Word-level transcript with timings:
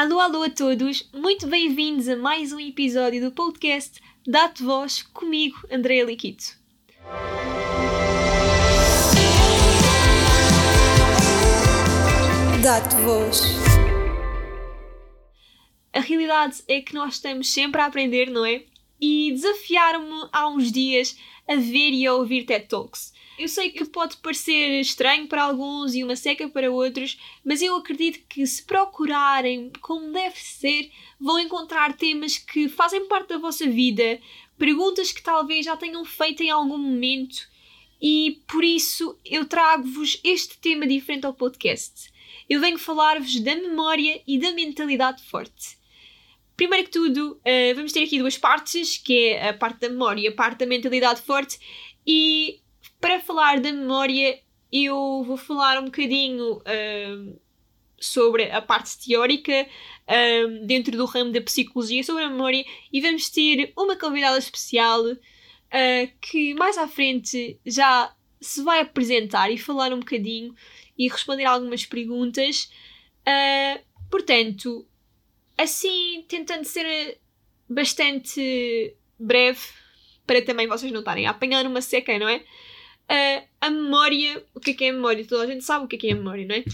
Alô, 0.00 0.20
alô 0.20 0.44
a 0.44 0.48
todos, 0.48 1.10
muito 1.12 1.48
bem-vindos 1.48 2.08
a 2.08 2.14
mais 2.14 2.52
um 2.52 2.60
episódio 2.60 3.20
do 3.20 3.32
podcast 3.32 4.00
Dá-te 4.24 4.62
Voz 4.62 5.02
comigo, 5.02 5.56
Andréa 5.68 6.04
Liquito. 6.04 6.56
Dá-te 12.62 12.94
voz. 13.02 13.42
A 15.92 15.98
realidade 15.98 16.62
é 16.68 16.80
que 16.80 16.94
nós 16.94 17.14
estamos 17.14 17.52
sempre 17.52 17.80
a 17.80 17.86
aprender, 17.86 18.30
não 18.30 18.46
é? 18.46 18.62
E 19.00 19.32
desafiaram-me 19.32 20.28
há 20.32 20.48
uns 20.48 20.70
dias 20.70 21.18
a 21.48 21.56
ver 21.56 21.90
e 21.90 22.06
a 22.06 22.14
ouvir 22.14 22.44
TED 22.44 22.68
Talks. 22.68 23.12
Eu 23.38 23.46
sei 23.46 23.70
que 23.70 23.84
pode 23.84 24.16
parecer 24.16 24.80
estranho 24.80 25.28
para 25.28 25.44
alguns 25.44 25.94
e 25.94 26.02
uma 26.02 26.16
seca 26.16 26.48
para 26.48 26.72
outros, 26.72 27.16
mas 27.44 27.62
eu 27.62 27.76
acredito 27.76 28.18
que 28.28 28.44
se 28.44 28.64
procurarem 28.64 29.70
como 29.80 30.12
deve 30.12 30.36
ser, 30.36 30.90
vão 31.20 31.38
encontrar 31.38 31.96
temas 31.96 32.36
que 32.36 32.68
fazem 32.68 33.06
parte 33.06 33.28
da 33.28 33.38
vossa 33.38 33.64
vida, 33.64 34.20
perguntas 34.58 35.12
que 35.12 35.22
talvez 35.22 35.64
já 35.64 35.76
tenham 35.76 36.04
feito 36.04 36.42
em 36.42 36.50
algum 36.50 36.76
momento, 36.76 37.48
e 38.02 38.42
por 38.48 38.64
isso 38.64 39.16
eu 39.24 39.44
trago-vos 39.44 40.20
este 40.24 40.58
tema 40.58 40.84
diferente 40.84 41.24
ao 41.24 41.32
podcast. 41.32 42.12
Eu 42.50 42.60
venho 42.60 42.78
falar-vos 42.78 43.38
da 43.40 43.54
memória 43.54 44.20
e 44.26 44.36
da 44.38 44.50
mentalidade 44.50 45.22
forte. 45.22 45.78
Primeiro 46.56 46.86
que 46.86 46.90
tudo, 46.90 47.34
uh, 47.34 47.74
vamos 47.76 47.92
ter 47.92 48.02
aqui 48.02 48.18
duas 48.18 48.36
partes, 48.36 48.96
que 48.96 49.28
é 49.28 49.50
a 49.50 49.54
parte 49.54 49.78
da 49.78 49.88
memória 49.88 50.22
e 50.22 50.26
a 50.26 50.34
parte 50.34 50.58
da 50.58 50.66
mentalidade 50.66 51.20
forte, 51.22 51.56
e 52.04 52.60
para 53.00 53.20
falar 53.20 53.60
da 53.60 53.72
memória, 53.72 54.40
eu 54.72 55.22
vou 55.24 55.36
falar 55.36 55.78
um 55.78 55.86
bocadinho 55.86 56.58
uh, 56.58 57.40
sobre 58.00 58.50
a 58.50 58.60
parte 58.60 58.98
teórica 58.98 59.66
uh, 60.06 60.66
dentro 60.66 60.96
do 60.96 61.04
ramo 61.04 61.32
da 61.32 61.40
psicologia 61.40 62.02
sobre 62.02 62.24
a 62.24 62.30
memória 62.30 62.64
e 62.92 63.00
vamos 63.00 63.28
ter 63.30 63.72
uma 63.76 63.96
convidada 63.96 64.38
especial 64.38 65.02
uh, 65.04 66.18
que 66.20 66.54
mais 66.54 66.76
à 66.76 66.86
frente 66.86 67.58
já 67.64 68.14
se 68.40 68.62
vai 68.62 68.80
apresentar 68.80 69.50
e 69.50 69.58
falar 69.58 69.92
um 69.92 70.00
bocadinho 70.00 70.54
e 70.96 71.08
responder 71.08 71.44
algumas 71.44 71.84
perguntas. 71.84 72.70
Portanto, 74.10 74.86
assim, 75.56 76.24
tentando 76.28 76.64
ser 76.64 77.18
bastante 77.68 78.96
breve, 79.18 79.60
para 80.26 80.40
também 80.42 80.68
vocês 80.68 80.92
não 80.92 81.00
estarem 81.00 81.26
a 81.26 81.30
apanhar 81.30 81.66
uma 81.66 81.82
seca, 81.82 82.18
não 82.18 82.28
é? 82.28 82.44
Uh, 83.10 83.48
a 83.60 83.70
memória, 83.70 84.44
o 84.54 84.60
que 84.60 84.72
é 84.72 84.74
que 84.74 84.84
é 84.84 84.90
a 84.90 84.92
memória? 84.92 85.26
Toda 85.26 85.44
a 85.44 85.46
gente 85.46 85.64
sabe 85.64 85.84
o 85.84 85.88
que 85.88 85.96
é 85.96 85.98
que 85.98 86.08
é 86.08 86.12
a 86.12 86.16
memória, 86.16 86.46
não 86.46 86.54
é? 86.54 86.64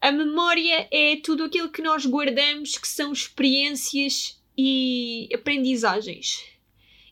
A 0.00 0.12
memória 0.12 0.88
é 0.90 1.16
tudo 1.16 1.44
aquilo 1.44 1.70
que 1.70 1.80
nós 1.80 2.04
guardamos 2.04 2.76
que 2.76 2.88
são 2.88 3.12
experiências 3.12 4.42
e 4.58 5.28
aprendizagens. 5.32 6.44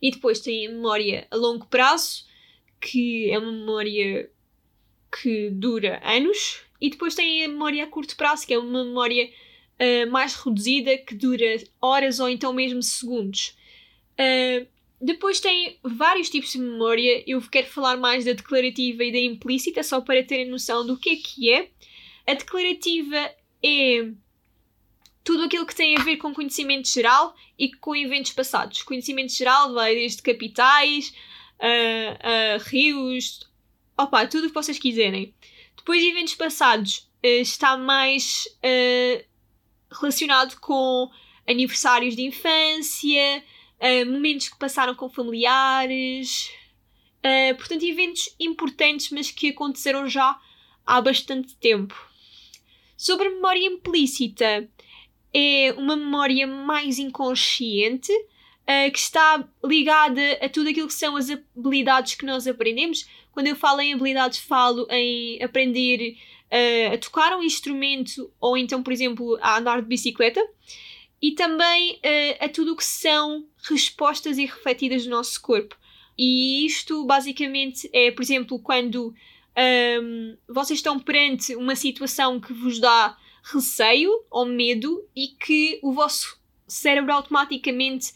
E 0.03 0.11
depois 0.11 0.41
tem 0.41 0.67
a 0.67 0.71
memória 0.71 1.27
a 1.31 1.37
longo 1.37 1.67
prazo, 1.67 2.25
que 2.81 3.31
é 3.31 3.39
uma 3.39 3.53
memória 3.53 4.31
que 5.23 5.51
dura 5.51 6.01
anos. 6.05 6.63
E 6.81 6.91
depois 6.91 7.15
tem 7.15 7.45
a 7.45 7.49
memória 7.49 7.85
a 7.85 7.87
curto 7.87 8.17
prazo, 8.17 8.47
que 8.47 8.55
é 8.55 8.59
uma 8.59 8.85
memória 8.85 9.31
uh, 9.79 10.11
mais 10.11 10.35
reduzida, 10.35 10.99
que 10.99 11.15
dura 11.15 11.57
horas 11.81 12.19
ou 12.19 12.29
então 12.29 12.53
mesmo 12.53 12.83
segundos. 12.83 13.55
Uh, 14.19 14.67
depois 15.01 15.41
tem 15.41 15.79
vários 15.83 16.29
tipos 16.29 16.53
de 16.53 16.59
memória. 16.59 17.25
Eu 17.27 17.41
quero 17.43 17.67
falar 17.67 17.97
mais 17.97 18.25
da 18.25 18.33
declarativa 18.33 19.03
e 19.03 19.13
da 19.13 19.19
implícita, 19.19 19.83
só 19.83 20.01
para 20.01 20.23
terem 20.23 20.51
noção 20.51 20.87
do 20.87 20.97
que 20.97 21.11
é 21.11 21.17
que 21.17 21.53
é. 21.53 21.71
A 22.27 22.35
declarativa 22.35 23.17
é 23.63 24.11
tudo 25.25 25.45
aquilo 25.45 25.67
que 25.67 25.75
tem 25.75 25.97
a 25.97 26.03
ver 26.03 26.17
com 26.17 26.35
conhecimento 26.35 26.89
geral 26.89 27.35
e 27.59 27.71
com 27.73 27.97
eventos 27.97 28.33
passados. 28.33 28.83
Conhecimento 28.83 29.33
geral 29.33 29.73
vai 29.73 29.95
desde 29.95 30.23
capitais, 30.23 31.15
a, 31.59 32.55
a 32.55 32.59
rios, 32.59 33.41
opa, 33.97 34.27
tudo 34.27 34.45
o 34.45 34.49
que 34.49 34.55
vocês 34.55 34.79
quiserem. 34.79 35.35
Depois, 35.77 36.03
eventos 36.03 36.35
passados 36.35 37.09
uh, 37.25 37.41
está 37.41 37.77
mais 37.77 38.47
uh, 38.57 39.25
relacionado 39.99 40.59
com 40.61 41.11
aniversários 41.47 42.15
de 42.15 42.23
infância, 42.23 43.45
uh, 43.81 44.07
momentos 44.11 44.49
que 44.49 44.59
passaram 44.59 44.95
com 44.95 45.09
familiares, 45.09 46.51
uh, 47.25 47.55
portanto, 47.57 47.85
eventos 47.85 48.35
importantes, 48.39 49.11
mas 49.11 49.31
que 49.31 49.51
aconteceram 49.51 50.09
já 50.09 50.39
há 50.87 51.01
bastante 51.01 51.57
tempo. 51.57 51.95
Sobre 52.97 53.29
a 53.29 53.31
memória 53.31 53.67
implícita, 53.67 54.69
é 55.33 55.73
uma 55.77 55.97
memória 55.97 56.47
mais 56.47 56.99
inconsciente 56.99 58.13
uh, 58.13 58.91
que 58.93 58.99
está 58.99 59.49
ligada 59.65 60.21
a 60.43 60.49
tudo 60.49 60.69
aquilo 60.69 60.89
que 60.89 60.95
são 60.95 61.17
as 61.17 61.29
habilidades 61.31 62.15
que 62.15 62.27
nós 62.27 62.47
aprendemos. 62.47 63.09
Quando 63.33 63.47
eu 63.47 63.57
falo 63.57 63.81
em 63.81 63.95
habilidades, 63.95 64.39
falo 64.39 64.87
em 64.91 65.43
aprender 65.43 66.17
uh, 66.51 66.95
a 66.95 66.99
tocar 66.99 67.37
um 67.37 67.43
instrumento 67.43 68.31
ou 68.41 68.57
então, 68.57 68.83
por 68.83 68.93
exemplo, 68.93 69.39
a 69.41 69.59
andar 69.59 69.81
de 69.81 69.89
bicicleta 69.89 70.45
e 71.23 71.33
também 71.33 71.97
uh, 71.97 72.45
a 72.45 72.49
tudo 72.49 72.73
o 72.73 72.77
que 72.77 72.85
são 72.85 73.47
respostas 73.69 74.39
irrefletidas 74.39 75.05
do 75.05 75.11
nosso 75.11 75.41
corpo. 75.41 75.77
E 76.17 76.67
isto 76.67 77.05
basicamente 77.05 77.89
é, 77.93 78.11
por 78.11 78.23
exemplo, 78.23 78.59
quando 78.59 79.15
um, 80.03 80.37
vocês 80.49 80.79
estão 80.79 80.99
perante 80.99 81.55
uma 81.57 81.77
situação 81.77 82.41
que 82.41 82.53
vos 82.53 82.79
dá 82.79 83.17
receio 83.43 84.11
ou 84.31 84.47
medo 84.47 85.07
e 85.17 85.29
que 85.29 85.81
o 85.83 85.93
vosso 85.93 86.39
cérebro 86.67 87.13
automaticamente 87.13 88.13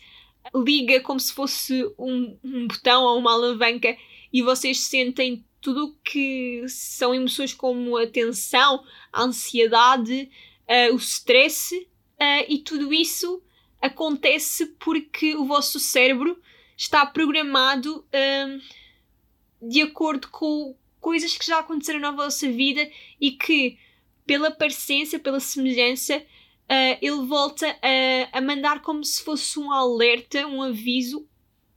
liga 0.54 1.00
como 1.00 1.18
se 1.18 1.32
fosse 1.32 1.84
um, 1.98 2.36
um 2.44 2.66
botão 2.66 3.04
ou 3.04 3.18
uma 3.18 3.32
alavanca 3.32 3.96
e 4.32 4.42
vocês 4.42 4.80
sentem 4.80 5.44
tudo 5.60 5.86
o 5.86 5.94
que 6.04 6.64
são 6.68 7.14
emoções 7.14 7.54
como 7.54 7.96
a 7.96 8.06
tensão, 8.06 8.84
a 9.10 9.22
ansiedade, 9.22 10.30
uh, 10.68 10.94
o 10.94 10.96
stress 10.96 11.88
Uh, 12.20 12.44
e 12.48 12.58
tudo 12.58 12.92
isso 12.94 13.42
acontece 13.84 14.66
porque 14.78 15.36
o 15.36 15.44
vosso 15.44 15.78
cérebro 15.78 16.40
está 16.76 17.04
programado 17.04 17.98
uh, 17.98 19.68
de 19.68 19.82
acordo 19.82 20.28
com 20.28 20.74
coisas 21.00 21.36
que 21.36 21.46
já 21.46 21.58
aconteceram 21.58 22.00
na 22.00 22.10
vossa 22.10 22.50
vida 22.50 22.88
e 23.20 23.32
que, 23.32 23.78
pela 24.26 24.50
parecência, 24.50 25.18
pela 25.18 25.38
semelhança, 25.38 26.16
uh, 26.16 26.98
ele 27.00 27.26
volta 27.26 27.66
a, 27.82 28.38
a, 28.38 28.40
mandar 28.40 28.80
como 28.80 29.04
se 29.04 29.22
fosse 29.22 29.58
um 29.58 29.70
alerta, 29.70 30.46
um 30.46 30.62
aviso 30.62 31.28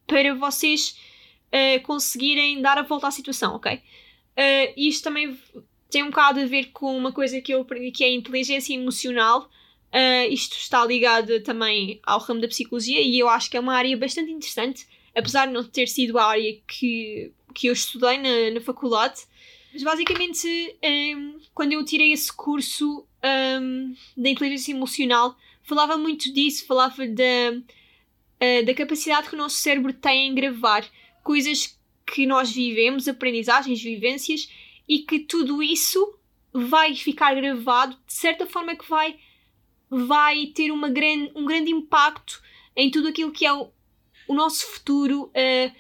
para 0.06 0.34
vocês 0.34 0.98
uh, 1.48 1.82
conseguirem 1.84 2.62
dar 2.62 2.78
a 2.78 2.84
volta 2.84 3.08
à 3.08 3.12
situação, 3.12 3.56
ok? 3.56 3.82
isto 4.78 5.06
também 5.06 5.36
tem 5.90 6.04
um 6.04 6.12
bocado 6.12 6.40
a 6.40 6.46
ver 6.46 6.66
com 6.66 6.96
uma 6.96 7.12
coisa 7.12 7.42
que 7.42 7.52
eu 7.52 7.62
aprendi 7.62 7.90
que 7.90 8.04
é 8.04 8.08
a 8.08 8.14
inteligência 8.14 8.72
emocional 8.72 9.50
Uh, 9.94 10.32
isto 10.32 10.58
está 10.58 10.86
ligado 10.86 11.42
também 11.42 12.00
ao 12.04 12.20
ramo 12.20 12.42
da 12.42 12.48
psicologia 12.48 13.02
e 13.02 13.18
eu 13.18 13.30
acho 13.30 13.50
que 13.50 13.56
é 13.56 13.60
uma 13.60 13.76
área 13.76 13.96
bastante 13.96 14.32
interessante, 14.32 14.86
apesar 15.16 15.46
de 15.46 15.54
não 15.54 15.64
ter 15.64 15.88
sido 15.88 16.18
a 16.20 16.26
área 16.26 16.60
que, 16.68 17.32
que 17.54 17.68
eu 17.68 17.74
estudei 17.74 18.18
na, 18.18 18.52
na 18.54 18.62
faculdade. 18.62 19.22
Mas 19.74 19.84
basicamente, 19.84 20.76
um, 20.84 21.40
quando 21.54 21.74
eu 21.74 21.86
tirei 21.86 22.12
esse 22.12 22.32
curso 22.32 23.06
um, 23.62 23.96
da 24.16 24.30
inteligência 24.30 24.72
emocional, 24.72 25.38
falava 25.64 25.98
muito 25.98 26.34
disso, 26.34 26.66
falava 26.66 27.08
da, 27.08 27.52
uh, 27.54 28.66
da 28.66 28.74
capacidade 28.74 29.30
que 29.30 29.36
o 29.36 29.38
nosso 29.38 29.58
cérebro 29.58 29.94
tem 29.94 30.28
em 30.28 30.36
gravar 30.36 30.86
coisas 31.24 31.78
que 32.06 32.26
nós 32.26 32.52
vivemos, 32.52 33.08
aprendizagens, 33.08 33.82
vivências, 33.82 34.50
e 34.88 35.00
que 35.00 35.20
tudo 35.20 35.62
isso 35.62 36.18
vai 36.54 36.96
ficar 36.96 37.36
gravado 37.36 37.98
de 38.06 38.14
certa 38.14 38.48
forma 38.48 38.76
que 38.76 38.90
vai 38.90 39.18
vai 39.90 40.48
ter 40.48 40.72
uma 40.72 40.90
grande, 40.90 41.32
um 41.36 41.46
grande 41.46 41.72
impacto 41.72 42.42
em 42.76 42.92
tudo 42.92 43.08
aquilo 43.08 43.32
que 43.32 43.46
é 43.46 43.54
o, 43.54 43.72
o 44.28 44.34
nosso 44.34 44.66
futuro, 44.68 45.24
uh, 45.24 45.76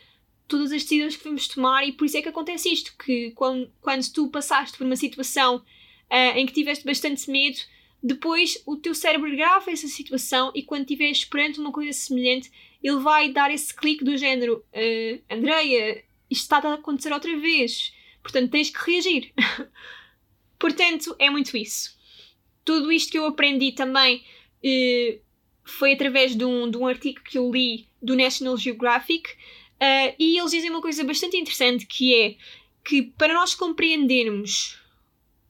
todas 0.48 0.72
as 0.72 0.84
decisões 0.84 1.16
que 1.16 1.24
vamos 1.24 1.48
tomar, 1.48 1.88
e 1.88 1.92
por 1.92 2.06
isso 2.06 2.18
é 2.18 2.22
que 2.22 2.30
acontece 2.30 2.72
isto: 2.72 2.96
que 2.98 3.32
quando, 3.32 3.72
quando 3.82 4.12
tu 4.12 4.30
passaste 4.30 4.78
por 4.78 4.86
uma 4.86 4.96
situação 4.96 5.58
uh, 5.58 6.38
em 6.38 6.46
que 6.46 6.54
tiveste 6.54 6.86
bastante 6.86 7.30
medo, 7.30 7.60
depois 8.02 8.62
o 8.66 8.78
teu 8.78 8.96
cérebro 8.96 9.30
grava 9.36 9.72
essa 9.72 9.88
situação 9.88 10.52
e 10.56 10.64
quando 10.64 10.82
estiveres 10.82 11.26
perante 11.26 11.60
uma 11.60 11.72
coisa 11.72 11.92
semelhante, 11.92 12.52
ele 12.82 13.00
vai 13.00 13.32
dar 13.32 13.52
esse 13.52 13.74
clique 13.76 14.04
do 14.04 14.18
género: 14.18 14.64
uh, 14.74 15.22
Andreia, 15.30 16.04
isto 16.30 16.44
está 16.44 16.58
a 16.58 16.76
acontecer 16.76 17.12
outra 17.12 17.38
vez, 17.38 17.94
portanto 18.24 18.52
tens 18.52 18.70
que 18.70 18.92
reagir. 18.92 19.34
portanto, 20.58 21.16
é 21.20 21.30
muito 21.30 21.56
isso 21.58 21.97
tudo 22.68 22.92
isto 22.92 23.10
que 23.10 23.18
eu 23.18 23.26
aprendi 23.26 23.72
também 23.72 24.18
uh, 24.18 25.20
foi 25.64 25.94
através 25.94 26.36
de 26.36 26.44
um, 26.44 26.70
de 26.70 26.78
um 26.78 26.86
artigo 26.86 27.22
que 27.24 27.38
eu 27.38 27.50
li 27.50 27.88
do 28.02 28.14
National 28.14 28.58
Geographic 28.58 29.30
uh, 29.32 30.14
e 30.20 30.38
eles 30.38 30.52
dizem 30.52 30.70
uma 30.70 30.82
coisa 30.82 31.02
bastante 31.06 31.38
interessante 31.38 31.86
que 31.86 32.14
é 32.14 32.36
que 32.84 33.04
para 33.04 33.34
nós 33.34 33.56
compreendermos 33.56 34.78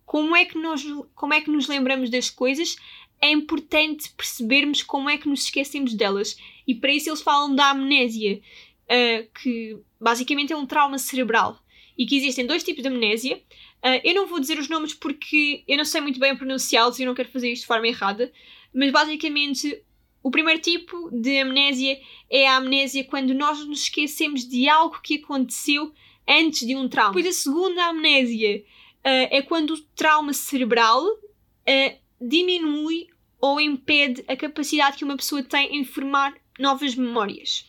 como 0.05 0.35
é 0.35 0.45
que 0.45 0.59
nós 0.59 0.85
como 1.15 1.33
é 1.33 1.41
que 1.41 1.49
nos 1.49 1.67
lembramos 1.67 2.11
das 2.11 2.29
coisas 2.29 2.75
é 3.19 3.31
importante 3.31 4.11
percebermos 4.11 4.83
como 4.83 5.09
é 5.09 5.17
que 5.17 5.27
nos 5.27 5.45
esquecemos 5.45 5.95
delas. 5.95 6.37
E 6.67 6.75
para 6.75 6.93
isso 6.93 7.09
eles 7.09 7.21
falam 7.21 7.55
da 7.55 7.71
amnésia, 7.71 8.39
uh, 8.83 9.27
que 9.41 9.77
basicamente 9.99 10.53
é 10.53 10.57
um 10.57 10.65
trauma 10.65 10.99
cerebral. 10.99 11.59
E 11.97 12.05
que 12.05 12.15
existem 12.15 12.45
dois 12.45 12.63
tipos 12.63 12.83
de 12.83 12.89
amnésia. 12.89 13.41
Uh, 13.88 14.01
eu 14.04 14.13
não 14.13 14.28
vou 14.28 14.39
dizer 14.39 14.60
os 14.60 14.68
nomes 14.68 14.94
porque 14.94 15.63
eu 15.66 15.78
não 15.78 15.86
sei 15.86 16.01
muito 16.01 16.19
bem 16.19 16.36
pronunciá-los 16.36 17.00
e 17.00 17.04
eu 17.04 17.07
não 17.07 17.16
quero 17.16 17.30
fazer 17.30 17.50
isto 17.50 17.62
de 17.62 17.68
forma 17.68 17.88
errada. 17.88 18.31
Mas 18.74 18.92
basicamente, 18.92 19.81
o 20.22 20.30
primeiro 20.30 20.60
tipo 20.60 21.10
de 21.10 21.39
amnésia 21.39 21.98
é 22.30 22.48
a 22.48 22.57
amnésia 22.57 23.06
quando 23.06 23.34
nós 23.34 23.66
nos 23.66 23.84
esquecemos 23.84 24.45
de 24.45 24.68
algo 24.68 25.00
que 25.01 25.16
aconteceu 25.16 25.94
antes 26.28 26.68
de 26.68 26.75
um 26.75 26.89
trauma. 26.89 27.13
Depois 27.13 27.34
a 27.34 27.39
segunda 27.39 27.86
amnésia 27.86 28.57
uh, 28.57 29.28
é 29.31 29.42
quando 29.42 29.75
o 29.75 29.81
trauma 29.95 30.34
cerebral 30.34 31.06
uh, 31.06 31.98
diminui 32.19 33.07
ou 33.39 33.62
impede 33.62 34.25
a 34.28 34.36
capacidade 34.36 34.98
que 34.98 35.06
uma 35.06 35.16
pessoa 35.16 35.42
tem 35.44 35.78
em 35.78 35.86
formar 35.86 36.36
novas 36.60 36.94
memórias. 36.94 37.66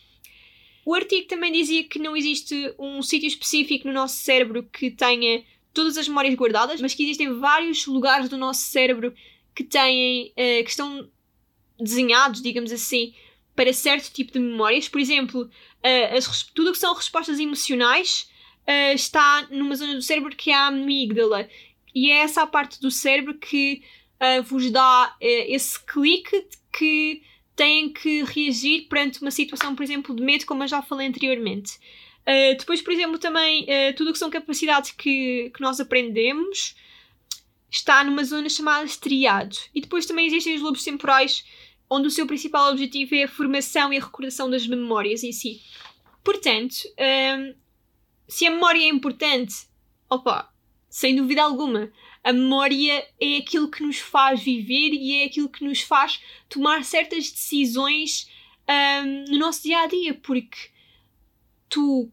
O 0.85 0.93
artigo 0.93 1.27
também 1.27 1.51
dizia 1.51 1.83
que 1.83 1.99
não 1.99 2.17
existe 2.17 2.73
um 2.77 3.01
sítio 3.01 3.27
específico 3.27 3.87
no 3.87 3.93
nosso 3.93 4.15
cérebro 4.15 4.63
que 4.63 4.91
tenha 4.91 5.45
todas 5.73 5.97
as 5.97 6.07
memórias 6.07 6.35
guardadas, 6.35 6.81
mas 6.81 6.93
que 6.93 7.03
existem 7.03 7.39
vários 7.39 7.85
lugares 7.85 8.29
do 8.29 8.37
nosso 8.37 8.61
cérebro 8.61 9.13
que 9.55 9.63
têm, 9.63 10.31
uh, 10.31 10.63
que 10.63 10.69
estão 10.69 11.09
desenhados, 11.79 12.41
digamos 12.41 12.71
assim, 12.71 13.13
para 13.55 13.73
certo 13.73 14.11
tipo 14.11 14.31
de 14.31 14.39
memórias. 14.39 14.87
Por 14.87 14.99
exemplo, 14.99 15.43
uh, 15.43 16.17
as, 16.17 16.43
tudo 16.43 16.69
o 16.69 16.73
que 16.73 16.79
são 16.79 16.93
respostas 16.93 17.39
emocionais 17.39 18.29
uh, 18.67 18.93
está 18.93 19.47
numa 19.51 19.75
zona 19.75 19.95
do 19.95 20.01
cérebro 20.01 20.35
que 20.35 20.51
é 20.51 20.55
a 20.55 20.67
amígdala. 20.67 21.47
E 21.93 22.11
é 22.11 22.17
essa 22.19 22.43
a 22.43 22.47
parte 22.47 22.79
do 22.79 22.91
cérebro 22.91 23.37
que 23.37 23.81
vos 24.43 24.69
dá 24.69 25.15
esse 25.21 25.79
clique 25.85 26.45
que 26.73 27.23
têm 27.55 27.91
que 27.91 28.23
reagir 28.23 28.87
perante 28.89 29.21
uma 29.21 29.31
situação, 29.31 29.73
por 29.73 29.81
exemplo, 29.81 30.13
de 30.13 30.21
medo, 30.21 30.45
como 30.45 30.63
eu 30.63 30.67
já 30.67 30.81
falei 30.81 31.07
anteriormente. 31.07 31.79
Uh, 32.21 32.57
depois, 32.57 32.81
por 32.81 32.93
exemplo, 32.93 33.17
também 33.17 33.63
uh, 33.63 33.95
tudo 33.95 34.09
o 34.09 34.13
que 34.13 34.19
são 34.19 34.29
capacidades 34.29 34.91
que, 34.91 35.51
que 35.53 35.61
nós 35.61 35.79
aprendemos 35.79 36.75
está 37.69 38.03
numa 38.03 38.23
zona 38.23 38.49
chamada 38.49 38.85
estriado. 38.85 39.55
E 39.73 39.81
depois 39.81 40.05
também 40.05 40.25
existem 40.25 40.55
os 40.55 40.61
lobos 40.61 40.83
temporais, 40.83 41.43
onde 41.89 42.07
o 42.07 42.11
seu 42.11 42.25
principal 42.25 42.71
objetivo 42.71 43.15
é 43.15 43.23
a 43.23 43.27
formação 43.27 43.93
e 43.93 43.97
a 43.97 44.03
recordação 44.03 44.49
das 44.49 44.67
memórias 44.67 45.23
em 45.23 45.31
si. 45.31 45.61
Portanto, 46.23 46.75
um, 47.37 47.55
se 48.27 48.45
a 48.45 48.51
memória 48.51 48.79
é 48.79 48.87
importante, 48.87 49.55
opa, 50.09 50.51
sem 50.89 51.15
dúvida 51.15 51.43
alguma, 51.43 51.91
a 52.23 52.33
memória 52.33 53.07
é 53.19 53.37
aquilo 53.37 53.71
que 53.71 53.83
nos 53.83 53.99
faz 53.99 54.43
viver 54.43 54.93
e 54.93 55.21
é 55.21 55.25
aquilo 55.25 55.49
que 55.49 55.63
nos 55.63 55.81
faz 55.81 56.21
tomar 56.47 56.83
certas 56.83 57.31
decisões 57.31 58.29
um, 58.67 59.31
no 59.31 59.39
nosso 59.39 59.63
dia 59.63 59.79
a 59.79 59.87
dia, 59.87 60.13
porque 60.13 60.57
tu, 61.69 62.11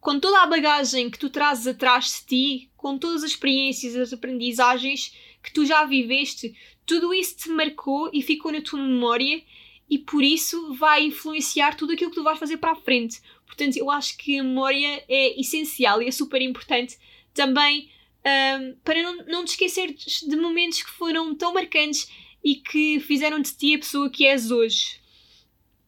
com 0.00 0.18
toda 0.18 0.42
a 0.42 0.46
bagagem 0.46 1.10
que 1.10 1.18
tu 1.18 1.30
trazes 1.30 1.66
atrás 1.66 2.20
de 2.20 2.26
ti, 2.26 2.70
com 2.76 2.98
todas 2.98 3.22
as 3.22 3.30
experiências, 3.30 3.96
as 3.96 4.12
aprendizagens 4.12 5.14
que 5.42 5.52
tu 5.52 5.64
já 5.64 5.84
viveste, 5.84 6.54
tudo 6.84 7.14
isso 7.14 7.36
te 7.36 7.48
marcou 7.48 8.10
e 8.12 8.22
ficou 8.22 8.52
na 8.52 8.60
tua 8.60 8.80
memória 8.80 9.42
e 9.88 9.98
por 9.98 10.22
isso 10.22 10.74
vai 10.74 11.06
influenciar 11.06 11.76
tudo 11.76 11.92
aquilo 11.92 12.10
que 12.10 12.16
tu 12.16 12.22
vais 12.22 12.38
fazer 12.38 12.56
para 12.56 12.72
a 12.72 12.76
frente. 12.76 13.20
Portanto, 13.46 13.76
eu 13.76 13.90
acho 13.90 14.16
que 14.16 14.38
a 14.38 14.42
memória 14.42 15.04
é 15.08 15.38
essencial 15.40 16.00
e 16.00 16.08
é 16.08 16.10
super 16.10 16.40
importante 16.40 16.98
também 17.34 17.90
um, 18.24 18.74
para 18.82 19.02
não, 19.02 19.16
não 19.26 19.44
te 19.44 19.50
esquecer 19.50 19.94
de 19.94 20.36
momentos 20.36 20.82
que 20.82 20.90
foram 20.90 21.34
tão 21.34 21.52
marcantes 21.52 22.10
e 22.42 22.56
que 22.56 23.00
fizeram 23.00 23.40
de 23.40 23.54
ti 23.54 23.74
a 23.74 23.78
pessoa 23.78 24.10
que 24.10 24.26
és 24.26 24.50
hoje. 24.50 25.00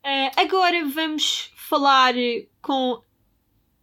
Uh, 0.05 0.31
agora 0.37 0.85
vamos 0.85 1.50
falar 1.74 2.14
com 2.62 3.02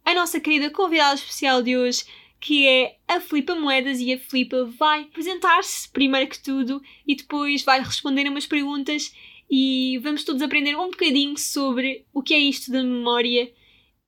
a 0.02 0.14
nossa 0.14 0.40
querida 0.40 0.70
convidada 0.70 1.14
especial 1.14 1.62
de 1.62 1.76
hoje, 1.76 2.06
que 2.40 2.66
é 2.66 2.96
a 3.06 3.20
Filipa 3.20 3.54
Moedas, 3.54 4.00
e 4.00 4.14
a 4.14 4.18
Filipa 4.18 4.64
vai 4.78 5.02
apresentar-se 5.02 5.90
primeiro 5.90 6.30
que 6.30 6.42
tudo 6.42 6.80
e 7.06 7.14
depois 7.14 7.62
vai 7.62 7.80
responder 7.80 8.26
umas 8.26 8.46
perguntas 8.46 9.14
e 9.50 10.00
vamos 10.02 10.24
todos 10.24 10.40
aprender 10.40 10.74
um 10.74 10.90
bocadinho 10.90 11.36
sobre 11.36 12.06
o 12.14 12.22
que 12.22 12.32
é 12.32 12.38
isto 12.38 12.72
da 12.72 12.82
memória. 12.82 13.52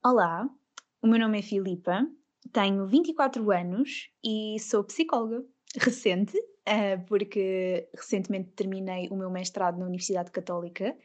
Olá, 0.03 0.49
o 1.03 1.07
meu 1.07 1.19
nome 1.19 1.41
é 1.41 1.43
Filipa, 1.43 2.09
tenho 2.55 2.87
24 2.87 3.51
anos 3.51 4.09
e 4.25 4.59
sou 4.61 4.83
psicóloga 4.83 5.45
recente, 5.77 6.39
eh, 6.65 6.97
porque 7.07 7.87
recentemente 7.95 8.49
terminei 8.53 9.09
o 9.11 9.15
meu 9.17 9.31
mestrado 9.31 9.79
na 9.79 9.85
Universidade 9.85 10.31
Católica 10.31 10.97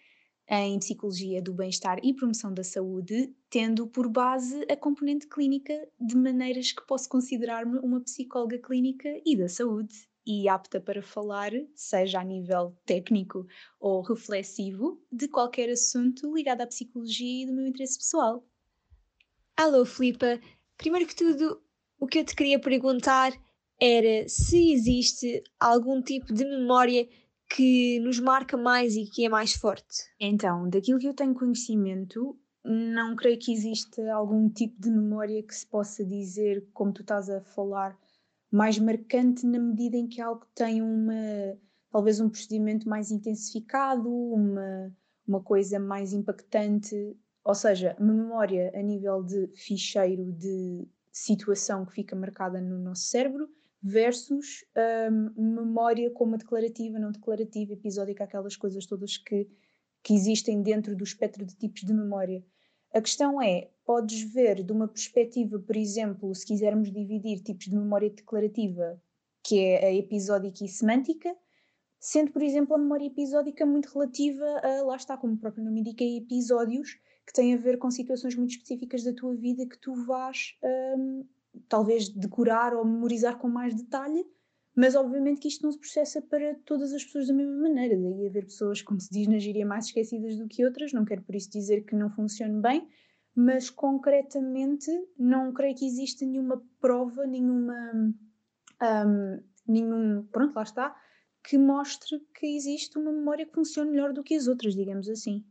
em 0.50 0.80
Psicologia 0.80 1.42
do 1.42 1.54
Bem-Estar 1.54 2.00
e 2.04 2.14
Promoção 2.14 2.52
da 2.52 2.64
Saúde, 2.64 3.32
tendo 3.52 3.86
por 3.88 4.10
base 4.10 4.66
a 4.70 4.76
componente 4.76 5.28
clínica, 5.28 5.74
de 6.00 6.18
maneiras 6.18 6.72
que 6.72 6.86
posso 6.88 7.08
considerar-me 7.08 7.78
uma 7.80 8.02
psicóloga 8.02 8.58
clínica 8.58 9.10
e 9.24 9.38
da 9.38 9.48
saúde 9.48 10.10
e 10.26 10.50
apta 10.50 10.82
para 10.82 11.04
falar, 11.04 11.52
seja 11.76 12.20
a 12.20 12.24
nível 12.24 12.76
técnico 12.86 13.46
ou 13.80 14.02
reflexivo, 14.02 15.00
de 15.12 15.28
qualquer 15.28 15.70
assunto 15.70 16.34
ligado 16.36 16.62
à 16.62 16.68
psicologia 16.68 17.44
e 17.44 17.46
do 17.46 17.54
meu 17.54 17.68
interesse 17.68 18.00
pessoal. 18.00 18.44
Alô, 19.56 19.86
Filipa. 19.86 20.40
Primeiro 20.78 21.08
que 21.08 21.16
tudo, 21.16 21.62
o 22.00 22.08
que 22.08 22.20
eu 22.20 22.26
te 22.26 22.36
queria 22.36 22.60
perguntar 22.60 23.34
era 23.80 24.28
se 24.28 24.72
existe 24.72 25.44
algum 25.60 26.02
tipo 26.02 26.34
de 26.34 26.44
memória 26.44 27.08
que 27.50 28.00
nos 28.00 28.20
marca 28.20 28.56
mais 28.56 28.96
e 28.96 29.06
que 29.06 29.26
é 29.26 29.30
mais 29.30 29.54
forte? 29.54 30.06
Então, 30.20 30.70
daquilo 30.70 31.00
que 31.00 31.08
eu 31.08 31.14
tenho 31.14 31.34
conhecimento, 31.34 32.38
não 32.64 33.16
creio 33.16 33.40
que 33.40 33.52
exista 33.52 34.14
algum 34.14 34.50
tipo 34.50 34.80
de 34.80 34.92
memória 34.92 35.42
que 35.42 35.56
se 35.56 35.66
possa 35.66 36.06
dizer, 36.06 36.68
como 36.74 36.94
tu 36.94 37.02
estás 37.02 37.30
a 37.30 37.42
falar, 37.42 37.98
mais 38.52 38.78
marcante 38.78 39.46
na 39.46 39.60
medida 39.60 39.98
em 39.98 40.08
que 40.08 40.22
algo 40.22 40.46
tem 40.54 40.82
uma 40.82 41.58
talvez 41.92 42.20
um 42.20 42.30
procedimento 42.30 42.88
mais 42.88 43.12
intensificado, 43.12 44.10
uma, 44.10 44.96
uma 45.28 45.42
coisa 45.42 45.80
mais 45.80 46.14
impactante, 46.14 47.18
ou 47.44 47.56
seja, 47.56 47.96
memória 48.00 48.72
a 48.76 48.82
nível 48.82 49.24
de 49.24 49.48
ficheiro 49.56 50.32
de 50.34 50.88
situação 51.12 51.86
que 51.86 51.94
fica 51.94 52.16
marcada 52.16 52.62
no 52.62 52.78
nosso 52.78 53.08
cérebro 53.08 53.50
versus 53.82 54.66
um, 55.12 55.56
memória 55.56 56.12
como 56.12 56.38
declarativa, 56.38 57.00
não 57.00 57.12
declarativa, 57.12 57.74
episódica, 57.74 58.24
aquelas 58.24 58.56
coisas 58.56 58.86
todas 58.86 59.18
que, 59.18 59.48
que 60.04 60.14
existem 60.14 60.62
dentro 60.62 60.96
do 60.96 61.04
espectro 61.04 61.46
de 61.46 61.56
tipos 61.56 61.82
de 61.82 61.94
memória. 61.94 62.44
A 62.94 63.02
questão 63.02 63.42
é, 63.42 63.70
podes 63.86 64.22
ver 64.34 64.64
de 64.64 64.72
uma 64.72 64.88
perspectiva, 64.88 65.60
por 65.60 65.76
exemplo, 65.76 66.34
se 66.34 66.46
quisermos 66.46 66.92
dividir 66.92 67.42
tipos 67.42 67.66
de 67.66 67.76
memória 67.76 68.10
declarativa, 68.10 69.02
que 69.44 69.60
é 69.60 69.86
a 69.86 69.94
episódica 69.94 70.66
e 70.66 70.68
semântica, 70.68 71.34
sendo, 72.00 72.32
por 72.32 72.42
exemplo, 72.42 72.76
a 72.76 72.78
memória 72.78 73.06
episódica 73.06 73.66
muito 73.66 73.94
relativa 73.94 74.46
a, 74.64 74.84
lá 74.84 74.96
está, 74.96 75.18
como 75.18 75.34
o 75.34 75.38
próprio 75.38 75.64
nome 75.64 75.82
indica, 75.82 76.04
episódios 76.04 77.00
que 77.26 77.34
têm 77.34 77.54
a 77.54 77.58
ver 77.58 77.78
com 77.78 77.92
situações 77.92 78.36
muito 78.36 78.52
específicas 78.52 79.04
da 79.04 79.14
tua 79.14 79.36
vida 79.36 79.68
que 79.68 79.78
tu 79.78 79.94
vais 80.06 80.58
um, 80.98 81.24
talvez 81.68 82.10
decorar 82.10 82.74
ou 82.74 82.86
memorizar 82.86 83.38
com 83.38 83.48
mais 83.50 83.76
detalhe, 83.76 84.26
mas 84.76 84.96
obviamente 84.96 85.42
que 85.42 85.48
isto 85.48 85.64
não 85.64 85.72
se 85.72 85.80
processa 85.80 86.22
para 86.22 86.56
todas 86.66 86.94
as 86.94 87.04
pessoas 87.04 87.28
da 87.28 87.34
mesma 87.34 87.56
maneira. 87.58 87.98
Daí 87.98 88.28
haver 88.28 88.46
pessoas, 88.46 88.82
como 88.82 89.00
se 89.00 89.10
diz 89.12 89.28
na 89.28 89.38
gíria, 89.38 89.66
mais 89.66 89.88
esquecidas 89.88 90.38
do 90.38 90.48
que 90.48 90.64
outras. 90.64 90.94
Não 90.94 91.04
quero 91.04 91.22
por 91.22 91.36
isso 91.36 91.52
dizer 91.52 91.84
que 91.84 91.96
não 91.96 92.10
funcione 92.10 92.62
bem, 92.62 92.88
mas 93.36 93.70
concretamente 93.70 94.90
não 95.18 95.52
creio 95.52 95.76
que 95.76 95.86
exista 95.86 96.26
nenhuma 96.26 96.64
prova, 96.80 97.26
nenhuma. 97.26 97.76
Um, 98.82 99.44
nenhum. 99.68 100.24
Pronto, 100.32 100.56
lá 100.56 100.64
está. 100.64 100.96
Que 101.44 101.58
mostre 101.58 102.20
que 102.34 102.46
existe 102.46 102.98
uma 102.98 103.12
memória 103.12 103.46
que 103.46 103.54
funcione 103.54 103.92
melhor 103.92 104.14
do 104.14 104.24
que 104.24 104.36
as 104.36 104.48
outras, 104.48 104.76
digamos 104.76 105.10
assim. 105.10 105.46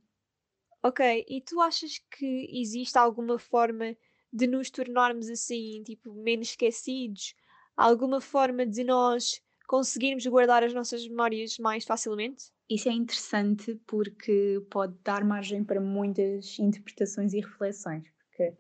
Ok, 0.83 1.27
e 1.29 1.41
tu 1.41 1.61
achas 1.61 1.99
que 2.11 2.49
existe 2.63 2.97
alguma 2.97 3.39
forma 3.39 3.97
de 4.33 4.47
nos 4.47 4.71
tornarmos 4.71 5.29
assim, 5.29 5.83
tipo, 5.85 6.13
menos 6.13 6.51
esquecidos? 6.51 7.35
Alguma 7.77 8.21
forma 8.21 8.67
de 8.67 8.85
nós 8.85 9.41
conseguirmos 9.67 10.27
guardar 10.27 10.65
as 10.65 10.75
nossas 10.75 11.07
memórias 11.07 11.59
mais 11.59 11.85
facilmente? 11.85 12.47
Isso 12.69 12.89
é 12.89 12.93
interessante 12.93 13.75
porque 13.87 14.63
pode 14.71 14.95
dar 15.05 15.25
margem 15.25 15.65
para 15.65 15.81
muitas 15.81 16.59
interpretações 16.59 17.33
e 17.33 17.41
reflexões, 17.41 18.05
porque 18.19 18.55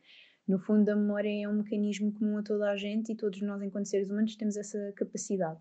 no 0.46 0.58
fundo 0.58 0.88
a 0.88 0.96
memória 0.96 1.44
é 1.44 1.48
um 1.48 1.58
mecanismo 1.58 2.12
comum 2.12 2.38
a 2.38 2.42
toda 2.42 2.70
a 2.70 2.76
gente 2.76 3.12
e 3.12 3.16
todos 3.16 3.42
nós, 3.42 3.60
enquanto 3.62 3.86
seres 3.86 4.08
humanos, 4.08 4.36
temos 4.36 4.56
essa 4.56 4.92
capacidade. 4.96 5.60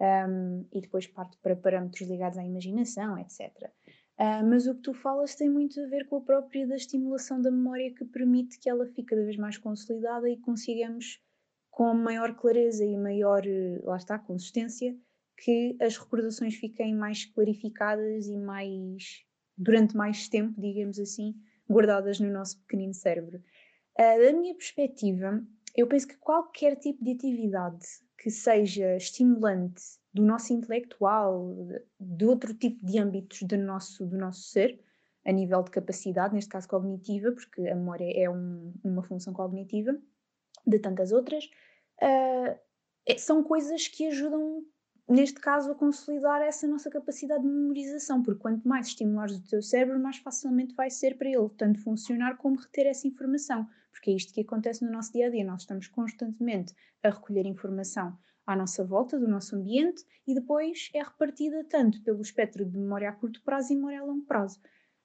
Um, 0.00 0.66
e 0.72 0.80
depois 0.80 1.06
parte 1.06 1.36
para 1.38 1.54
parâmetros 1.54 2.08
ligados 2.08 2.36
à 2.36 2.44
imaginação, 2.44 3.18
etc. 3.18 3.52
Uh, 4.18 4.46
mas 4.48 4.66
o 4.68 4.74
que 4.76 4.82
tu 4.82 4.94
falas 4.94 5.34
tem 5.34 5.50
muito 5.50 5.80
a 5.80 5.86
ver 5.86 6.06
com 6.06 6.16
a 6.16 6.20
própria 6.20 6.66
da 6.66 6.76
estimulação 6.76 7.42
da 7.42 7.50
memória 7.50 7.92
que 7.92 8.04
permite 8.04 8.60
que 8.60 8.70
ela 8.70 8.86
fique 8.86 9.06
cada 9.06 9.24
vez 9.24 9.36
mais 9.36 9.58
consolidada 9.58 10.30
e 10.30 10.36
consigamos 10.36 11.20
com 11.68 11.92
maior 11.94 12.36
clareza 12.36 12.84
e 12.84 12.96
maior, 12.96 13.42
lá 13.82 13.96
está, 13.96 14.16
consistência, 14.16 14.96
que 15.36 15.76
as 15.80 15.96
recordações 15.96 16.54
fiquem 16.54 16.94
mais 16.94 17.24
clarificadas 17.24 18.28
e 18.28 18.36
mais 18.36 19.24
durante 19.56 19.96
mais 19.96 20.28
tempo, 20.28 20.60
digamos 20.60 21.00
assim, 21.00 21.34
guardadas 21.68 22.20
no 22.20 22.30
nosso 22.30 22.60
pequenino 22.60 22.94
cérebro. 22.94 23.42
Uh, 23.98 24.24
da 24.24 24.32
minha 24.32 24.54
perspectiva, 24.54 25.44
eu 25.76 25.88
penso 25.88 26.06
que 26.06 26.16
qualquer 26.18 26.76
tipo 26.76 27.02
de 27.02 27.12
atividade 27.12 27.84
que 28.16 28.30
seja 28.30 28.96
estimulante 28.96 29.82
do 30.14 30.22
nosso 30.22 30.52
intelectual, 30.52 31.54
de 31.98 32.24
outro 32.24 32.54
tipo 32.54 32.84
de 32.86 32.98
âmbitos 32.98 33.42
do 33.42 33.58
nosso, 33.58 34.06
do 34.06 34.16
nosso 34.16 34.42
ser, 34.42 34.80
a 35.26 35.32
nível 35.32 35.62
de 35.62 35.70
capacidade, 35.70 36.34
neste 36.34 36.50
caso 36.50 36.68
cognitiva, 36.68 37.32
porque 37.32 37.66
a 37.66 37.74
memória 37.74 38.10
é 38.14 38.30
um, 38.30 38.72
uma 38.84 39.02
função 39.02 39.32
cognitiva, 39.32 39.96
de 40.66 40.78
tantas 40.78 41.12
outras, 41.12 41.44
uh, 42.00 42.58
são 43.18 43.42
coisas 43.42 43.88
que 43.88 44.06
ajudam 44.06 44.64
neste 45.08 45.38
caso, 45.38 45.70
a 45.70 45.74
consolidar 45.74 46.40
essa 46.40 46.66
nossa 46.66 46.90
capacidade 46.90 47.42
de 47.42 47.48
memorização, 47.48 48.22
porque 48.22 48.40
quanto 48.40 48.66
mais 48.66 48.86
estimulares 48.86 49.36
o 49.36 49.48
teu 49.48 49.60
cérebro, 49.60 50.00
mais 50.00 50.16
facilmente 50.16 50.74
vai 50.74 50.90
ser 50.90 51.18
para 51.18 51.28
ele 51.28 51.48
tanto 51.56 51.78
funcionar 51.80 52.36
como 52.38 52.56
reter 52.56 52.86
essa 52.86 53.06
informação, 53.06 53.68
porque 53.90 54.10
é 54.10 54.14
isto 54.14 54.32
que 54.32 54.40
acontece 54.40 54.84
no 54.84 54.90
nosso 54.90 55.12
dia 55.12 55.26
a 55.26 55.30
dia. 55.30 55.44
Nós 55.44 55.62
estamos 55.62 55.88
constantemente 55.88 56.74
a 57.02 57.10
recolher 57.10 57.46
informação 57.46 58.16
à 58.46 58.54
nossa 58.56 58.84
volta, 58.84 59.18
do 59.18 59.28
nosso 59.28 59.56
ambiente, 59.56 60.04
e 60.26 60.34
depois 60.34 60.90
é 60.94 61.02
repartida 61.02 61.64
tanto 61.64 62.02
pelo 62.02 62.20
espectro 62.20 62.64
de 62.64 62.78
memória 62.78 63.08
a 63.08 63.12
curto 63.12 63.42
prazo 63.42 63.72
e 63.72 63.76
memória 63.76 64.00
a 64.00 64.04
longo 64.04 64.24
prazo. 64.24 64.60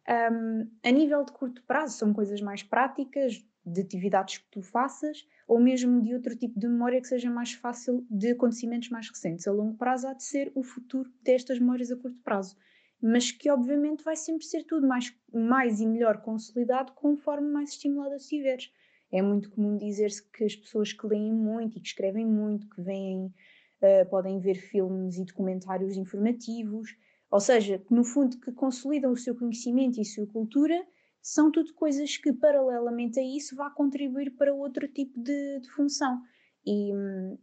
Um, 0.08 0.70
a 0.84 0.92
nível 0.92 1.24
de 1.24 1.32
curto 1.32 1.64
prazo, 1.64 1.98
são 1.98 2.14
coisas 2.14 2.42
mais 2.42 2.64
práticas, 2.64 3.46
de 3.66 3.82
atividades 3.82 4.40
que 4.40 4.50
tu 4.50 4.62
faças, 4.62 5.28
ou 5.48 5.60
mesmo 5.60 6.02
de 6.02 6.14
outro 6.14 6.36
tipo 6.36 6.60
de 6.60 6.68
memória 6.68 7.02
que 7.02 7.08
seja 7.08 7.30
mais 7.30 7.54
fácil 7.54 8.06
de 8.10 8.32
acontecimentos 8.32 8.90
mais 8.90 9.10
recentes. 9.10 9.48
A 9.48 9.52
longo 9.52 9.78
prazo 9.78 10.08
há 10.08 10.14
de 10.14 10.24
ser 10.24 10.52
o 10.56 10.64
futuro 10.64 11.12
destas 11.22 11.60
memórias 11.60 11.92
a 11.92 11.96
curto 11.96 12.18
prazo, 12.24 12.58
mas 13.02 13.32
que 13.32 13.50
obviamente 13.50 14.04
vai 14.04 14.16
sempre 14.16 14.46
ser 14.46 14.64
tudo 14.64 14.88
mais, 14.88 15.14
mais 15.34 15.80
e 15.80 15.86
melhor 15.86 16.22
consolidado 16.22 16.94
conforme 16.94 17.50
mais 17.50 17.72
estimulado 17.72 18.16
estiveres. 18.16 18.72
É 19.12 19.22
muito 19.22 19.50
comum 19.50 19.76
dizer-se 19.76 20.24
que 20.30 20.44
as 20.44 20.56
pessoas 20.56 20.94
que 20.94 21.06
leem 21.08 21.34
muito 21.34 21.78
e 21.78 21.82
que 21.82 21.88
escrevem 21.88 22.26
muito, 22.26 22.70
que 22.70 22.82
veem, 22.82 23.26
uh, 23.26 24.10
podem 24.10 24.40
ver 24.40 24.56
filmes 24.56 25.18
e 25.18 25.26
documentários 25.26 25.98
informativos, 25.98 26.96
ou 27.32 27.40
seja, 27.40 27.80
que 27.80 27.94
no 27.94 28.04
fundo 28.04 28.40
que 28.40 28.52
consolidam 28.52 29.12
o 29.12 29.18
seu 29.18 29.36
conhecimento 29.36 29.98
e 29.98 30.02
a 30.02 30.06
sua 30.06 30.26
cultura, 30.28 30.76
são 31.22 31.52
tudo 31.52 31.74
coisas 31.74 32.18
que, 32.18 32.34
paralelamente 32.34 33.20
a 33.20 33.24
isso, 33.24 33.56
vá 33.56 33.70
contribuir 33.70 34.32
para 34.32 34.54
outro 34.54 34.88
tipo 34.88 35.20
de, 35.20 35.60
de 35.60 35.70
função. 35.72 36.22
E, 36.66 36.92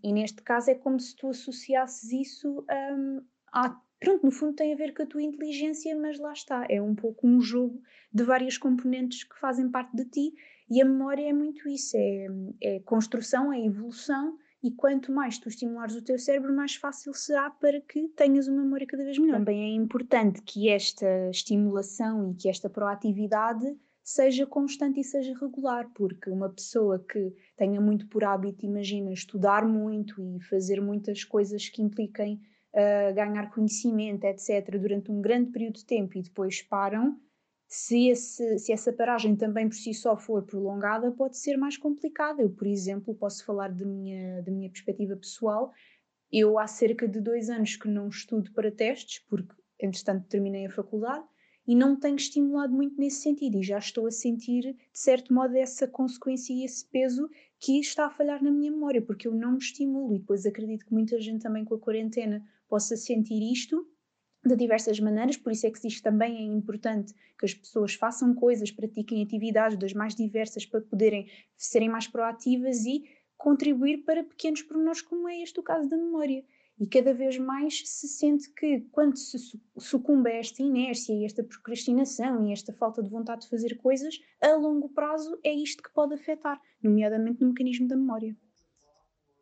e, 0.03 0.13
neste 0.13 0.43
caso 0.43 0.71
é 0.71 0.75
como 0.75 0.99
se 1.01 1.15
tu 1.17 1.29
associasses 1.29 2.13
isso 2.13 2.65
a. 3.53 3.81
Pronto, 3.99 4.25
no 4.25 4.31
fundo 4.31 4.55
tem 4.55 4.75
a 4.75 4.77
ver 4.77 4.93
com 4.93 5.03
a 5.03 5.07
tua 5.07 5.23
inteligência, 5.23 5.97
mas 5.97 6.19
lá 6.19 6.31
está, 6.31 6.67
é 6.69 6.83
um 6.83 6.95
pouco 6.95 7.27
um 7.27 7.41
jogo 7.41 7.81
de 8.13 8.23
várias 8.25 8.59
componentes 8.59 9.25
que 9.25 9.39
fazem 9.41 9.71
parte 9.71 9.97
de 9.97 10.05
ti 10.05 10.35
e 10.69 10.83
a 10.83 10.85
memória 10.85 11.29
é 11.29 11.33
muito 11.33 11.69
isso, 11.69 11.97
é, 11.97 12.27
é 12.63 12.81
construção, 12.81 13.53
é 13.53 13.65
evolução 13.65 14.37
e 14.63 14.71
quanto 14.73 15.13
mais 15.13 15.39
tu 15.39 15.49
estimulares 15.49 15.95
o 15.95 16.03
teu 16.03 16.19
cérebro, 16.19 16.55
mais 16.55 16.75
fácil 16.75 17.15
será 17.15 17.51
para 17.51 17.81
que 17.81 18.09
tenhas 18.09 18.49
uma 18.49 18.63
memória 18.63 18.87
cada 18.87 19.05
vez 19.05 19.19
melhor. 19.19 19.39
Também 19.39 19.63
é 19.63 19.75
importante 19.75 20.43
que 20.43 20.69
esta 20.69 21.31
estimulação 21.31 22.31
e 22.31 22.35
que 22.35 22.49
esta 22.49 22.69
proatividade 22.69 23.65
seja 24.03 24.47
constante 24.47 25.01
e 25.01 25.05
seja 25.05 25.37
regular, 25.39 25.91
porque 25.95 26.31
uma 26.31 26.49
pessoa 26.49 26.99
que 26.99 27.33
tenha 27.57 27.81
muito 27.81 28.09
por 28.09 28.25
hábito, 28.25 28.65
imagina, 28.65 29.13
estudar 29.13 29.67
muito 29.67 30.21
e 30.23 30.41
fazer 30.45 30.81
muitas 30.81 31.25
coisas 31.25 31.69
que 31.69 31.83
impliquem 31.83 32.41
uh, 32.73 33.15
ganhar 33.15 33.51
conhecimento, 33.51 34.25
etc., 34.25 34.79
durante 34.81 35.11
um 35.11 35.21
grande 35.21 35.51
período 35.51 35.75
de 35.75 35.85
tempo 35.85 36.17
e 36.17 36.23
depois 36.23 36.63
param, 36.63 37.21
se, 37.69 38.09
esse, 38.09 38.59
se 38.59 38.73
essa 38.73 38.93
paragem 38.93 39.35
também 39.35 39.69
por 39.69 39.75
si 39.75 39.93
só 39.93 40.17
for 40.17 40.45
prolongada, 40.45 41.11
pode 41.11 41.37
ser 41.37 41.57
mais 41.57 41.77
complicada. 41.77 42.43
Eu, 42.43 42.51
por 42.51 42.67
exemplo, 42.67 43.15
posso 43.15 43.45
falar 43.45 43.73
da 43.73 43.85
minha, 43.85 44.43
da 44.43 44.53
minha 44.53 44.71
perspectiva 44.71 45.17
pessoal. 45.17 45.73
Eu 46.31 46.59
há 46.59 46.67
cerca 46.67 47.09
de 47.09 47.21
dois 47.21 47.51
anos 47.51 47.77
que 47.77 47.89
não 47.89 48.09
estudo 48.09 48.53
para 48.53 48.71
testes, 48.71 49.25
porque 49.29 49.55
entretanto 49.81 50.27
terminei 50.29 50.67
a 50.67 50.71
faculdade, 50.71 51.25
e 51.67 51.75
não 51.75 51.99
tenho 51.99 52.17
estimulado 52.17 52.73
muito 52.73 52.97
nesse 52.97 53.23
sentido, 53.23 53.59
e 53.59 53.63
já 53.63 53.79
estou 53.79 54.07
a 54.07 54.11
sentir, 54.11 54.63
de 54.73 54.99
certo 54.99 55.35
modo, 55.35 55.57
essa 55.57 55.87
consequência 55.89 56.53
e 56.53 56.65
esse 56.65 56.87
peso 56.87 57.29
que 57.59 57.81
está 57.81 58.07
a 58.07 58.11
falhar 58.11 58.43
na 58.43 58.51
minha 58.51 58.71
memória, 58.71 59.03
porque 59.03 59.27
eu 59.27 59.35
não 59.35 59.53
me 59.53 59.59
estimulo, 59.59 60.15
e 60.15 60.21
depois 60.21 60.47
acredito 60.47 60.87
que 60.87 60.93
muita 60.93 61.21
gente 61.21 61.43
também 61.43 61.65
com 61.65 61.75
a 61.75 61.79
quarentena 61.81 62.47
possa 62.69 62.97
sentir 62.97 63.43
isto, 63.53 63.85
de 64.47 64.57
diversas 64.57 65.01
maneiras, 65.01 65.37
por 65.37 65.53
isso 65.53 65.67
é 65.67 65.71
que 65.71 65.81
diz 65.81 66.01
também 66.01 66.37
é 66.37 66.43
importante 66.43 67.13
que 67.39 67.45
as 67.45 67.55
pessoas 67.55 67.95
façam 67.95 68.35
coisas, 68.35 68.71
pratiquem 68.71 69.23
atividades 69.23 69.77
das 69.77 69.93
mais 69.93 70.15
diversas 70.15 70.65
para 70.65 70.81
poderem 70.81 71.29
serem 71.57 71.89
mais 71.89 72.07
proativas 72.07 72.85
e 72.85 73.05
contribuir 73.37 73.99
para 74.05 74.25
pequenos 74.25 74.63
pormenores 74.63 75.03
como 75.03 75.29
é 75.29 75.43
este 75.43 75.61
o 75.61 75.63
caso 75.63 75.89
da 75.89 75.97
memória. 75.97 76.45
E 76.79 76.87
cada 76.87 77.15
vez 77.15 77.39
mais 77.39 77.83
se 77.89 78.07
sente 78.07 78.53
que 78.53 78.81
quando 78.93 79.17
se 79.17 79.39
sucumbe 79.79 80.31
a 80.31 80.35
esta 80.35 80.63
inércia 80.63 81.15
e 81.15 81.25
esta 81.25 81.43
procrastinação 81.43 82.47
e 82.47 82.53
esta 82.53 82.73
falta 82.73 83.03
de 83.03 83.09
vontade 83.09 83.43
de 83.43 83.49
fazer 83.49 83.77
coisas, 83.77 84.21
a 84.43 84.55
longo 84.57 84.91
prazo 84.91 85.39
é 85.43 85.55
isto 85.55 85.83
que 85.83 85.93
pode 85.93 86.15
afetar, 86.15 86.61
nomeadamente 86.83 87.41
no 87.41 87.49
mecanismo 87.49 87.89
da 87.89 87.97
memória. 87.97 88.37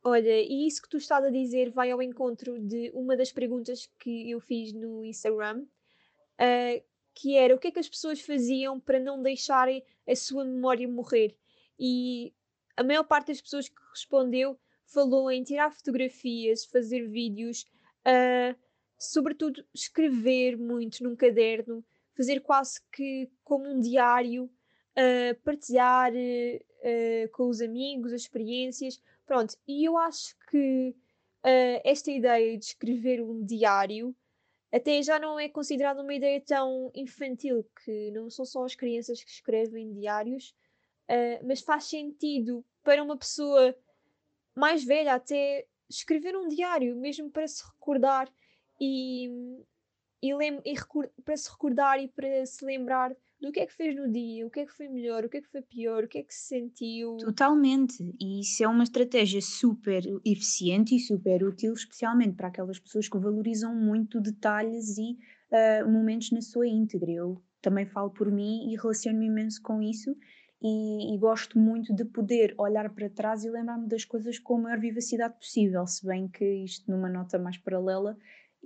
Olha, 0.06 0.38
e 0.38 0.66
isso 0.66 0.82
que 0.82 0.88
tu 0.90 0.98
estás 0.98 1.24
a 1.24 1.30
dizer 1.30 1.70
vai 1.70 1.90
ao 1.90 2.02
encontro 2.02 2.58
de 2.60 2.90
uma 2.92 3.16
das 3.16 3.32
perguntas 3.32 3.88
que 3.98 4.30
eu 4.30 4.38
fiz 4.38 4.70
no 4.70 5.02
Instagram, 5.02 5.62
uh, 5.62 6.84
que 7.14 7.38
era 7.38 7.54
o 7.54 7.58
que 7.58 7.68
é 7.68 7.70
que 7.70 7.78
as 7.78 7.88
pessoas 7.88 8.20
faziam 8.20 8.78
para 8.78 9.00
não 9.00 9.22
deixarem 9.22 9.82
a 10.06 10.14
sua 10.14 10.44
memória 10.44 10.86
morrer. 10.86 11.34
E 11.80 12.34
a 12.76 12.84
maior 12.84 13.04
parte 13.04 13.28
das 13.28 13.40
pessoas 13.40 13.66
que 13.66 13.80
respondeu 13.90 14.60
falou 14.84 15.30
em 15.30 15.42
tirar 15.42 15.70
fotografias, 15.72 16.66
fazer 16.66 17.08
vídeos, 17.08 17.64
uh, 18.06 18.54
sobretudo 18.98 19.64
escrever 19.72 20.58
muito 20.58 21.02
num 21.02 21.16
caderno, 21.16 21.82
fazer 22.14 22.40
quase 22.40 22.78
que 22.92 23.30
como 23.42 23.66
um 23.66 23.80
diário, 23.80 24.44
uh, 24.44 25.40
partilhar 25.42 26.12
com 27.32 27.48
os 27.48 27.62
amigos 27.62 28.12
as 28.12 28.20
experiências 28.20 29.00
Pronto, 29.26 29.56
e 29.66 29.84
eu 29.84 29.96
acho 29.96 30.36
que 30.50 30.94
uh, 31.44 31.80
esta 31.84 32.10
ideia 32.10 32.58
de 32.58 32.64
escrever 32.64 33.22
um 33.22 33.44
diário 33.44 34.14
até 34.72 35.00
já 35.02 35.20
não 35.20 35.38
é 35.38 35.48
considerada 35.48 36.02
uma 36.02 36.12
ideia 36.12 36.40
tão 36.40 36.90
infantil, 36.94 37.64
que 37.84 38.10
não 38.10 38.28
são 38.28 38.44
só 38.44 38.64
as 38.64 38.74
crianças 38.74 39.22
que 39.22 39.30
escrevem 39.30 39.92
diários, 39.92 40.54
uh, 41.08 41.46
mas 41.46 41.60
faz 41.60 41.84
sentido 41.84 42.64
para 42.82 43.02
uma 43.02 43.16
pessoa 43.16 43.74
mais 44.54 44.84
velha 44.84 45.14
até 45.14 45.66
escrever 45.88 46.36
um 46.36 46.48
diário, 46.48 46.96
mesmo 46.96 47.30
para 47.30 47.46
se 47.46 47.64
recordar 47.64 48.28
e, 48.80 49.28
e, 50.20 50.32
e 50.32 50.74
para 51.24 51.36
se 51.36 51.50
recordar 51.50 52.02
e 52.02 52.08
para 52.08 52.44
se 52.44 52.64
lembrar 52.64 53.14
do 53.44 53.52
que 53.52 53.60
é 53.60 53.66
que 53.66 53.74
fez 53.74 53.94
no 53.94 54.10
dia, 54.10 54.46
o 54.46 54.50
que 54.50 54.60
é 54.60 54.66
que 54.66 54.72
foi 54.72 54.88
melhor, 54.88 55.24
o 55.24 55.28
que 55.28 55.36
é 55.36 55.40
que 55.42 55.50
foi 55.50 55.60
pior, 55.60 56.04
o 56.04 56.08
que 56.08 56.18
é 56.18 56.22
que 56.22 56.34
se 56.34 56.48
sentiu. 56.48 57.16
Totalmente, 57.18 58.02
e 58.20 58.40
isso 58.40 58.64
é 58.64 58.68
uma 58.68 58.84
estratégia 58.84 59.40
super 59.42 60.02
eficiente 60.24 60.96
e 60.96 61.00
super 61.00 61.44
útil, 61.44 61.74
especialmente 61.74 62.36
para 62.36 62.48
aquelas 62.48 62.78
pessoas 62.78 63.08
que 63.08 63.18
valorizam 63.18 63.74
muito 63.74 64.20
detalhes 64.20 64.96
e 64.96 65.18
uh, 65.52 65.90
momentos 65.90 66.30
na 66.30 66.40
sua 66.40 66.66
íntegra. 66.66 67.10
Eu 67.10 67.42
também 67.60 67.86
falo 67.86 68.10
por 68.10 68.30
mim 68.30 68.72
e 68.72 68.76
relaciono-me 68.76 69.26
imenso 69.26 69.60
com 69.62 69.82
isso. 69.82 70.16
E, 70.62 71.14
e, 71.14 71.18
gosto 71.18 71.58
muito 71.58 71.94
de 71.94 72.06
poder 72.06 72.54
olhar 72.56 72.88
para 72.94 73.10
trás 73.10 73.44
e 73.44 73.50
lembrar-me 73.50 73.86
das 73.86 74.02
coisas 74.06 74.38
com 74.38 74.56
a 74.56 74.60
maior 74.60 74.80
vivacidade 74.80 75.34
possível, 75.34 75.86
se 75.86 76.06
bem 76.06 76.26
que 76.26 76.64
isto 76.64 76.90
numa 76.90 77.10
nota 77.10 77.38
mais 77.38 77.58
paralela 77.58 78.16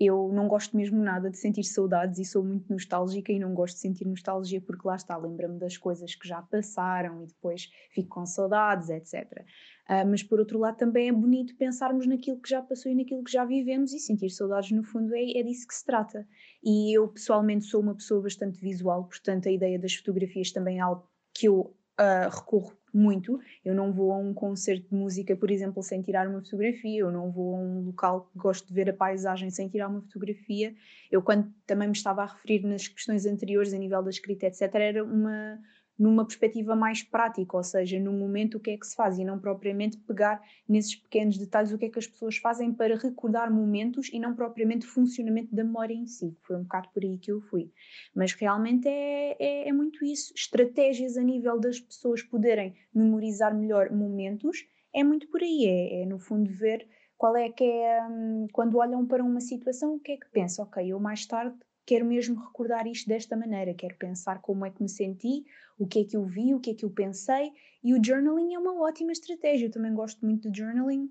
eu 0.00 0.30
não 0.32 0.46
gosto 0.46 0.76
mesmo 0.76 1.02
nada 1.02 1.28
de 1.28 1.36
sentir 1.36 1.64
saudades 1.64 2.18
e 2.18 2.24
sou 2.24 2.44
muito 2.44 2.72
nostálgica 2.72 3.32
e 3.32 3.38
não 3.38 3.52
gosto 3.52 3.74
de 3.74 3.80
sentir 3.80 4.06
nostalgia 4.06 4.60
porque 4.60 4.86
lá 4.86 4.94
está, 4.94 5.16
lembra-me 5.16 5.58
das 5.58 5.76
coisas 5.76 6.14
que 6.14 6.28
já 6.28 6.40
passaram 6.40 7.22
e 7.22 7.26
depois 7.26 7.68
fico 7.90 8.08
com 8.08 8.24
saudades, 8.24 8.90
etc. 8.90 9.24
Uh, 9.32 9.44
ah, 9.88 10.04
mas 10.04 10.22
por 10.22 10.38
outro 10.38 10.58
lado 10.58 10.76
também 10.76 11.08
é 11.08 11.12
bonito 11.12 11.56
pensarmos 11.56 12.06
naquilo 12.06 12.40
que 12.40 12.48
já 12.48 12.62
passou 12.62 12.92
e 12.92 12.94
naquilo 12.94 13.24
que 13.24 13.32
já 13.32 13.44
vivemos 13.44 13.92
e 13.92 13.98
sentir 13.98 14.30
saudades 14.30 14.70
no 14.70 14.84
fundo 14.84 15.12
é, 15.14 15.32
é 15.38 15.42
disso 15.42 15.66
que 15.66 15.74
se 15.74 15.84
trata. 15.84 16.26
E 16.62 16.96
eu 16.96 17.08
pessoalmente 17.08 17.64
sou 17.64 17.80
uma 17.80 17.94
pessoa 17.94 18.22
bastante 18.22 18.60
visual, 18.60 19.04
portanto 19.04 19.48
a 19.48 19.52
ideia 19.52 19.78
das 19.78 19.94
fotografias 19.94 20.52
também 20.52 20.78
é 20.78 20.80
algo 20.80 21.08
que 21.34 21.48
eu 21.48 21.74
uh, 21.98 22.30
recorro 22.30 22.77
muito. 22.98 23.40
Eu 23.64 23.74
não 23.74 23.92
vou 23.92 24.12
a 24.12 24.18
um 24.18 24.34
concerto 24.34 24.88
de 24.88 24.94
música, 24.94 25.36
por 25.36 25.50
exemplo, 25.50 25.82
sem 25.82 26.02
tirar 26.02 26.28
uma 26.28 26.40
fotografia, 26.40 27.00
eu 27.00 27.10
não 27.10 27.30
vou 27.30 27.54
a 27.54 27.58
um 27.58 27.86
local 27.86 28.28
que 28.32 28.38
gosto 28.38 28.66
de 28.66 28.74
ver 28.74 28.90
a 28.90 28.92
paisagem 28.92 29.50
sem 29.50 29.68
tirar 29.68 29.88
uma 29.88 30.02
fotografia. 30.02 30.74
Eu, 31.10 31.22
quando 31.22 31.52
também 31.66 31.88
me 31.88 31.94
estava 31.94 32.22
a 32.22 32.26
referir 32.26 32.66
nas 32.66 32.88
questões 32.88 33.24
anteriores, 33.26 33.72
a 33.72 33.78
nível 33.78 34.02
da 34.02 34.10
escrita, 34.10 34.46
etc., 34.46 34.62
era 34.74 35.04
uma. 35.04 35.58
Numa 35.98 36.24
perspectiva 36.24 36.76
mais 36.76 37.02
prática, 37.02 37.56
ou 37.56 37.62
seja, 37.62 37.98
no 37.98 38.12
momento 38.12 38.56
o 38.56 38.60
que 38.60 38.70
é 38.70 38.76
que 38.76 38.86
se 38.86 38.94
faz 38.94 39.18
e 39.18 39.24
não 39.24 39.38
propriamente 39.38 39.98
pegar 39.98 40.40
nesses 40.68 40.94
pequenos 40.94 41.36
detalhes 41.36 41.72
o 41.72 41.78
que 41.78 41.86
é 41.86 41.88
que 41.88 41.98
as 41.98 42.06
pessoas 42.06 42.36
fazem 42.36 42.72
para 42.72 42.96
recordar 42.96 43.52
momentos 43.52 44.08
e 44.12 44.20
não 44.20 44.34
propriamente 44.34 44.86
o 44.86 44.90
funcionamento 44.90 45.54
da 45.54 45.64
memória 45.64 45.94
em 45.94 46.06
si. 46.06 46.36
Foi 46.42 46.56
um 46.56 46.62
bocado 46.62 46.88
por 46.94 47.02
aí 47.02 47.18
que 47.18 47.32
eu 47.32 47.40
fui. 47.40 47.72
Mas 48.14 48.32
realmente 48.32 48.86
é, 48.86 49.36
é, 49.38 49.68
é 49.68 49.72
muito 49.72 50.04
isso. 50.04 50.32
Estratégias 50.36 51.16
a 51.16 51.22
nível 51.22 51.58
das 51.58 51.80
pessoas 51.80 52.22
poderem 52.22 52.74
memorizar 52.94 53.54
melhor 53.54 53.90
momentos 53.90 54.64
é 54.94 55.02
muito 55.02 55.28
por 55.28 55.42
aí. 55.42 55.66
É, 55.66 56.02
é 56.02 56.06
no 56.06 56.18
fundo 56.18 56.50
ver 56.50 56.86
qual 57.16 57.36
é 57.36 57.50
que 57.50 57.64
é, 57.64 58.06
hum, 58.06 58.46
quando 58.52 58.78
olham 58.78 59.04
para 59.04 59.24
uma 59.24 59.40
situação, 59.40 59.96
o 59.96 60.00
que 60.00 60.12
é 60.12 60.16
que 60.16 60.30
pensam? 60.30 60.64
Ok, 60.64 60.86
eu 60.86 61.00
mais 61.00 61.26
tarde 61.26 61.58
quero 61.88 62.04
mesmo 62.04 62.38
recordar 62.38 62.86
isto 62.86 63.08
desta 63.08 63.34
maneira, 63.34 63.72
quero 63.72 63.96
pensar 63.96 64.42
como 64.42 64.66
é 64.66 64.70
que 64.70 64.82
me 64.82 64.90
senti, 64.90 65.46
o 65.78 65.86
que 65.86 66.00
é 66.00 66.04
que 66.04 66.18
eu 66.18 66.26
vi, 66.26 66.52
o 66.52 66.60
que 66.60 66.72
é 66.72 66.74
que 66.74 66.84
eu 66.84 66.90
pensei, 66.90 67.50
e 67.82 67.94
o 67.94 68.04
journaling 68.04 68.52
é 68.52 68.58
uma 68.58 68.78
ótima 68.82 69.10
estratégia. 69.10 69.68
Eu 69.68 69.70
também 69.70 69.94
gosto 69.94 70.22
muito 70.22 70.50
de 70.50 70.58
journaling, 70.58 71.10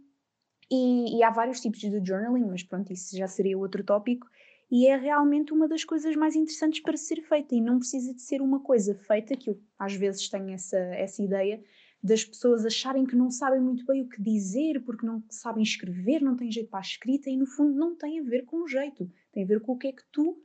e, 0.70 1.18
e 1.18 1.24
há 1.24 1.32
vários 1.32 1.62
tipos 1.62 1.80
de 1.80 2.06
journaling, 2.06 2.46
mas 2.46 2.62
pronto, 2.62 2.94
isso 2.94 3.18
já 3.18 3.28
seria 3.28 3.58
outro 3.58 3.84
tópico. 3.84 4.28
E 4.70 4.86
é 4.86 4.96
realmente 4.96 5.52
uma 5.52 5.68
das 5.68 5.84
coisas 5.84 6.16
mais 6.16 6.36
interessantes 6.36 6.80
para 6.80 6.96
ser 6.96 7.24
feita, 7.24 7.56
e 7.56 7.62
não 7.62 7.80
precisa 7.80 8.14
de 8.14 8.22
ser 8.22 8.40
uma 8.40 8.60
coisa 8.60 8.94
feita, 8.94 9.36
que 9.36 9.50
eu 9.50 9.60
às 9.80 9.96
vezes 9.96 10.30
tenho 10.30 10.52
essa, 10.52 10.78
essa 10.78 11.24
ideia, 11.24 11.60
das 12.04 12.24
pessoas 12.24 12.64
acharem 12.64 13.04
que 13.04 13.16
não 13.16 13.32
sabem 13.32 13.60
muito 13.60 13.84
bem 13.84 14.04
o 14.04 14.08
que 14.08 14.22
dizer, 14.22 14.80
porque 14.84 15.08
não 15.08 15.24
sabem 15.28 15.64
escrever, 15.64 16.22
não 16.22 16.36
têm 16.36 16.52
jeito 16.52 16.70
para 16.70 16.82
a 16.82 16.82
escrita, 16.82 17.32
e 17.32 17.36
no 17.36 17.48
fundo 17.48 17.74
não 17.74 17.96
tem 17.96 18.20
a 18.20 18.24
ver 18.24 18.46
com 18.46 18.62
o 18.62 18.68
jeito, 18.68 19.10
tem 19.32 19.44
a 19.44 19.48
ver 19.48 19.60
com 19.60 19.72
o 19.72 19.78
que 19.78 19.88
é 19.88 19.92
que 19.92 20.04
tu 20.12 20.38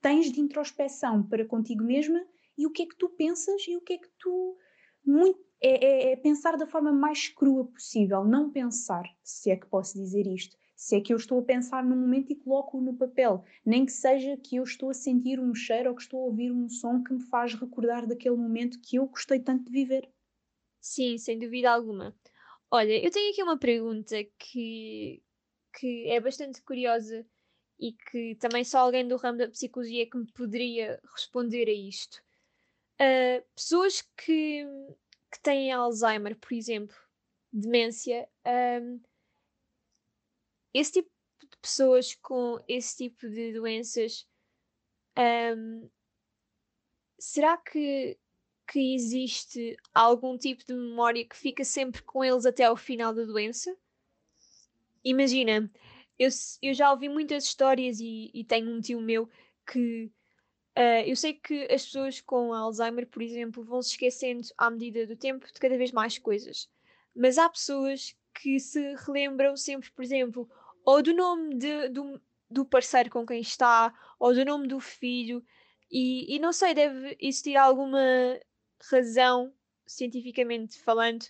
tens 0.00 0.30
de 0.32 0.40
introspeção 0.40 1.22
para 1.22 1.44
contigo 1.44 1.84
mesma 1.84 2.24
e 2.56 2.66
o 2.66 2.70
que 2.70 2.82
é 2.82 2.86
que 2.86 2.96
tu 2.96 3.08
pensas 3.08 3.66
e 3.68 3.76
o 3.76 3.80
que 3.80 3.94
é 3.94 3.98
que 3.98 4.08
tu. 4.18 4.56
Muito, 5.04 5.38
é, 5.60 6.10
é, 6.10 6.12
é 6.12 6.16
pensar 6.16 6.56
da 6.56 6.66
forma 6.66 6.92
mais 6.92 7.28
crua 7.28 7.64
possível, 7.64 8.24
não 8.24 8.50
pensar, 8.50 9.04
se 9.22 9.50
é 9.50 9.56
que 9.56 9.66
posso 9.66 9.98
dizer 9.98 10.26
isto. 10.26 10.56
Se 10.76 10.94
é 10.94 11.00
que 11.00 11.12
eu 11.12 11.16
estou 11.16 11.40
a 11.40 11.44
pensar 11.44 11.84
no 11.84 11.96
momento 11.96 12.30
e 12.30 12.36
coloco-o 12.36 12.80
no 12.80 12.94
papel, 12.94 13.44
nem 13.66 13.84
que 13.84 13.90
seja 13.90 14.36
que 14.36 14.56
eu 14.56 14.62
estou 14.62 14.90
a 14.90 14.94
sentir 14.94 15.40
um 15.40 15.52
cheiro 15.52 15.90
ou 15.90 15.96
que 15.96 16.02
estou 16.02 16.20
a 16.20 16.26
ouvir 16.26 16.52
um 16.52 16.68
som 16.68 17.02
que 17.02 17.12
me 17.12 17.22
faz 17.22 17.54
recordar 17.54 18.06
daquele 18.06 18.36
momento 18.36 18.80
que 18.80 18.96
eu 18.96 19.06
gostei 19.06 19.40
tanto 19.40 19.64
de 19.64 19.72
viver. 19.72 20.08
Sim, 20.80 21.18
sem 21.18 21.36
dúvida 21.36 21.72
alguma. 21.72 22.14
Olha, 22.70 23.04
eu 23.04 23.10
tenho 23.10 23.32
aqui 23.32 23.42
uma 23.42 23.58
pergunta 23.58 24.16
que, 24.38 25.20
que 25.74 26.06
é 26.08 26.20
bastante 26.20 26.62
curiosa 26.62 27.26
e 27.78 27.92
que 27.92 28.34
também 28.36 28.64
só 28.64 28.78
alguém 28.78 29.06
do 29.06 29.16
ramo 29.16 29.38
da 29.38 29.48
psicologia 29.48 30.08
que 30.08 30.16
me 30.16 30.30
poderia 30.32 31.00
responder 31.14 31.68
a 31.68 31.72
isto. 31.72 32.22
Uh, 33.00 33.44
pessoas 33.54 34.02
que, 34.16 34.66
que 35.30 35.40
têm 35.40 35.72
Alzheimer, 35.72 36.36
por 36.36 36.52
exemplo, 36.52 36.96
demência, 37.52 38.28
um, 38.82 39.00
esse 40.74 40.92
tipo 40.92 41.10
de 41.40 41.56
pessoas 41.62 42.14
com 42.16 42.62
esse 42.66 42.96
tipo 42.96 43.28
de 43.28 43.52
doenças, 43.52 44.26
um, 45.56 45.88
será 47.18 47.56
que, 47.56 48.18
que 48.66 48.94
existe 48.94 49.76
algum 49.94 50.36
tipo 50.36 50.64
de 50.64 50.74
memória 50.74 51.24
que 51.24 51.36
fica 51.36 51.64
sempre 51.64 52.02
com 52.02 52.24
eles 52.24 52.44
até 52.44 52.64
ao 52.64 52.76
final 52.76 53.14
da 53.14 53.24
doença? 53.24 53.76
Imagina, 55.04 55.70
eu, 56.18 56.28
eu 56.62 56.74
já 56.74 56.90
ouvi 56.90 57.08
muitas 57.08 57.44
histórias 57.44 58.00
e, 58.00 58.30
e 58.34 58.44
tenho 58.44 58.70
um 58.70 58.80
tio 58.80 59.00
meu 59.00 59.28
que 59.66 60.10
uh, 60.76 61.04
eu 61.06 61.14
sei 61.14 61.34
que 61.34 61.64
as 61.64 61.84
pessoas 61.84 62.20
com 62.20 62.52
Alzheimer, 62.52 63.06
por 63.06 63.22
exemplo, 63.22 63.64
vão 63.64 63.82
se 63.82 63.90
esquecendo 63.90 64.46
à 64.56 64.70
medida 64.70 65.06
do 65.06 65.16
tempo 65.16 65.46
de 65.46 65.60
cada 65.60 65.76
vez 65.76 65.92
mais 65.92 66.18
coisas. 66.18 66.68
Mas 67.14 67.38
há 67.38 67.48
pessoas 67.48 68.16
que 68.34 68.58
se 68.58 68.94
relembram 69.06 69.56
sempre, 69.56 69.90
por 69.90 70.04
exemplo, 70.04 70.48
ou 70.84 71.02
do 71.02 71.12
nome 71.12 71.56
de, 71.56 71.88
do, 71.88 72.20
do 72.50 72.64
parceiro 72.64 73.10
com 73.10 73.26
quem 73.26 73.40
está, 73.40 73.92
ou 74.18 74.32
do 74.32 74.44
nome 74.44 74.66
do 74.66 74.80
filho, 74.80 75.44
e, 75.90 76.34
e 76.34 76.38
não 76.38 76.52
sei, 76.52 76.74
deve 76.74 77.16
existir 77.20 77.56
alguma 77.56 78.00
razão, 78.90 79.52
cientificamente 79.86 80.78
falando, 80.80 81.24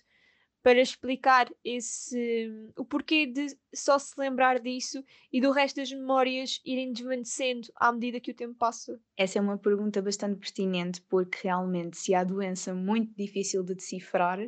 para 0.61 0.81
explicar 0.81 1.49
esse 1.63 2.51
o 2.77 2.83
porquê 2.85 3.25
de 3.25 3.47
só 3.73 3.97
se 3.97 4.13
lembrar 4.19 4.59
disso 4.59 5.03
e 5.31 5.39
do 5.39 5.51
resto 5.51 5.77
das 5.77 5.91
memórias 5.91 6.59
irem 6.65 6.91
desvanecendo 6.91 7.67
à 7.75 7.91
medida 7.91 8.19
que 8.19 8.31
o 8.31 8.35
tempo 8.35 8.55
passa? 8.55 8.99
Essa 9.17 9.39
é 9.39 9.41
uma 9.41 9.57
pergunta 9.57 10.01
bastante 10.01 10.39
pertinente, 10.39 11.01
porque 11.03 11.39
realmente, 11.43 11.97
se 11.97 12.13
há 12.13 12.23
doença 12.23 12.73
muito 12.73 13.13
difícil 13.15 13.63
de 13.63 13.75
decifrar, 13.75 14.39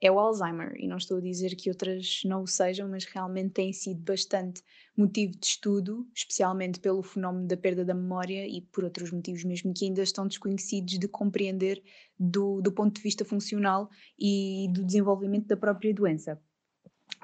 é 0.00 0.10
o 0.10 0.18
Alzheimer. 0.18 0.74
E 0.76 0.86
não 0.86 0.96
estou 0.96 1.18
a 1.18 1.20
dizer 1.20 1.54
que 1.54 1.68
outras 1.68 2.22
não 2.24 2.42
o 2.42 2.46
sejam, 2.46 2.88
mas 2.88 3.04
realmente 3.04 3.52
tem 3.52 3.72
sido 3.72 4.00
bastante 4.02 4.62
motivo 4.96 5.32
de 5.36 5.46
estudo, 5.46 6.06
especialmente 6.14 6.80
pelo 6.80 7.02
fenómeno 7.02 7.46
da 7.46 7.56
perda 7.56 7.84
da 7.84 7.94
memória 7.94 8.46
e 8.46 8.60
por 8.60 8.84
outros 8.84 9.10
motivos 9.10 9.44
mesmo 9.44 9.72
que 9.74 9.84
ainda 9.84 10.02
estão 10.02 10.26
desconhecidos 10.26 10.98
de 10.98 11.08
compreender 11.08 11.82
do, 12.18 12.60
do 12.60 12.72
ponto 12.72 12.96
de 12.96 13.02
vista 13.02 13.24
funcional 13.24 13.90
e 14.18 14.68
do 14.72 14.84
desenvolvimento 14.84 15.46
da 15.46 15.56
própria 15.56 15.92
doença. 15.92 16.40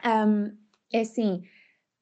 Um, 0.04 0.56
é 0.92 1.00
assim, 1.00 1.42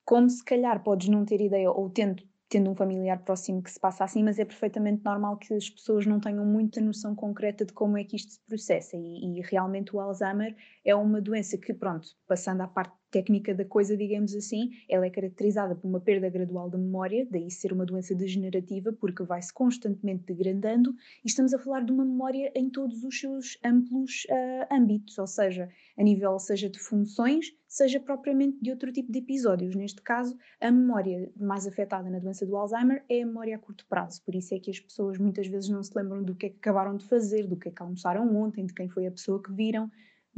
como 0.04 0.28
se 0.28 0.44
calhar 0.44 0.82
podes 0.82 1.08
não 1.08 1.24
ter 1.24 1.40
ideia 1.40 1.70
ou 1.70 1.88
tendo 1.88 2.22
tendo 2.50 2.68
um 2.68 2.74
familiar 2.74 3.22
próximo 3.24 3.62
que 3.62 3.70
se 3.70 3.78
passa 3.78 4.02
assim, 4.04 4.24
mas 4.24 4.38
é 4.38 4.44
perfeitamente 4.44 5.02
normal 5.04 5.38
que 5.38 5.54
as 5.54 5.70
pessoas 5.70 6.04
não 6.04 6.18
tenham 6.18 6.44
muita 6.44 6.80
noção 6.80 7.14
concreta 7.14 7.64
de 7.64 7.72
como 7.72 7.96
é 7.96 8.02
que 8.02 8.16
isto 8.16 8.32
se 8.32 8.40
processa. 8.40 8.96
E, 8.96 9.38
e 9.38 9.40
realmente 9.40 9.94
o 9.94 10.00
Alzheimer 10.00 10.56
é 10.84 10.94
uma 10.94 11.20
doença 11.20 11.56
que, 11.56 11.72
pronto, 11.72 12.08
passando 12.26 12.62
à 12.62 12.66
parte 12.66 12.99
técnica 13.10 13.54
da 13.54 13.64
coisa, 13.64 13.96
digamos 13.96 14.34
assim, 14.34 14.70
ela 14.88 15.06
é 15.06 15.10
caracterizada 15.10 15.74
por 15.74 15.88
uma 15.88 16.00
perda 16.00 16.28
gradual 16.28 16.70
da 16.70 16.78
memória, 16.78 17.26
daí 17.30 17.50
ser 17.50 17.72
uma 17.72 17.84
doença 17.84 18.14
degenerativa, 18.14 18.92
porque 18.92 19.22
vai-se 19.22 19.52
constantemente 19.52 20.24
degradando, 20.24 20.94
e 21.24 21.28
estamos 21.28 21.52
a 21.52 21.58
falar 21.58 21.84
de 21.84 21.92
uma 21.92 22.04
memória 22.04 22.52
em 22.54 22.70
todos 22.70 23.02
os 23.04 23.18
seus 23.18 23.58
amplos 23.64 24.26
uh, 24.30 24.74
âmbitos, 24.74 25.18
ou 25.18 25.26
seja, 25.26 25.68
a 25.96 26.02
nível 26.02 26.38
seja 26.38 26.68
de 26.68 26.78
funções, 26.78 27.54
seja 27.66 28.00
propriamente 28.00 28.58
de 28.60 28.70
outro 28.70 28.92
tipo 28.92 29.12
de 29.12 29.18
episódios. 29.18 29.74
Neste 29.74 30.02
caso, 30.02 30.36
a 30.60 30.70
memória 30.70 31.30
mais 31.36 31.66
afetada 31.66 32.10
na 32.10 32.18
doença 32.18 32.44
do 32.46 32.56
Alzheimer 32.56 33.04
é 33.08 33.22
a 33.22 33.26
memória 33.26 33.56
a 33.56 33.58
curto 33.58 33.86
prazo, 33.88 34.22
por 34.24 34.34
isso 34.34 34.54
é 34.54 34.58
que 34.58 34.70
as 34.70 34.80
pessoas 34.80 35.18
muitas 35.18 35.46
vezes 35.46 35.68
não 35.68 35.82
se 35.82 35.92
lembram 35.96 36.22
do 36.22 36.34
que 36.34 36.46
é 36.46 36.48
que 36.50 36.56
acabaram 36.56 36.96
de 36.96 37.04
fazer, 37.06 37.46
do 37.46 37.56
que 37.56 37.68
é 37.68 37.72
que 37.72 37.82
almoçaram 37.82 38.34
ontem, 38.36 38.66
de 38.66 38.74
quem 38.74 38.88
foi 38.88 39.06
a 39.06 39.10
pessoa 39.10 39.42
que 39.42 39.52
viram, 39.52 39.90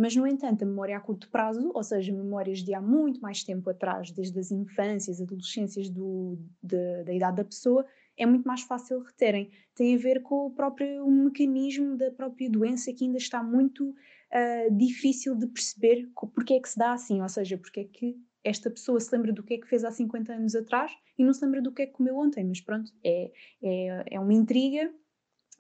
mas, 0.02 0.16
no 0.16 0.26
entanto, 0.26 0.64
a 0.64 0.66
memória 0.66 0.96
a 0.96 1.00
curto 1.00 1.30
prazo, 1.30 1.70
ou 1.72 1.82
seja, 1.84 2.12
memórias 2.12 2.58
de 2.58 2.74
há 2.74 2.80
muito 2.80 3.20
mais 3.20 3.44
tempo 3.44 3.70
atrás, 3.70 4.10
desde 4.10 4.36
as 4.36 4.50
infâncias, 4.50 5.20
adolescências 5.20 5.88
do, 5.88 6.36
de, 6.60 7.04
da 7.04 7.14
idade 7.14 7.36
da 7.36 7.44
pessoa, 7.44 7.86
é 8.16 8.26
muito 8.26 8.44
mais 8.44 8.62
fácil 8.62 8.98
reterem. 8.98 9.52
Tem 9.76 9.94
a 9.94 9.98
ver 9.98 10.20
com 10.20 10.46
o 10.46 10.50
próprio 10.50 11.08
mecanismo 11.08 11.96
da 11.96 12.10
própria 12.10 12.50
doença 12.50 12.92
que 12.92 13.04
ainda 13.04 13.18
está 13.18 13.44
muito 13.44 13.90
uh, 13.90 14.76
difícil 14.76 15.36
de 15.36 15.46
perceber 15.46 16.10
porque 16.34 16.54
é 16.54 16.60
que 16.60 16.68
se 16.68 16.78
dá 16.78 16.94
assim, 16.94 17.22
ou 17.22 17.28
seja, 17.28 17.56
porque 17.56 17.78
é 17.78 17.84
que 17.84 18.16
esta 18.42 18.68
pessoa 18.68 18.98
se 18.98 19.14
lembra 19.14 19.32
do 19.32 19.44
que 19.44 19.54
é 19.54 19.58
que 19.58 19.68
fez 19.68 19.84
há 19.84 19.92
50 19.92 20.32
anos 20.32 20.56
atrás 20.56 20.90
e 21.16 21.22
não 21.22 21.32
se 21.32 21.44
lembra 21.44 21.62
do 21.62 21.70
que 21.70 21.82
é 21.82 21.86
que 21.86 21.92
comeu 21.92 22.16
ontem, 22.16 22.42
mas 22.42 22.60
pronto, 22.60 22.90
é, 23.04 23.30
é, 23.62 24.04
é 24.16 24.18
uma 24.18 24.34
intriga 24.34 24.92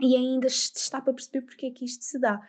e 0.00 0.16
ainda 0.16 0.48
está 0.48 1.00
para 1.00 1.12
perceber 1.12 1.42
porque 1.42 1.66
é 1.66 1.70
que 1.70 1.84
isto 1.84 2.02
se 2.02 2.18
dá. 2.18 2.40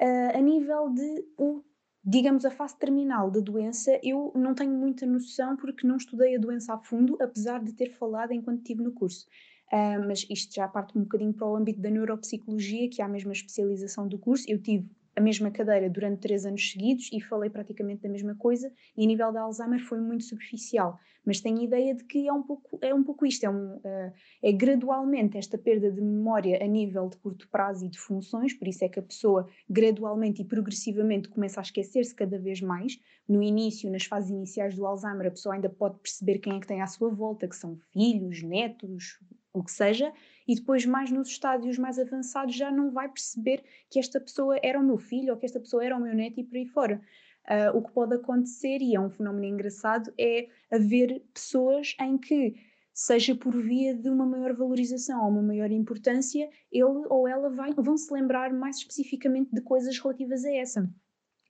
Uh, 0.00 0.36
a 0.36 0.40
nível 0.40 0.90
de, 0.90 1.24
o, 1.38 1.62
digamos, 2.04 2.44
a 2.44 2.50
fase 2.50 2.78
terminal 2.78 3.30
da 3.30 3.40
doença, 3.40 3.98
eu 4.02 4.32
não 4.34 4.54
tenho 4.54 4.72
muita 4.72 5.06
noção 5.06 5.56
porque 5.56 5.86
não 5.86 5.96
estudei 5.96 6.36
a 6.36 6.38
doença 6.38 6.74
a 6.74 6.78
fundo, 6.78 7.16
apesar 7.20 7.62
de 7.62 7.72
ter 7.72 7.90
falado 7.90 8.32
enquanto 8.32 8.58
estive 8.58 8.82
no 8.82 8.92
curso. 8.92 9.26
Uh, 9.72 10.06
mas 10.06 10.26
isto 10.30 10.54
já 10.54 10.68
parte 10.68 10.96
um 10.96 11.02
bocadinho 11.02 11.32
para 11.32 11.46
o 11.46 11.56
âmbito 11.56 11.80
da 11.80 11.90
neuropsicologia, 11.90 12.88
que 12.88 13.02
é 13.02 13.04
a 13.04 13.08
mesma 13.08 13.32
especialização 13.32 14.06
do 14.06 14.18
curso. 14.18 14.44
Eu 14.48 14.62
tive 14.62 14.88
a 15.16 15.20
mesma 15.20 15.50
cadeira 15.50 15.88
durante 15.88 16.20
três 16.20 16.44
anos 16.44 16.70
seguidos 16.70 17.08
e 17.10 17.20
falei 17.20 17.48
praticamente 17.48 18.02
da 18.02 18.08
mesma 18.08 18.34
coisa 18.34 18.70
e 18.94 19.02
a 19.02 19.06
nível 19.06 19.32
da 19.32 19.40
Alzheimer 19.40 19.80
foi 19.80 19.98
muito 19.98 20.24
superficial, 20.24 21.00
mas 21.24 21.40
tenho 21.40 21.62
ideia 21.62 21.94
de 21.94 22.04
que 22.04 22.28
é 22.28 22.32
um 22.32 22.42
pouco, 22.42 22.78
é 22.82 22.94
um 22.94 23.02
pouco 23.02 23.24
isto, 23.24 23.44
é, 23.44 23.50
um, 23.50 23.76
uh, 23.76 24.12
é 24.42 24.52
gradualmente 24.52 25.38
esta 25.38 25.56
perda 25.56 25.90
de 25.90 26.02
memória 26.02 26.62
a 26.62 26.66
nível 26.66 27.08
de 27.08 27.16
curto 27.16 27.48
prazo 27.48 27.86
e 27.86 27.88
de 27.88 27.98
funções, 27.98 28.52
por 28.52 28.68
isso 28.68 28.84
é 28.84 28.88
que 28.88 28.98
a 28.98 29.02
pessoa 29.02 29.48
gradualmente 29.68 30.42
e 30.42 30.44
progressivamente 30.44 31.30
começa 31.30 31.60
a 31.60 31.62
esquecer-se 31.62 32.14
cada 32.14 32.38
vez 32.38 32.60
mais. 32.60 33.00
No 33.26 33.42
início, 33.42 33.90
nas 33.90 34.04
fases 34.04 34.30
iniciais 34.30 34.76
do 34.76 34.86
Alzheimer, 34.86 35.28
a 35.28 35.30
pessoa 35.30 35.54
ainda 35.54 35.70
pode 35.70 35.98
perceber 35.98 36.38
quem 36.38 36.56
é 36.56 36.60
que 36.60 36.66
tem 36.66 36.82
à 36.82 36.86
sua 36.86 37.08
volta, 37.08 37.48
que 37.48 37.56
são 37.56 37.76
filhos, 37.92 38.42
netos, 38.42 39.18
o 39.52 39.64
que 39.64 39.72
seja, 39.72 40.12
e 40.46 40.54
depois, 40.54 40.86
mais 40.86 41.10
nos 41.10 41.28
estádios 41.28 41.78
mais 41.78 41.98
avançados, 41.98 42.54
já 42.54 42.70
não 42.70 42.90
vai 42.90 43.08
perceber 43.08 43.64
que 43.90 43.98
esta 43.98 44.20
pessoa 44.20 44.58
era 44.62 44.78
o 44.78 44.84
meu 44.84 44.98
filho 44.98 45.32
ou 45.32 45.38
que 45.38 45.46
esta 45.46 45.60
pessoa 45.60 45.84
era 45.84 45.96
o 45.96 46.00
meu 46.00 46.14
neto 46.14 46.40
e 46.40 46.44
por 46.44 46.56
aí 46.56 46.66
fora. 46.66 47.00
Uh, 47.48 47.76
o 47.76 47.82
que 47.82 47.92
pode 47.92 48.14
acontecer, 48.14 48.78
e 48.80 48.94
é 48.94 49.00
um 49.00 49.10
fenómeno 49.10 49.44
engraçado, 49.44 50.12
é 50.18 50.48
haver 50.70 51.22
pessoas 51.32 51.94
em 52.00 52.18
que 52.18 52.56
seja 52.92 53.34
por 53.34 53.52
via 53.52 53.94
de 53.94 54.08
uma 54.08 54.26
maior 54.26 54.52
valorização 54.54 55.22
ou 55.22 55.30
uma 55.30 55.42
maior 55.42 55.70
importância, 55.70 56.48
ele 56.72 56.84
ou 56.84 57.28
ela 57.28 57.50
vai, 57.50 57.72
vão 57.74 57.96
se 57.96 58.12
lembrar 58.12 58.52
mais 58.52 58.78
especificamente 58.78 59.54
de 59.54 59.60
coisas 59.60 59.98
relativas 59.98 60.44
a 60.44 60.52
essa 60.52 60.90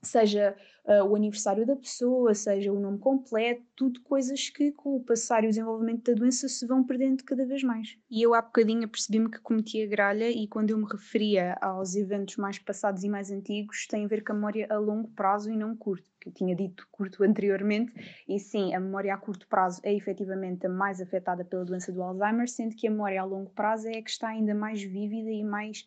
seja 0.07 0.57
uh, 0.85 1.05
o 1.05 1.17
aniversário 1.17 1.67
da 1.67 1.77
pessoa, 1.77 2.35
seja 2.35 2.73
o 2.73 2.81
nome 2.81 2.99
completo, 2.99 3.63
tudo 3.75 4.01
coisas 4.01 4.49
que 4.49 4.73
com 4.73 4.97
o 4.97 5.05
passar 5.05 5.45
e 5.45 5.47
o 5.47 5.51
desenvolvimento 5.51 6.11
da 6.11 6.15
doença 6.15 6.49
se 6.49 6.67
vão 6.67 6.85
perdendo 6.85 7.25
cada 7.25 7.45
vez 7.45 7.63
mais. 7.63 7.99
E 8.11 8.23
eu 8.23 8.35
há 8.35 8.43
bocadinho 8.43 8.89
percebi-me 8.89 9.31
que 9.31 9.41
cometi 9.41 9.83
a 9.83 9.87
gralha 9.87 10.31
e 10.31 10.47
quando 10.47 10.71
eu 10.71 10.79
me 10.79 10.87
referia 10.91 11.57
aos 11.61 11.95
eventos 11.95 12.37
mais 12.37 12.59
passados 12.59 13.05
e 13.05 13.09
mais 13.09 13.31
antigos, 13.31 13.87
tem 13.87 14.05
a 14.05 14.09
ver 14.09 14.23
com 14.25 14.33
a 14.33 14.35
memória 14.35 14.67
a 14.71 14.79
longo 14.79 15.09
prazo 15.11 15.51
e 15.51 15.57
não 15.57 15.77
curto, 15.77 16.11
que 16.21 16.29
eu 16.29 16.33
tinha 16.33 16.55
dito 16.55 16.87
curto 16.91 17.23
anteriormente, 17.23 17.93
e 18.29 18.39
sim, 18.39 18.75
a 18.75 18.81
memória 18.81 19.15
a 19.15 19.19
curto 19.19 19.47
prazo 19.49 19.81
é 19.83 19.93
efetivamente 19.93 20.67
a 20.67 20.69
mais 20.69 21.01
afetada 21.01 21.45
pela 21.45 21.65
doença 21.65 21.93
do 21.93 22.03
Alzheimer, 22.03 22.49
sendo 22.49 22.75
que 22.75 22.87
a 22.87 22.91
memória 22.91 23.21
a 23.21 23.25
longo 23.25 23.51
prazo 23.51 23.89
é 23.89 23.99
a 23.99 24.03
que 24.03 24.11
está 24.11 24.29
ainda 24.29 24.55
mais 24.55 24.83
vívida 24.83 25.31
e 25.31 25.45
mais 25.45 25.87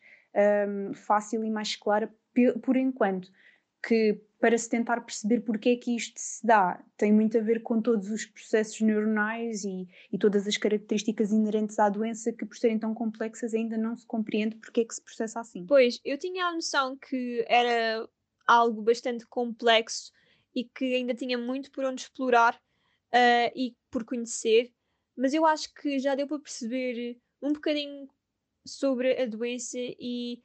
um, 0.67 0.93
fácil 0.93 1.43
e 1.43 1.49
mais 1.49 1.75
clara 1.75 2.13
por 2.61 2.77
enquanto 2.77 3.29
que 3.81 4.21
para 4.39 4.57
se 4.57 4.69
tentar 4.69 5.01
perceber 5.01 5.41
porque 5.41 5.69
é 5.69 5.75
que 5.75 5.95
isto 5.95 6.17
se 6.17 6.45
dá, 6.45 6.81
tem 6.95 7.11
muito 7.11 7.37
a 7.37 7.41
ver 7.41 7.61
com 7.61 7.81
todos 7.81 8.09
os 8.09 8.25
processos 8.25 8.79
neuronais 8.79 9.65
e, 9.65 9.85
e 10.11 10.17
todas 10.17 10.47
as 10.47 10.55
características 10.55 11.31
inerentes 11.31 11.77
à 11.77 11.89
doença 11.89 12.31
que, 12.31 12.45
por 12.45 12.57
serem 12.57 12.79
tão 12.79 12.93
complexas, 12.93 13.53
ainda 13.53 13.77
não 13.77 13.97
se 13.97 14.05
compreende 14.05 14.55
porque 14.55 14.81
é 14.81 14.85
que 14.85 14.95
se 14.95 15.01
processa 15.01 15.41
assim. 15.41 15.65
Pois, 15.65 15.99
eu 16.05 16.17
tinha 16.17 16.45
a 16.45 16.53
noção 16.53 16.97
que 16.97 17.45
era 17.47 18.07
algo 18.47 18.81
bastante 18.81 19.27
complexo 19.27 20.11
e 20.55 20.63
que 20.63 20.95
ainda 20.95 21.13
tinha 21.13 21.37
muito 21.37 21.69
por 21.71 21.83
onde 21.83 22.01
explorar 22.01 22.55
uh, 22.55 23.51
e 23.53 23.75
por 23.91 24.05
conhecer, 24.05 24.71
mas 25.17 25.33
eu 25.33 25.45
acho 25.45 25.73
que 25.73 25.99
já 25.99 26.15
deu 26.15 26.27
para 26.27 26.39
perceber 26.39 27.19
um 27.41 27.51
bocadinho 27.51 28.07
sobre 28.65 29.21
a 29.21 29.25
doença 29.25 29.77
e 29.77 30.41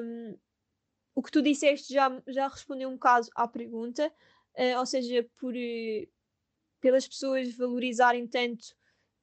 um, 0.00 0.36
o 1.14 1.22
que 1.22 1.30
tu 1.30 1.42
disseste 1.42 1.92
já, 1.92 2.22
já 2.28 2.48
respondeu 2.48 2.88
um 2.88 2.94
bocado 2.94 3.28
à 3.34 3.46
pergunta, 3.46 4.12
uh, 4.58 4.78
ou 4.78 4.86
seja, 4.86 5.28
por, 5.38 5.54
uh, 5.54 6.08
pelas 6.80 7.06
pessoas 7.06 7.54
valorizarem 7.54 8.26
tanto 8.26 8.64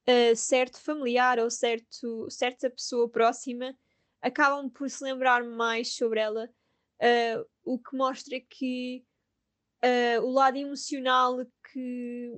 uh, 0.08 0.36
certo 0.36 0.80
familiar 0.80 1.40
ou 1.40 1.50
certo, 1.50 2.30
certa 2.30 2.70
pessoa 2.70 3.10
próxima, 3.10 3.76
acabam 4.22 4.70
por 4.70 4.90
se 4.90 5.04
lembrar 5.04 5.44
mais 5.44 5.96
sobre 5.96 6.20
ela, 6.20 6.50
o 7.64 7.80
que 7.80 7.96
mostra 7.96 8.38
que 8.42 9.06
o 10.22 10.30
lado 10.30 10.58
emocional 10.58 11.38
que, 11.72 12.38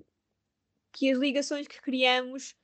que 0.91 1.11
as 1.11 1.17
ligações 1.17 1.67
que 1.67 1.81
criamos 1.81 2.55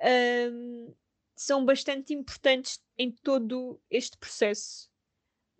ehm, 0.00 0.94
são 1.34 1.64
bastante 1.64 2.14
importantes 2.14 2.80
em 2.96 3.10
todo 3.10 3.82
este 3.90 4.16
processo. 4.18 4.89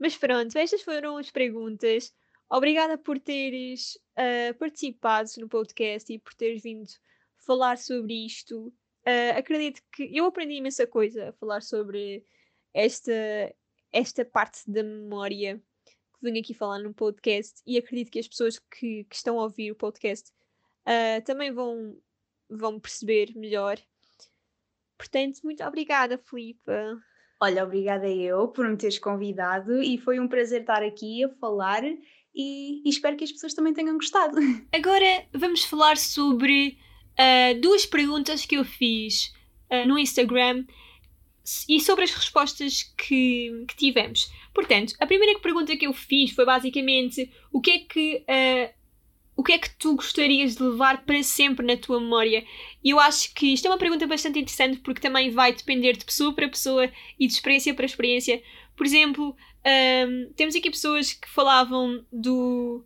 Mas 0.01 0.17
pronto, 0.17 0.57
estas 0.57 0.81
foram 0.81 1.19
as 1.19 1.31
perguntas. 1.31 2.11
Obrigada 2.49 2.97
por 2.97 3.21
teres 3.21 3.97
uh, 4.19 4.55
participado 4.59 5.29
no 5.39 5.47
podcast 5.47 6.11
e 6.11 6.19
por 6.19 6.33
teres 6.33 6.63
vindo 6.63 6.89
falar 7.37 7.77
sobre 7.77 8.25
isto. 8.25 8.69
Uh, 9.07 9.37
acredito 9.37 9.83
que 9.93 10.09
eu 10.17 10.25
aprendi 10.25 10.55
imensa 10.55 10.87
coisa 10.87 11.29
a 11.29 11.33
falar 11.35 11.61
sobre 11.61 12.25
esta, 12.73 13.13
esta 13.93 14.25
parte 14.25 14.63
da 14.67 14.83
memória 14.83 15.63
que 15.85 16.23
venho 16.23 16.41
aqui 16.41 16.55
falar 16.55 16.79
no 16.79 16.95
podcast 16.95 17.61
e 17.67 17.77
acredito 17.77 18.11
que 18.11 18.21
as 18.21 18.29
pessoas 18.29 18.59
que, 18.59 19.05
que 19.05 19.15
estão 19.15 19.39
a 19.39 19.43
ouvir 19.43 19.71
o 19.71 19.77
podcast 19.77 20.33
uh, 20.87 21.23
também 21.27 21.53
vão, 21.53 22.01
vão 22.49 22.81
perceber 22.81 23.37
melhor. 23.37 23.79
Portanto, 24.97 25.41
muito 25.45 25.63
obrigada, 25.63 26.17
Filipa. 26.17 26.99
Olha, 27.43 27.65
obrigada 27.65 28.07
eu 28.07 28.49
por 28.49 28.69
me 28.69 28.77
teres 28.77 28.99
convidado 28.99 29.83
e 29.83 29.97
foi 29.97 30.21
um 30.21 30.29
prazer 30.29 30.61
estar 30.61 30.83
aqui 30.83 31.25
a 31.25 31.29
falar 31.41 31.83
e, 31.85 32.83
e 32.85 32.89
espero 32.89 33.17
que 33.17 33.25
as 33.25 33.33
pessoas 33.33 33.55
também 33.55 33.73
tenham 33.73 33.95
gostado. 33.95 34.37
Agora 34.71 35.25
vamos 35.33 35.65
falar 35.65 35.97
sobre 35.97 36.77
uh, 37.19 37.61
duas 37.61 37.87
perguntas 37.87 38.45
que 38.45 38.57
eu 38.57 38.65
fiz 38.65 39.33
uh, 39.71 39.89
no 39.89 39.99
Instagram 39.99 40.65
e 41.67 41.81
sobre 41.81 42.05
as 42.05 42.11
respostas 42.11 42.83
que, 42.97 43.65
que, 43.67 43.77
tivemos. 43.77 44.31
Portanto, 44.55 44.95
a 45.01 45.07
primeira 45.07 45.39
pergunta 45.41 45.75
que 45.77 45.87
eu 45.87 45.95
fiz 45.95 46.33
foi 46.33 46.45
basicamente 46.45 47.33
o 47.51 47.61
que 47.61 47.71
é 47.71 47.79
que 47.79 48.17
uh, 48.19 48.80
o 49.41 49.43
que 49.43 49.53
é 49.53 49.59
que 49.59 49.71
tu 49.71 49.97
gostarias 49.97 50.57
de 50.57 50.63
levar 50.63 51.03
para 51.07 51.23
sempre 51.23 51.65
na 51.65 51.75
tua 51.75 51.99
memória? 51.99 52.45
E 52.85 52.91
eu 52.91 53.01
acho 53.01 53.33
que 53.33 53.55
isto 53.55 53.65
é 53.67 53.71
uma 53.71 53.79
pergunta 53.79 54.07
bastante 54.07 54.39
interessante 54.39 54.81
porque 54.81 55.01
também 55.01 55.31
vai 55.31 55.51
depender 55.51 55.95
de 55.95 56.05
pessoa 56.05 56.35
para 56.35 56.47
pessoa 56.47 56.91
e 57.19 57.27
de 57.27 57.33
experiência 57.33 57.73
para 57.73 57.87
experiência. 57.87 58.43
Por 58.77 58.85
exemplo, 58.85 59.35
um, 59.65 60.31
temos 60.37 60.55
aqui 60.55 60.71
pessoas 60.71 61.15
que 61.15 61.27
falavam 61.27 62.05
do, 62.13 62.85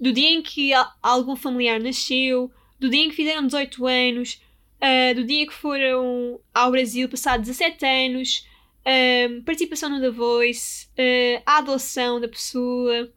do 0.00 0.12
dia 0.12 0.30
em 0.30 0.42
que 0.42 0.72
algum 1.00 1.36
familiar 1.36 1.78
nasceu, 1.78 2.50
do 2.80 2.90
dia 2.90 3.04
em 3.04 3.10
que 3.10 3.14
fizeram 3.14 3.46
18 3.46 3.86
anos, 3.86 4.42
uh, 4.82 5.14
do 5.14 5.22
dia 5.22 5.46
que 5.46 5.54
foram 5.54 6.40
ao 6.52 6.72
Brasil 6.72 7.08
passar 7.08 7.38
17 7.38 7.86
anos, 7.86 8.44
um, 9.30 9.40
participação 9.42 9.88
no 9.88 10.00
The 10.00 10.10
Voice, 10.10 10.88
uh, 10.98 11.42
a 11.46 11.58
adoção 11.58 12.20
da 12.20 12.26
pessoa. 12.26 13.08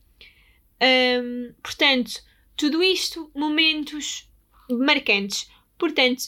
Um, 0.80 1.52
portanto, 1.64 2.24
tudo 2.56 2.84
isto, 2.84 3.30
momentos 3.36 4.30
marcantes. 4.70 5.50
Portanto, 5.78 6.24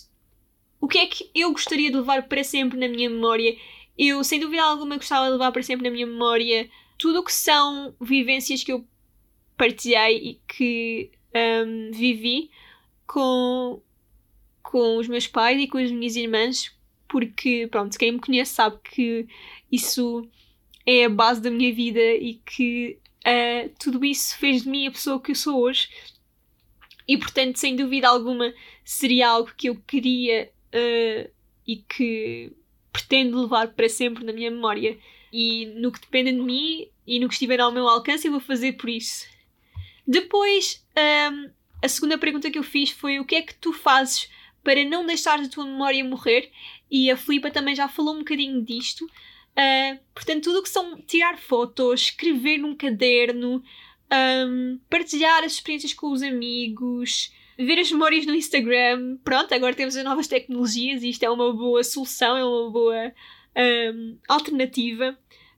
o 0.79 0.87
que 0.87 0.97
é 0.97 1.07
que 1.07 1.29
eu 1.33 1.51
gostaria 1.51 1.89
de 1.89 1.97
levar 1.97 2.27
para 2.27 2.43
sempre 2.43 2.77
na 2.77 2.87
minha 2.87 3.09
memória? 3.09 3.57
Eu, 3.97 4.23
sem 4.23 4.39
dúvida 4.39 4.63
alguma, 4.63 4.97
gostava 4.97 5.25
de 5.25 5.31
levar 5.31 5.51
para 5.51 5.63
sempre 5.63 5.87
na 5.87 5.93
minha 5.93 6.05
memória 6.05 6.69
tudo 6.97 7.19
o 7.19 7.23
que 7.23 7.33
são 7.33 7.95
vivências 7.99 8.63
que 8.63 8.71
eu 8.71 8.85
partilhei 9.55 10.17
e 10.17 10.41
que 10.47 11.11
um, 11.65 11.91
vivi 11.91 12.51
com, 13.05 13.81
com 14.61 14.97
os 14.97 15.07
meus 15.07 15.27
pais 15.27 15.59
e 15.59 15.67
com 15.67 15.77
as 15.77 15.91
minhas 15.91 16.15
irmãs, 16.15 16.71
porque, 17.07 17.67
pronto, 17.71 17.97
quem 17.97 18.11
me 18.11 18.19
conhece 18.19 18.53
sabe 18.53 18.77
que 18.83 19.27
isso 19.71 20.27
é 20.85 21.05
a 21.05 21.09
base 21.09 21.41
da 21.41 21.49
minha 21.49 21.73
vida 21.73 21.99
e 21.99 22.35
que 22.45 22.99
uh, 23.25 23.71
tudo 23.79 24.03
isso 24.05 24.37
fez 24.37 24.63
de 24.63 24.69
mim 24.69 24.87
a 24.87 24.91
pessoa 24.91 25.19
que 25.19 25.31
eu 25.31 25.35
sou 25.35 25.59
hoje 25.59 25.89
e 27.07 27.17
portanto, 27.17 27.57
sem 27.57 27.75
dúvida 27.75 28.07
alguma, 28.07 28.53
seria 28.83 29.29
algo 29.29 29.51
que 29.55 29.69
eu 29.69 29.75
queria 29.87 30.51
uh, 30.73 31.31
e 31.65 31.77
que 31.77 32.51
pretendo 32.91 33.41
levar 33.41 33.69
para 33.69 33.87
sempre 33.87 34.25
na 34.25 34.33
minha 34.33 34.51
memória. 34.51 34.97
E 35.31 35.65
no 35.77 35.91
que 35.91 36.01
dependa 36.01 36.31
de 36.31 36.39
mim 36.39 36.87
e 37.05 37.19
no 37.19 37.27
que 37.27 37.33
estiver 37.33 37.59
ao 37.59 37.71
meu 37.71 37.87
alcance, 37.87 38.27
eu 38.27 38.31
vou 38.31 38.41
fazer 38.41 38.73
por 38.73 38.89
isso. 38.89 39.25
Depois, 40.05 40.85
um, 40.95 40.99
ehm, 40.99 41.51
a 41.83 41.87
segunda 41.87 42.17
pergunta 42.17 42.49
que 42.49 42.57
eu 42.57 42.63
fiz 42.63 42.91
foi: 42.91 43.19
o 43.19 43.25
que 43.25 43.35
é 43.35 43.41
que 43.41 43.53
tu 43.55 43.73
fazes 43.73 44.29
para 44.63 44.83
não 44.83 45.05
deixar 45.05 45.39
a 45.39 45.49
tua 45.49 45.65
memória 45.65 46.03
morrer? 46.03 46.49
E 46.89 47.11
a 47.11 47.17
Filipa 47.17 47.51
também 47.51 47.75
já 47.75 47.87
falou 47.87 48.15
um 48.15 48.19
bocadinho 48.19 48.63
disto. 48.63 49.05
Uh, 49.05 49.99
portanto, 50.13 50.43
tudo 50.43 50.59
o 50.59 50.63
que 50.63 50.69
são 50.69 51.01
tirar 51.01 51.37
fotos, 51.37 52.01
escrever 52.01 52.57
num 52.57 52.75
caderno, 52.75 53.63
um, 54.11 54.79
partilhar 54.89 55.43
as 55.43 55.53
experiências 55.53 55.93
com 55.93 56.11
os 56.11 56.21
amigos, 56.21 57.31
ver 57.57 57.79
as 57.79 57.91
memórias 57.91 58.25
no 58.25 58.35
Instagram. 58.35 59.17
Pronto, 59.23 59.53
agora 59.53 59.75
temos 59.75 59.95
as 59.95 60.03
novas 60.03 60.27
tecnologias 60.27 61.03
e 61.03 61.09
isto 61.09 61.23
é 61.23 61.29
uma 61.29 61.53
boa 61.53 61.83
solução, 61.83 62.37
é 62.37 62.43
uma 62.45 62.69
boa 62.69 63.13
um, 63.93 64.17
alternativa. 64.27 65.17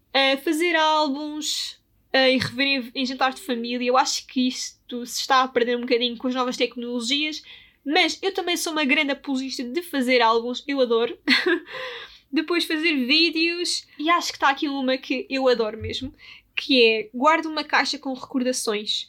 Uh, 0.10 0.38
fazer 0.42 0.76
álbuns 0.76 1.80
uh, 2.14 2.30
e 2.30 2.38
rever 2.38 2.68
em, 2.68 2.92
em 3.02 3.06
jantar 3.06 3.34
de 3.34 3.42
família. 3.42 3.88
Eu 3.88 3.98
acho 3.98 4.26
que 4.26 4.48
isto 4.48 5.06
se 5.06 5.22
está 5.22 5.44
a 5.44 5.48
perder 5.48 5.78
um 5.78 5.82
bocadinho 5.82 6.18
com 6.18 6.28
as 6.28 6.36
novas 6.36 6.58
tecnologias, 6.58 7.44
mas 7.86 8.20
eu 8.22 8.34
também 8.34 8.58
sou 8.58 8.74
uma 8.74 8.86
grande 8.86 9.12
apologista 9.12 9.64
de 9.64 9.82
fazer 9.82 10.22
álbuns, 10.22 10.64
eu 10.68 10.80
adoro. 10.82 11.18
Depois 12.32 12.66
fazer 12.66 12.94
vídeos, 13.06 13.88
e 13.98 14.08
acho 14.08 14.28
que 14.28 14.38
está 14.38 14.50
aqui 14.50 14.70
uma 14.70 14.98
que 14.98 15.26
eu 15.32 15.48
adoro 15.48 15.80
mesmo, 15.80 16.14
que 16.56 16.84
é 16.84 17.10
guardo 17.14 17.48
uma 17.48 17.64
caixa 17.64 17.98
com 17.98 18.14
recordações. 18.14 19.08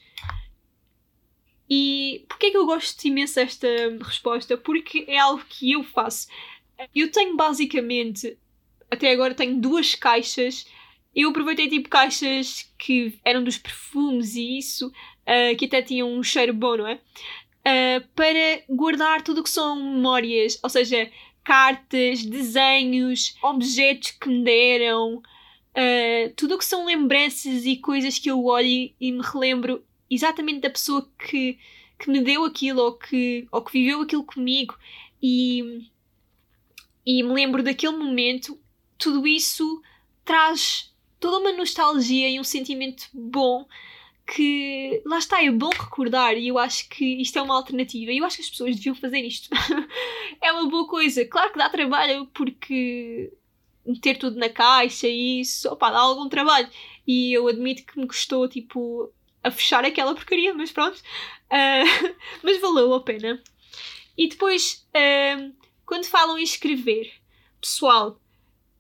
E 1.69 2.25
porquê 2.29 2.47
é 2.47 2.51
que 2.51 2.57
eu 2.57 2.67
gosto 2.67 3.05
imenso 3.05 3.37
desta 3.37 3.69
resposta? 4.03 4.57
Porque 4.57 5.05
é 5.07 5.19
algo 5.19 5.45
que 5.49 5.73
eu 5.73 5.85
faço. 5.85 6.27
Eu 6.95 7.13
tenho 7.13 7.37
basicamente, 7.37 8.37
até 8.91 9.13
agora 9.13 9.35
tenho 9.35 9.61
duas 9.61 9.95
caixas. 9.95 10.67
Eu 11.15 11.31
aproveitei 11.31 11.69
tipo 11.69 11.89
caixas 11.89 12.69
que 12.77 13.19
eram 13.25 13.45
dos 13.45 13.59
perfumes 13.59 14.35
e 14.35 14.59
isso, 14.59 14.89
uh, 14.89 15.57
que 15.57 15.67
até 15.67 15.81
tinham 15.83 16.13
um 16.13 16.23
cheiro 16.23 16.53
bom, 16.53 16.77
não 16.77 16.89
é? 16.89 16.95
Uh, 16.95 18.09
para 18.15 18.63
guardar 18.69 19.23
tudo 19.23 19.41
o 19.41 19.45
que 19.45 19.51
são 19.51 19.77
memórias, 19.77 20.59
ou 20.63 20.71
seja, 20.71 21.11
cartas, 21.45 22.25
desenhos, 22.25 23.37
objetos 23.43 24.13
que 24.13 24.29
me 24.29 24.43
deram, 24.43 25.23
Uh, 25.71 26.33
tudo 26.35 26.55
o 26.55 26.59
que 26.59 26.65
são 26.65 26.85
lembranças 26.85 27.65
e 27.65 27.77
coisas 27.77 28.19
que 28.19 28.31
eu 28.31 28.45
olho 28.45 28.67
e, 28.67 29.13
me 29.13 29.23
relembro 29.23 29.85
exatamente 30.11 30.61
da 30.61 30.71
pessoa 30.71 31.09
que, 31.19 31.59
que 31.99 32.11
me 32.11 32.21
deu 32.21 32.45
aquilo 32.45 32.83
ou 32.83 32.93
que, 32.95 33.47
ou 33.53 33.63
que 33.63 33.73
viveu 33.73 34.03
aquilo 34.03 34.25
comigo 34.25 34.77
e 35.23 35.89
e 37.05 37.23
me 37.23 37.33
lembro 37.33 37.63
daquele 37.63 37.97
momento, 37.97 38.59
tudo 38.99 39.27
isso 39.27 39.83
traz 40.25 40.95
toda 41.19 41.39
uma 41.39 41.53
nostalgia 41.53 42.29
e 42.29 42.39
um 42.39 42.45
sentimento 42.45 43.09
bom 43.13 43.67
que 44.27 45.03
lá 45.05 45.19
está, 45.19 45.43
é 45.43 45.51
bom 45.51 45.71
recordar 45.71 46.37
e 46.37 46.49
eu 46.49 46.59
acho 46.59 46.89
que 46.89 47.21
isto 47.21 47.37
é 47.37 47.43
uma 47.43 47.57
alternativa 47.57 48.13
e 48.13 48.19
eu 48.19 48.25
acho 48.25 48.37
que 48.37 48.43
as 48.43 48.51
pessoas 48.51 48.77
deviam 48.77 48.95
fazer 48.95 49.21
isto. 49.23 49.49
é 50.41 50.53
uma 50.53 50.69
boa 50.69 50.87
coisa. 50.87 51.25
Claro 51.25 51.51
que 51.51 51.59
dá 51.59 51.69
trabalho 51.69 52.27
porque 52.33 53.33
meter 53.85 54.19
tudo 54.19 54.39
na 54.39 54.49
caixa 54.49 55.09
e 55.09 55.41
isso, 55.41 55.69
opa, 55.69 55.91
dá 55.91 55.99
algum 55.99 56.29
trabalho. 56.29 56.69
E 57.07 57.33
eu 57.33 57.49
admito 57.49 57.85
que 57.85 57.99
me 57.99 58.07
custou, 58.07 58.49
tipo, 58.49 59.13
a 59.43 59.51
fechar 59.51 59.85
aquela 59.85 60.15
porcaria, 60.15 60.55
mas 60.55 60.71
pronto. 60.71 60.97
Uh, 60.97 62.15
mas 62.43 62.61
valeu 62.61 62.95
a 62.95 63.01
pena. 63.01 63.43
E 64.17 64.29
depois, 64.29 64.87
uh, 64.95 65.53
quando 65.87 66.05
falam 66.05 66.39
em 66.39 66.43
escrever, 66.43 67.13
pessoal, 67.61 68.21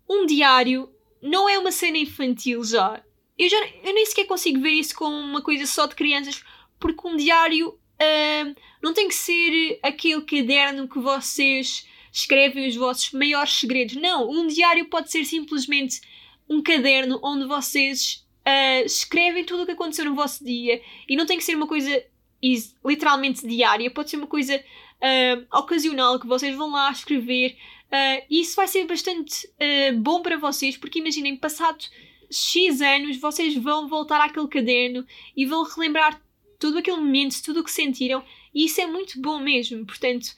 um 0.09 0.27
diário 0.27 0.93
não 1.23 1.49
é 1.49 1.59
uma 1.59 1.73
cena 1.73 1.99
infantil 1.99 2.65
já 2.65 3.03
eu, 3.41 3.49
já, 3.49 3.57
eu 3.83 3.95
nem 3.95 4.05
sequer 4.05 4.27
consigo 4.27 4.61
ver 4.61 4.73
isso 4.73 4.95
como 4.95 5.17
uma 5.17 5.41
coisa 5.41 5.65
só 5.65 5.87
de 5.87 5.95
crianças, 5.95 6.45
porque 6.79 7.09
um 7.09 7.17
diário 7.17 7.71
uh, 7.71 8.55
não 8.83 8.93
tem 8.93 9.09
que 9.09 9.15
ser 9.15 9.81
aquele 9.83 10.21
caderno 10.21 10.87
que 10.87 10.99
vocês 10.99 11.89
escrevem 12.13 12.69
os 12.69 12.77
vossos 12.77 13.13
maiores 13.13 13.53
segredos. 13.53 13.97
Não, 13.97 14.29
um 14.31 14.47
diário 14.47 14.87
pode 14.87 15.11
ser 15.11 15.25
simplesmente 15.25 16.01
um 16.49 16.63
caderno 16.63 17.21
onde 17.23 17.47
vocês 17.47 18.27
uh, 18.47 18.85
escrevem 18.85 19.45
tudo 19.45 19.63
o 19.63 19.67
que 19.67 19.73
aconteceu 19.73 20.05
no 20.05 20.15
vosso 20.15 20.45
dia 20.45 20.83
e 21.09 21.17
não 21.17 21.27
tem 21.27 21.39
que 21.39 21.45
ser 21.45 21.55
uma 21.55 21.67
coisa 21.67 22.05
literalmente 22.85 23.47
diária, 23.47 23.91
pode 23.91 24.11
ser 24.11 24.17
uma 24.17 24.27
coisa 24.27 24.57
uh, 24.57 25.59
ocasional 25.59 26.19
que 26.19 26.27
vocês 26.27 26.57
vão 26.57 26.71
lá 26.71 26.91
escrever. 26.91 27.57
Uh, 27.87 28.25
e 28.31 28.41
isso 28.41 28.57
vai 28.57 28.69
ser 28.69 28.87
bastante 28.87 29.47
uh, 29.47 29.99
bom 29.99 30.23
para 30.23 30.39
vocês, 30.39 30.77
porque 30.77 31.01
imaginem, 31.01 31.37
passado 31.37 31.85
X 32.31 32.81
anos 32.81 33.17
vocês 33.19 33.55
vão 33.57 33.89
voltar 33.89 34.21
àquele 34.21 34.47
caderno 34.47 35.05
e 35.37 35.45
vão 35.45 35.65
relembrar 35.65 36.21
todo 36.59 36.79
aquele 36.79 36.99
momento, 36.99 37.43
tudo 37.43 37.61
o 37.61 37.65
que 37.65 37.71
sentiram, 37.71 38.23
e 38.55 38.67
isso 38.67 38.81
é 38.81 38.87
muito 38.87 39.21
bom 39.21 39.39
mesmo. 39.39 39.85
Portanto, 39.85 40.29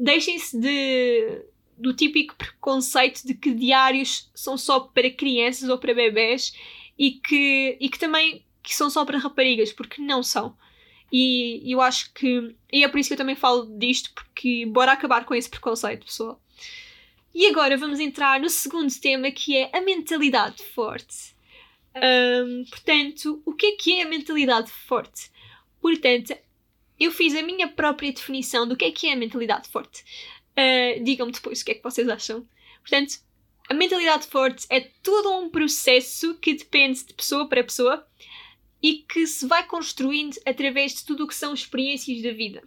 deixem-se 0.00 0.58
de, 0.58 1.44
do 1.76 1.94
típico 1.94 2.34
preconceito 2.34 3.22
de 3.24 3.34
que 3.34 3.52
diários 3.52 4.30
são 4.34 4.56
só 4.56 4.80
para 4.80 5.10
crianças 5.10 5.68
ou 5.68 5.78
para 5.78 5.94
bebés 5.94 6.54
e 6.98 7.12
que, 7.12 7.76
e 7.78 7.88
que 7.88 7.98
também 7.98 8.44
que 8.62 8.74
são 8.74 8.90
só 8.90 9.04
para 9.04 9.18
raparigas, 9.18 9.72
porque 9.72 10.02
não 10.02 10.22
são. 10.22 10.56
E 11.12 11.62
eu 11.64 11.80
acho 11.80 12.12
que. 12.14 12.54
E 12.72 12.84
é 12.84 12.88
por 12.88 12.98
isso 12.98 13.08
que 13.08 13.14
eu 13.14 13.18
também 13.18 13.34
falo 13.34 13.66
disto, 13.78 14.12
porque 14.14 14.64
bora 14.66 14.92
acabar 14.92 15.24
com 15.24 15.34
esse 15.34 15.48
preconceito, 15.48 16.06
pessoal. 16.06 16.40
E 17.34 17.46
agora 17.46 17.76
vamos 17.76 18.00
entrar 18.00 18.40
no 18.40 18.48
segundo 18.48 18.92
tema 19.00 19.30
que 19.30 19.56
é 19.56 19.70
a 19.72 19.80
mentalidade 19.80 20.62
forte. 20.74 21.34
Um, 21.96 22.64
portanto, 22.70 23.42
o 23.44 23.52
que 23.52 23.66
é 23.66 23.72
que 23.72 23.98
é 23.98 24.02
a 24.02 24.08
mentalidade 24.08 24.70
forte? 24.70 25.30
Portanto, 25.80 26.36
eu 27.00 27.10
fiz 27.10 27.34
a 27.34 27.42
minha 27.42 27.68
própria 27.68 28.12
definição 28.12 28.68
do 28.68 28.76
que 28.76 28.84
é 28.84 28.92
que 28.92 29.08
é 29.08 29.14
a 29.14 29.16
mentalidade 29.16 29.68
forte. 29.68 30.04
Uh, 30.52 31.02
Digam-me 31.02 31.32
depois 31.32 31.60
o 31.60 31.64
que 31.64 31.72
é 31.72 31.74
que 31.74 31.82
vocês 31.82 32.08
acham. 32.08 32.46
Portanto, 32.80 33.18
a 33.68 33.74
mentalidade 33.74 34.26
forte 34.26 34.66
é 34.68 34.80
todo 35.02 35.30
um 35.32 35.48
processo 35.48 36.34
que 36.34 36.54
depende 36.54 37.04
de 37.04 37.14
pessoa 37.14 37.48
para 37.48 37.64
pessoa 37.64 38.06
e 38.82 39.04
que 39.08 39.26
se 39.26 39.46
vai 39.46 39.64
construindo 39.66 40.36
através 40.46 40.94
de 40.94 41.04
tudo 41.04 41.24
o 41.24 41.28
que 41.28 41.34
são 41.34 41.54
experiências 41.54 42.22
da 42.22 42.32
vida. 42.32 42.62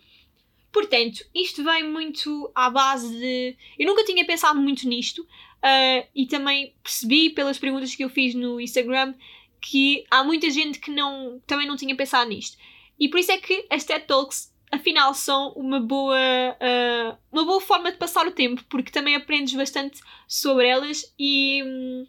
Portanto, 0.71 1.23
isto 1.35 1.63
vem 1.63 1.87
muito 1.87 2.51
à 2.55 2.69
base 2.69 3.15
de. 3.15 3.55
Eu 3.77 3.85
nunca 3.85 4.03
tinha 4.03 4.25
pensado 4.25 4.59
muito 4.59 4.87
nisto, 4.87 5.27
Uh, 5.63 6.05
e 6.13 6.25
também 6.25 6.75
percebi 6.83 7.29
pelas 7.29 7.57
perguntas 7.57 7.95
que 7.95 8.03
eu 8.03 8.09
fiz 8.09 8.35
no 8.35 8.59
Instagram 8.59 9.13
que 9.61 10.03
há 10.11 10.21
muita 10.21 10.49
gente 10.49 10.77
que 10.77 10.91
não, 10.91 11.41
também 11.47 11.65
não 11.65 11.77
tinha 11.77 11.95
pensado 11.95 12.29
nisto. 12.29 12.57
E 12.99 13.09
por 13.09 13.19
isso 13.19 13.31
é 13.31 13.37
que 13.37 13.65
as 13.69 13.83
TED 13.83 14.05
Talks, 14.05 14.53
afinal, 14.71 15.13
são 15.13 15.51
uma 15.53 15.79
boa, 15.79 16.17
uh, 16.17 17.17
uma 17.31 17.45
boa 17.45 17.61
forma 17.61 17.91
de 17.91 17.97
passar 17.97 18.27
o 18.27 18.31
tempo, 18.31 18.63
porque 18.69 18.91
também 18.91 19.15
aprendes 19.15 19.53
bastante 19.53 19.99
sobre 20.27 20.67
elas 20.67 21.13
e, 21.17 21.63
um, 21.63 22.07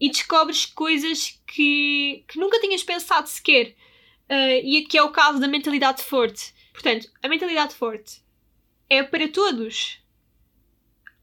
e 0.00 0.08
descobres 0.10 0.66
coisas 0.66 1.40
que, 1.46 2.24
que 2.28 2.38
nunca 2.38 2.60
tinhas 2.60 2.82
pensado 2.82 3.28
sequer. 3.28 3.74
Uh, 4.30 4.64
e 4.64 4.86
que 4.86 4.96
é 4.96 5.02
o 5.02 5.10
caso 5.10 5.38
da 5.38 5.48
mentalidade 5.48 6.02
forte. 6.02 6.54
Portanto, 6.72 7.10
a 7.22 7.28
mentalidade 7.28 7.74
forte 7.74 8.22
é 8.88 9.02
para 9.02 9.28
todos. 9.28 9.98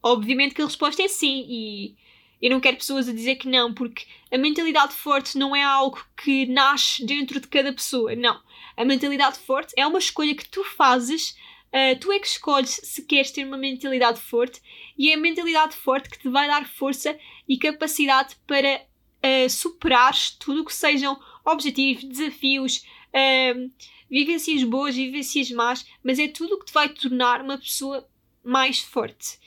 Obviamente 0.01 0.53
que 0.53 0.61
a 0.61 0.65
resposta 0.65 1.01
é 1.01 1.07
sim, 1.07 1.45
e 1.49 1.95
eu 2.41 2.49
não 2.49 2.59
quero 2.59 2.77
pessoas 2.77 3.09
a 3.09 3.13
dizer 3.13 3.35
que 3.35 3.47
não, 3.47 3.73
porque 3.73 4.05
a 4.31 4.37
mentalidade 4.37 4.93
forte 4.93 5.37
não 5.37 5.55
é 5.55 5.63
algo 5.63 6.03
que 6.15 6.45
nasce 6.45 7.05
dentro 7.05 7.39
de 7.39 7.47
cada 7.47 7.73
pessoa, 7.73 8.15
não. 8.15 8.39
A 8.79 8.85
mentalidade 8.85 9.37
forte 9.39 9.73
é 9.75 9.85
uma 9.85 9.99
escolha 9.99 10.33
que 10.33 10.47
tu 10.47 10.63
fazes, 10.63 11.31
uh, 11.67 11.99
tu 11.99 12.13
é 12.13 12.17
que 12.17 12.27
escolhes 12.27 12.79
se 12.81 13.03
queres 13.03 13.29
ter 13.29 13.45
uma 13.45 13.57
mentalidade 13.57 14.21
forte, 14.21 14.61
e 14.97 15.11
é 15.11 15.15
a 15.15 15.17
mentalidade 15.17 15.75
forte 15.75 16.09
que 16.09 16.17
te 16.17 16.29
vai 16.29 16.47
dar 16.47 16.65
força 16.65 17.19
e 17.45 17.57
capacidade 17.57 18.37
para 18.47 18.77
uh, 18.77 19.49
superares 19.49 20.31
tudo 20.31 20.61
o 20.61 20.65
que 20.65 20.73
sejam 20.73 21.19
objetivos, 21.43 22.05
desafios, 22.05 22.77
uh, 23.09 23.69
vivências 24.09 24.63
boas, 24.63 24.95
vivências 24.95 25.51
más, 25.51 25.85
mas 26.01 26.17
é 26.17 26.29
tudo 26.29 26.55
o 26.55 26.59
que 26.59 26.67
te 26.67 26.73
vai 26.73 26.87
tornar 26.87 27.41
uma 27.41 27.57
pessoa 27.57 28.07
mais 28.41 28.79
forte 28.79 29.37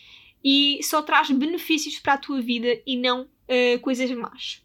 e 0.44 0.78
só 0.82 1.00
traz 1.00 1.30
benefícios 1.30 1.98
para 1.98 2.14
a 2.14 2.18
tua 2.18 2.42
vida 2.42 2.82
e 2.86 2.98
não 2.98 3.26
coisas 3.80 4.10
más. 4.10 4.62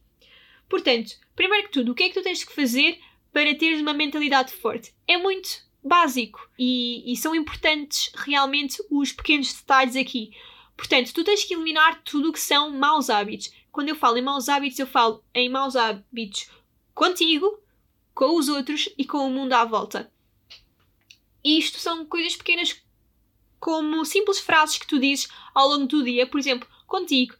Portanto, 0.69 1.13
primeiro 1.35 1.67
que 1.67 1.73
tudo, 1.73 1.91
o 1.91 1.95
que 1.95 2.03
é 2.03 2.09
que 2.09 2.13
tu 2.15 2.23
tens 2.23 2.43
que 2.43 2.53
fazer 2.53 2.99
para 3.37 3.53
teres 3.53 3.79
uma 3.79 3.93
mentalidade 3.93 4.51
forte? 4.51 4.95
É 5.07 5.15
muito 5.15 5.63
básico 5.83 6.49
e, 6.57 7.13
e 7.13 7.15
são 7.15 7.35
importantes 7.35 8.11
realmente 8.15 8.83
os 8.89 9.11
pequenos 9.11 9.53
detalhes 9.53 9.95
aqui. 9.95 10.31
Portanto, 10.75 11.13
tu 11.13 11.23
tens 11.23 11.43
que 11.43 11.53
eliminar 11.53 12.01
tudo 12.01 12.29
o 12.29 12.33
que 12.33 12.39
são 12.39 12.71
maus 12.71 13.11
hábitos. 13.11 13.51
Quando 13.71 13.89
eu 13.89 13.95
falo 13.95 14.17
em 14.17 14.23
maus 14.23 14.49
hábitos, 14.49 14.79
eu 14.79 14.87
falo 14.87 15.23
em 15.35 15.49
maus 15.49 15.75
hábitos 15.75 16.49
contigo, 16.95 17.59
com 18.15 18.35
os 18.35 18.49
outros 18.49 18.89
e 18.97 19.05
com 19.05 19.19
o 19.19 19.29
mundo 19.29 19.53
à 19.53 19.63
volta. 19.63 20.11
Isto 21.43 21.77
são 21.77 22.07
coisas 22.07 22.35
pequenas 22.35 22.81
como 23.59 24.03
simples 24.03 24.39
frases 24.39 24.79
que 24.79 24.87
tu 24.87 24.97
dizes 24.97 25.27
ao 25.53 25.67
longo 25.67 25.85
do 25.85 26.03
dia. 26.03 26.25
Por 26.25 26.39
exemplo, 26.39 26.67
contigo, 26.87 27.35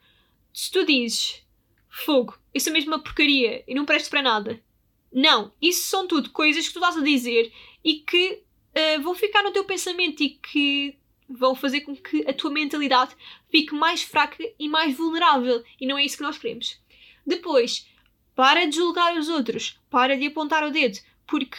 se 0.53 0.69
tu 0.69 0.85
dizes 0.85 1.41
fogo, 1.89 2.37
isso 2.53 2.69
é 2.69 2.71
mesmo 2.71 2.91
uma 2.91 3.01
porcaria 3.01 3.63
e 3.67 3.73
não 3.73 3.83
presto 3.83 4.11
para 4.11 4.21
nada. 4.21 4.66
Não, 5.11 5.51
isso 5.61 5.87
são 5.87 6.07
tudo 6.07 6.29
coisas 6.31 6.67
que 6.67 6.73
tu 6.73 6.79
estás 6.79 6.97
a 6.97 7.03
dizer 7.03 7.51
e 7.83 7.95
que 7.95 8.43
uh, 8.75 9.01
vão 9.01 9.15
ficar 9.15 9.43
no 9.43 9.51
teu 9.51 9.63
pensamento 9.63 10.21
e 10.21 10.29
que 10.29 10.97
vão 11.29 11.55
fazer 11.55 11.81
com 11.81 11.95
que 11.95 12.25
a 12.27 12.33
tua 12.33 12.51
mentalidade 12.51 13.15
fique 13.49 13.73
mais 13.73 14.01
fraca 14.03 14.43
e 14.59 14.69
mais 14.69 14.95
vulnerável. 14.95 15.63
E 15.79 15.85
não 15.85 15.97
é 15.97 16.05
isso 16.05 16.17
que 16.17 16.23
nós 16.23 16.37
queremos. 16.37 16.79
Depois, 17.25 17.87
para 18.35 18.65
de 18.65 18.75
julgar 18.75 19.17
os 19.17 19.27
outros, 19.29 19.79
para 19.89 20.17
de 20.17 20.27
apontar 20.27 20.63
o 20.63 20.71
dedo, 20.71 20.99
porque 21.25 21.57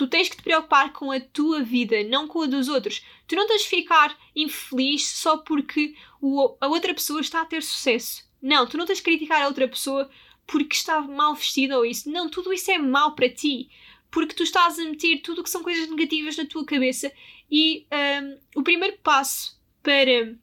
Tu 0.00 0.06
tens 0.06 0.30
que 0.30 0.36
te 0.38 0.42
preocupar 0.42 0.94
com 0.94 1.12
a 1.12 1.20
tua 1.20 1.62
vida, 1.62 2.02
não 2.04 2.26
com 2.26 2.40
a 2.40 2.46
dos 2.46 2.68
outros. 2.68 3.04
Tu 3.28 3.36
não 3.36 3.46
tens 3.46 3.64
de 3.64 3.68
ficar 3.68 4.18
infeliz 4.34 5.06
só 5.06 5.36
porque 5.36 5.94
o, 6.22 6.56
a 6.58 6.68
outra 6.68 6.94
pessoa 6.94 7.20
está 7.20 7.42
a 7.42 7.44
ter 7.44 7.62
sucesso. 7.62 8.24
Não, 8.40 8.66
tu 8.66 8.78
não 8.78 8.86
tens 8.86 8.96
de 8.96 9.04
criticar 9.04 9.42
a 9.42 9.46
outra 9.46 9.68
pessoa 9.68 10.10
porque 10.50 10.74
está 10.74 11.00
mal 11.00 11.36
vestida 11.36 11.78
ou 11.78 11.86
isso. 11.86 12.10
Não, 12.10 12.28
tudo 12.28 12.52
isso 12.52 12.68
é 12.72 12.76
mau 12.76 13.14
para 13.14 13.30
ti. 13.30 13.70
Porque 14.10 14.34
tu 14.34 14.42
estás 14.42 14.80
a 14.80 14.84
meter 14.84 15.18
tudo 15.18 15.40
o 15.40 15.44
que 15.44 15.50
são 15.50 15.62
coisas 15.62 15.88
negativas 15.88 16.36
na 16.36 16.44
tua 16.44 16.64
cabeça. 16.64 17.12
E 17.48 17.86
um, 18.20 18.60
o 18.60 18.62
primeiro 18.64 18.98
passo 18.98 19.56
para 19.80 20.34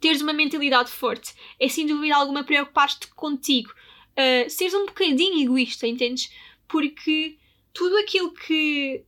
teres 0.00 0.20
uma 0.20 0.32
mentalidade 0.32 0.90
forte 0.90 1.32
é 1.60 1.68
sem 1.68 1.86
dúvida 1.86 2.16
alguma 2.16 2.42
preocupar-te 2.42 3.06
contigo. 3.14 3.72
Uh, 4.18 4.50
seres 4.50 4.74
um 4.74 4.86
bocadinho 4.86 5.40
egoísta, 5.44 5.86
entendes? 5.86 6.32
Porque 6.66 7.38
tudo 7.72 7.96
aquilo 7.98 8.32
que. 8.32 9.04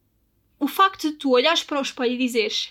O 0.59 0.69
facto 0.69 1.11
de 1.11 1.17
tu 1.17 1.33
olhares 1.33 1.65
para 1.65 1.81
o 1.81 1.83
espelho 1.83 2.15
e 2.15 2.19
dizeres: 2.19 2.71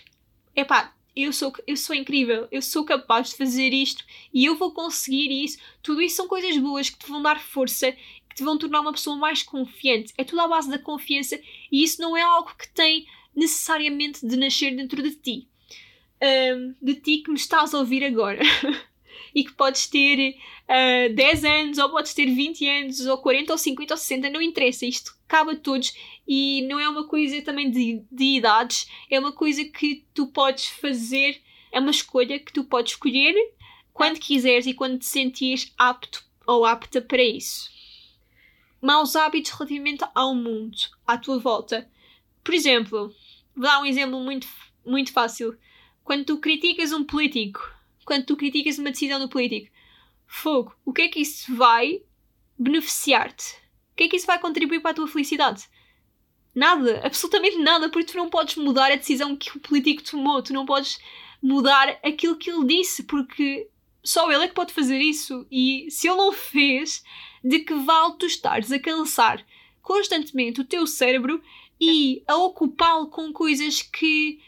epá, 0.56 0.95
eu 1.15 1.32
sou, 1.32 1.54
eu 1.65 1.78
sou 1.78 1.95
incrível, 1.95 2.47
eu 2.51 2.62
sou 2.62 2.84
capaz 2.84 3.30
de 3.30 3.38
fazer 3.38 3.73
isto 3.73 4.04
e 4.34 4.43
eu 4.45 4.58
vou 4.58 4.71
conseguir 4.73 5.32
isso. 5.32 5.58
Tudo 5.82 6.01
isso 6.01 6.17
são 6.17 6.28
coisas 6.28 6.58
boas 6.58 6.89
que 6.89 6.97
te 6.99 7.08
vão 7.08 7.21
dar 7.21 7.39
força, 7.41 7.91
que 7.91 8.36
te 8.36 8.43
vão 8.43 8.58
tornar 8.58 8.82
uma 8.82 8.91
pessoa 8.91 9.15
mais 9.15 9.41
confiante. 9.41 10.13
É 10.17 10.23
tudo 10.23 10.41
à 10.41 10.47
base 10.47 10.69
da 10.69 10.78
confiança 10.78 11.39
e 11.71 11.84
isso 11.84 12.01
não 12.01 12.17
é 12.17 12.21
algo 12.21 12.54
que 12.58 12.67
tem 12.69 13.06
necessariamente 13.36 14.25
de 14.28 14.36
nascer 14.36 14.75
dentro 14.75 15.01
de 15.01 15.12
ti. 15.15 15.47
Um, 16.21 16.75
de 16.82 16.95
ti 16.95 17.17
que 17.19 17.30
me 17.30 17.38
estás 17.38 17.73
a 17.73 17.80
ouvir 17.80 18.04
agora. 18.04 18.41
e 19.36 19.43
que 19.43 19.52
podes 19.52 19.86
ter 19.86 20.32
uh, 20.32 21.12
ah, 21.12 21.13
10 21.13 21.43
anos, 21.43 21.78
ou 21.78 21.89
podes 21.89 22.13
ter 22.13 22.26
20 22.26 22.67
anos, 22.67 23.06
ou 23.06 23.17
40, 23.17 23.52
ou 23.52 23.58
50, 23.58 23.93
ou 23.93 23.98
60, 23.98 24.30
não 24.30 24.41
interessa. 24.41 24.86
Isto 24.86 25.13
cabe 25.28 25.52
a 25.52 25.56
todos 25.58 25.93
e 26.26 26.62
não 26.69 26.80
é 26.80 26.88
uma 26.88 27.06
coisa 27.06 27.41
também 27.41 27.69
de, 27.69 28.02
de 28.10 28.38
idades, 28.38 28.88
é 29.12 29.19
uma 29.19 29.34
coisa 29.34 29.65
que 29.65 30.06
tu 30.13 30.28
podes 30.28 30.67
fazer 30.67 31.43
é 31.76 31.80
uma 31.82 31.91
escolha 31.91 32.39
que 32.39 32.54
tu 32.54 32.63
podes 32.63 32.93
escolher 32.93 33.36
quando 33.91 34.17
quiseres 34.17 34.65
e 34.65 34.74
quando 34.74 34.98
te 34.98 35.06
sentires 35.06 35.74
apto 35.78 36.24
ou 36.48 36.65
apta 36.65 37.02
para 37.02 37.21
isso. 37.21 37.69
Maus 38.82 39.13
hábitos 39.13 39.52
relativamente 39.52 40.06
ao 40.15 40.34
mundo, 40.34 40.78
à 41.06 41.17
tua 41.17 41.38
volta. 41.38 41.86
Por 42.41 42.54
exemplo, 42.54 43.13
vou 43.54 43.65
dar 43.65 43.82
um 43.82 43.86
exemplo 43.86 44.21
muito, 44.21 44.48
muito 44.86 45.12
fácil. 45.12 45.58
Quando 46.02 46.24
tu 46.24 46.38
criticas 46.38 46.93
um 46.93 47.04
político, 47.04 47.75
quando 48.06 48.26
tu 48.26 48.38
criticas 48.38 48.78
uma 48.78 48.91
decisão 48.91 49.20
do 49.20 49.28
político, 49.28 49.76
fogo, 50.28 50.74
o 50.86 50.94
que 50.94 51.02
é 51.04 51.08
que 51.08 51.20
isso 51.20 51.54
vai 51.56 52.02
beneficiar-te? 52.58 53.56
O 53.94 53.96
que 53.96 54.04
é 54.04 54.08
que 54.08 54.15
isso 54.18 54.28
vai 54.28 54.39
contribuir 54.39 54.82
para 54.82 54.91
a 54.91 54.94
tua 54.94 55.08
felicidade? 55.08 55.68
Nada, 56.54 57.02
absolutamente 57.04 57.58
nada, 57.58 57.89
porque 57.89 58.12
tu 58.12 58.18
não 58.18 58.30
podes 58.30 58.56
mudar 58.56 58.91
a 58.91 58.96
decisão 58.96 59.36
que 59.36 59.58
o 59.58 59.60
político 59.60 60.04
tomou, 60.04 60.41
tu 60.41 60.54
não 60.54 60.65
podes 60.65 61.00
mudar 61.41 62.00
aquilo 62.04 62.38
que 62.38 62.50
ele 62.50 62.65
disse, 62.65 63.04
porque 63.04 63.70
só 64.04 64.32
ele 64.32 64.46
é 64.46 64.48
que 64.48 64.54
pode 64.54 64.74
fazer 64.74 65.00
isso. 65.00 65.46
E 65.52 65.88
se 65.89 66.08
ele 66.08 66.18
não 66.18 66.32
fez, 66.32 67.04
de 67.44 67.60
que 67.60 67.74
vale 67.74 68.15
tu 68.18 68.26
estares 68.26 68.72
a 68.72 68.80
cansar 68.80 69.46
constantemente 69.82 70.62
o 70.62 70.65
teu 70.65 70.88
cérebro 70.88 71.41
e 71.80 72.24
a 72.28 72.36
ocupá-lo 72.38 73.08
com 73.08 73.34
coisas 73.34 73.82
que 73.82 74.39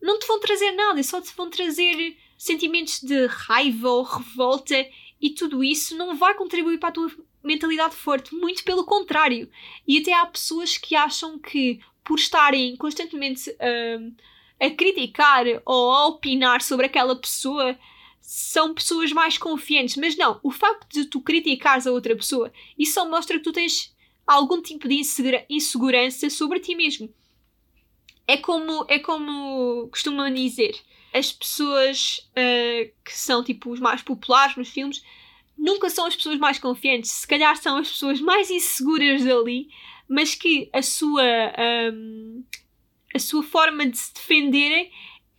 não 0.00 0.18
te 0.18 0.26
vão 0.26 0.40
trazer 0.40 0.72
nada 0.72 0.98
e 0.98 1.04
só 1.04 1.20
te 1.20 1.32
vão 1.36 1.50
trazer 1.50 2.16
sentimentos 2.40 3.02
de 3.02 3.26
raiva 3.26 3.90
ou 3.90 4.02
revolta 4.02 4.74
e 5.20 5.28
tudo 5.28 5.62
isso 5.62 5.94
não 5.94 6.16
vai 6.16 6.32
contribuir 6.32 6.78
para 6.78 6.88
a 6.88 6.92
tua 6.92 7.12
mentalidade 7.44 7.94
forte, 7.94 8.34
muito 8.34 8.64
pelo 8.64 8.82
contrário. 8.84 9.46
E 9.86 9.98
até 9.98 10.14
há 10.14 10.24
pessoas 10.24 10.78
que 10.78 10.96
acham 10.96 11.38
que 11.38 11.80
por 12.02 12.18
estarem 12.18 12.76
constantemente 12.76 13.50
uh, 13.50 14.14
a 14.58 14.70
criticar 14.70 15.44
ou 15.66 15.92
a 15.92 16.06
opinar 16.06 16.62
sobre 16.62 16.86
aquela 16.86 17.14
pessoa 17.14 17.78
são 18.22 18.72
pessoas 18.72 19.12
mais 19.12 19.36
confiantes. 19.36 19.96
Mas 19.96 20.16
não, 20.16 20.40
o 20.42 20.50
facto 20.50 20.88
de 20.94 21.04
tu 21.04 21.20
criticares 21.20 21.86
a 21.86 21.92
outra 21.92 22.16
pessoa, 22.16 22.50
isso 22.78 22.94
só 22.94 23.06
mostra 23.06 23.36
que 23.36 23.44
tu 23.44 23.52
tens 23.52 23.94
algum 24.26 24.62
tipo 24.62 24.88
de 24.88 24.94
insegura 24.94 25.44
insegurança 25.50 26.30
sobre 26.30 26.58
ti 26.58 26.74
mesmo. 26.74 27.12
É 28.26 28.38
como, 28.38 28.86
é 28.88 28.98
como 28.98 29.88
costumam 29.88 30.32
dizer, 30.32 30.74
as 31.12 31.32
pessoas 31.32 32.28
uh, 32.30 32.90
que 33.04 33.12
são 33.12 33.42
tipo 33.42 33.70
os 33.70 33.80
mais 33.80 34.02
populares 34.02 34.56
nos 34.56 34.68
filmes 34.68 35.02
nunca 35.60 35.90
são 35.90 36.06
as 36.06 36.16
pessoas 36.16 36.38
mais 36.38 36.58
confiantes, 36.58 37.10
se 37.10 37.26
calhar 37.26 37.54
são 37.56 37.76
as 37.76 37.90
pessoas 37.90 38.20
mais 38.20 38.50
inseguras 38.50 39.22
dali, 39.22 39.68
mas 40.08 40.34
que 40.34 40.70
a 40.72 40.80
sua, 40.82 41.22
um, 41.92 42.42
a 43.14 43.18
sua 43.18 43.42
forma 43.42 43.86
de 43.86 43.98
se 43.98 44.14
defenderem 44.14 44.90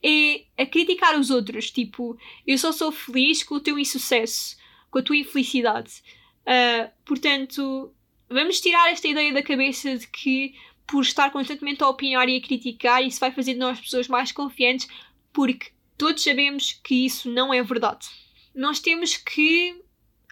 é 0.03 0.45
a 0.57 0.65
criticar 0.65 1.19
os 1.19 1.29
outros. 1.31 1.71
Tipo, 1.71 2.17
eu 2.45 2.57
só 2.57 2.71
sou 2.71 2.91
feliz 2.91 3.43
com 3.43 3.55
o 3.55 3.60
teu 3.60 3.79
insucesso, 3.79 4.55
com 4.91 4.99
a 4.99 5.01
tua 5.01 5.17
infelicidade. 5.17 6.03
Uh, 6.41 6.89
portanto, 7.03 7.91
vamos 8.29 8.62
tirar 8.62 8.91
esta 8.91 9.07
ideia 9.07 9.34
da 9.34 9.43
cabeça 9.43 9.97
de 9.97 10.07
que 10.07 10.53
por 10.88 11.01
estar 11.01 11.31
constantemente 11.31 11.84
a 11.84 11.89
opinar 11.89 12.27
e 12.27 12.38
a 12.38 12.41
criticar, 12.41 13.03
isso 13.03 13.19
vai 13.19 13.31
fazer 13.31 13.53
de 13.53 13.60
nós 13.60 13.79
pessoas 13.79 14.07
mais 14.07 14.31
confiantes, 14.31 14.88
porque 15.33 15.71
todos 15.97 16.23
sabemos 16.23 16.79
que 16.83 17.05
isso 17.05 17.29
não 17.29 17.53
é 17.53 17.61
verdade. 17.61 18.07
Nós 18.53 18.79
temos 18.79 19.17
que 19.17 19.81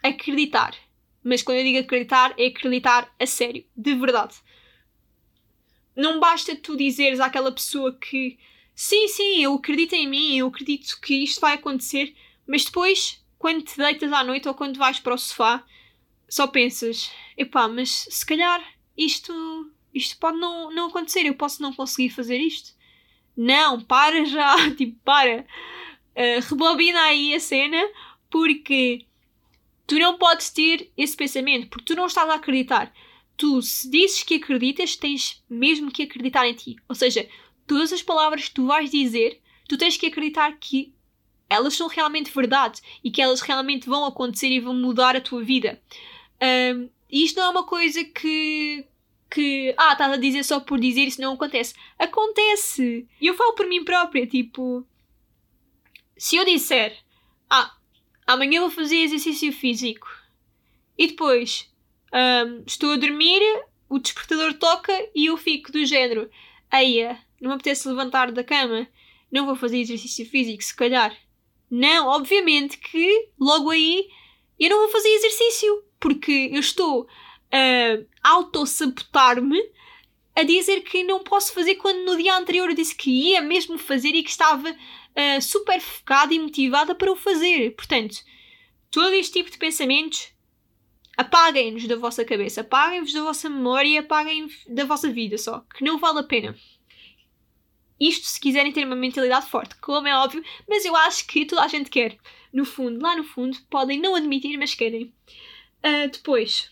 acreditar. 0.04 0.76
Mas 1.24 1.42
quando 1.42 1.58
eu 1.58 1.64
digo 1.64 1.80
acreditar, 1.80 2.34
é 2.38 2.48
acreditar 2.48 3.14
a 3.20 3.26
sério, 3.26 3.66
de 3.76 3.94
verdade. 3.96 4.36
Não 5.96 6.20
basta 6.20 6.56
tu 6.56 6.78
dizeres 6.78 7.20
àquela 7.20 7.52
pessoa 7.52 7.94
que 7.98 8.38
sim, 8.74 9.08
sim, 9.10 9.44
eu 9.44 9.54
acredito 9.54 9.94
em 9.94 10.08
mim, 10.08 10.38
eu 10.38 10.48
acredito 10.48 11.00
que 11.02 11.24
isto 11.24 11.42
vai 11.42 11.56
acontecer, 11.56 12.16
mas 12.48 12.64
depois, 12.64 13.24
quando 13.38 13.64
te 13.64 13.78
deitas 13.78 14.12
à 14.14 14.24
noite 14.24 14.48
ou 14.48 14.54
quando 14.54 14.78
vais 14.78 15.00
para 15.00 15.14
o 15.14 15.18
sofá, 15.18 15.64
só 16.30 16.48
pensas, 16.48 17.12
epá, 17.38 17.68
mas 17.68 18.08
se 18.10 18.26
calhar 18.26 18.64
isto, 18.96 19.34
isto 19.94 20.18
pode 20.18 20.38
não, 20.38 20.74
não 20.74 20.88
acontecer, 20.88 21.26
eu 21.26 21.36
posso 21.36 21.62
não 21.62 21.74
conseguir 21.74 22.10
fazer 22.10 22.38
isto. 22.38 22.79
Não, 23.42 23.82
para 23.82 24.26
já, 24.26 24.56
tipo, 24.76 24.98
para. 25.04 25.46
Uh, 26.16 26.42
rebobina 26.50 27.00
aí 27.02 27.34
a 27.34 27.40
cena, 27.40 27.78
porque 28.30 29.06
Tu 29.90 29.98
não 29.98 30.20
podes 30.20 30.52
ter 30.52 30.92
esse 30.96 31.18
pensamento, 31.18 31.68
porque 31.68 31.86
tu 31.86 31.96
não 31.96 32.06
estás 32.06 32.30
a 32.30 32.36
acreditar. 32.36 32.94
Tu, 33.36 33.60
se 33.64 33.90
dizes 33.90 34.22
que 34.22 34.36
acreditas, 34.36 34.96
tens 34.96 35.44
mesmo 35.50 35.92
que 35.92 36.04
acreditar 36.04 36.48
em 36.48 36.54
ti. 36.54 36.76
Ou 36.88 36.94
seja, 36.94 37.28
todas 37.66 37.92
as 37.92 38.04
palavras 38.04 38.48
que 38.48 38.54
tu 38.54 38.68
vais 38.68 38.92
dizer, 38.92 39.42
tu 39.68 39.80
tens 39.80 39.98
que 39.98 40.06
acreditar 40.06 40.56
que 40.60 40.94
elas 41.50 41.74
são 41.74 41.88
realmente 41.88 42.30
verdade 42.30 42.80
e 43.04 43.10
que 43.10 43.20
elas 43.20 43.42
realmente 43.42 43.90
vão 43.90 44.06
acontecer 44.06 44.50
e 44.50 44.60
vão 44.60 44.76
mudar 44.76 45.16
a 45.16 45.22
tua 45.22 45.44
vida. 45.44 45.82
Um, 46.40 46.88
isto 47.12 47.40
não 47.40 47.48
é 47.48 47.50
uma 47.50 47.64
coisa 47.64 48.04
que, 48.04 48.86
que 49.30 49.74
ah, 49.78 49.94
estás 49.94 50.12
a 50.14 50.18
dizer 50.18 50.44
só 50.44 50.60
por 50.60 50.80
dizer 50.80 51.02
isso 51.02 51.22
não 51.22 51.34
acontece. 51.34 51.76
Acontece! 51.98 53.08
E 53.22 53.28
eu 53.28 53.36
falo 53.36 53.54
por 53.54 53.68
mim 53.68 53.84
própria, 53.84 54.26
tipo, 54.26 54.86
se 56.18 56.36
eu 56.36 56.46
disser, 56.46 56.98
ah, 57.50 57.76
amanhã 58.26 58.62
vou 58.62 58.70
fazer 58.70 58.98
exercício 58.98 59.52
físico. 59.54 60.08
E 60.98 61.08
depois 61.08 61.72
um, 62.14 62.64
estou 62.66 62.92
a 62.92 62.98
dormir, 62.98 63.42
o 63.88 64.00
despertador 64.00 64.54
toca 64.56 64.94
e 65.16 65.28
eu 65.28 65.38
fico 65.38 65.72
do 65.72 65.86
género: 65.86 66.30
Eia, 66.74 67.20
não 67.40 67.50
me 67.50 67.56
apetece 67.56 67.88
levantar 67.88 68.32
da 68.32 68.44
cama, 68.44 68.88
não 69.32 69.46
vou 69.46 69.56
fazer 69.56 69.80
exercício 69.80 70.26
físico, 70.26 70.64
se 70.64 70.76
calhar. 70.76 71.16
Não, 71.70 72.08
obviamente 72.08 72.78
que 72.78 73.30
logo 73.40 73.70
aí 73.70 74.08
eu 74.60 74.70
não 74.70 74.80
vou 74.80 74.90
fazer 74.90 75.10
exercício, 75.10 75.84
porque 76.00 76.50
eu 76.52 76.60
estou 76.60 77.08
a 77.52 78.30
auto-sabotar-me 78.32 79.60
a 80.36 80.44
dizer 80.44 80.82
que 80.82 81.04
não 81.04 81.24
posso 81.24 81.54
fazer 81.54 81.76
quando 81.76 82.06
no 82.06 82.18
dia 82.18 82.38
anterior 82.38 82.70
eu 82.70 82.76
disse 82.76 82.96
que 82.96 83.10
ia 83.10 83.42
mesmo 83.42 83.78
fazer 83.78 84.10
e 84.10 84.24
que 84.24 84.30
estava 84.30 84.72
uh, 84.72 85.42
super 85.42 85.80
focada 85.82 86.34
e 86.34 86.40
motivada 86.40 86.96
para 86.96 87.12
o 87.12 87.16
fazer. 87.16 87.72
Portanto, 87.76 88.18
todo 88.90 89.14
este 89.14 89.34
tipo 89.34 89.52
de 89.52 89.58
pensamentos 89.58 90.32
apaguem-nos 91.18 91.86
da 91.88 91.98
vossa 91.98 92.24
cabeça, 92.24 92.62
apaguem-vos 92.62 93.12
da 93.12 93.22
vossa 93.22 93.50
memória, 93.50 94.00
apaguem 94.00 94.48
da 94.68 94.86
vossa 94.86 95.12
vida 95.12 95.38
só, 95.38 95.60
que 95.76 95.84
não 95.84 95.98
vale 95.98 96.20
a 96.20 96.24
pena. 96.24 96.56
Isto 98.00 98.28
se 98.28 98.40
quiserem 98.40 98.72
ter 98.72 98.86
uma 98.86 98.96
mentalidade 98.96 99.50
forte, 99.50 99.76
como 99.82 100.08
é 100.08 100.16
óbvio, 100.16 100.42
mas 100.70 100.86
eu 100.86 100.96
acho 100.96 101.28
que 101.28 101.46
toda 101.46 101.64
a 101.64 101.68
gente 101.68 101.90
quer. 101.90 102.18
No 102.54 102.64
fundo, 102.64 103.04
lá 103.04 103.14
no 103.18 103.26
fundo, 103.26 103.58
podem 103.70 104.00
não 104.00 104.16
admitir, 104.16 104.58
mas 104.58 104.74
querem. 104.74 105.14
Uh, 105.84 106.10
depois, 106.10 106.72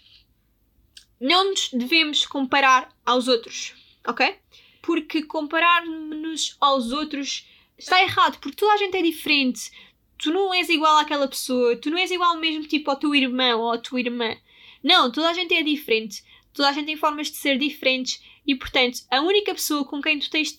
não 1.19 1.49
nos 1.49 1.69
devemos 1.71 2.25
comparar 2.25 2.89
aos 3.05 3.27
outros, 3.27 3.73
ok? 4.05 4.35
Porque 4.81 5.23
comparar-nos 5.23 6.55
aos 6.59 6.91
outros 6.91 7.47
está 7.77 8.01
errado, 8.01 8.39
porque 8.39 8.57
toda 8.57 8.73
a 8.73 8.77
gente 8.77 8.97
é 8.97 9.01
diferente. 9.01 9.71
Tu 10.17 10.31
não 10.31 10.53
és 10.53 10.69
igual 10.69 10.97
àquela 10.97 11.27
pessoa, 11.27 11.75
tu 11.75 11.89
não 11.89 11.97
és 11.97 12.09
igual 12.11 12.31
ao 12.31 12.39
mesmo 12.39 12.63
tipo 12.63 12.89
ao 12.89 12.97
teu 12.97 13.13
irmão 13.13 13.61
ou 13.61 13.71
à 13.71 13.77
tua 13.77 13.99
irmã. 13.99 14.35
Não, 14.83 15.11
toda 15.11 15.29
a 15.29 15.33
gente 15.33 15.53
é 15.53 15.61
diferente. 15.61 16.23
Toda 16.53 16.69
a 16.69 16.71
gente 16.71 16.85
tem 16.85 16.97
formas 16.97 17.29
de 17.29 17.37
ser 17.37 17.57
diferentes 17.57 18.21
e, 18.45 18.55
portanto, 18.55 19.01
a 19.11 19.21
única 19.21 19.53
pessoa 19.53 19.85
com 19.85 20.01
quem 20.01 20.17
tu 20.19 20.29
tens 20.29 20.53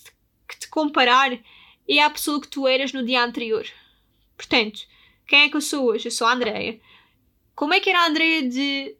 que 0.47 0.59
te 0.59 0.69
comparar 0.69 1.37
é 1.89 2.03
a 2.03 2.11
pessoa 2.11 2.41
que 2.41 2.49
tu 2.49 2.69
eras 2.69 2.93
no 2.93 3.05
dia 3.05 3.25
anterior. 3.25 3.67
Portanto, 4.37 4.81
quem 5.27 5.41
é 5.41 5.49
que 5.49 5.57
eu 5.57 5.61
sou 5.61 5.87
hoje? 5.87 6.07
Eu 6.07 6.13
sou 6.13 6.27
a 6.27 6.35
Andreia. 6.35 6.81
Como 7.55 7.75
é 7.75 7.81
que 7.81 7.91
era 7.91 8.03
a 8.03 8.07
Andreia 8.07 8.49
de, 8.49 8.97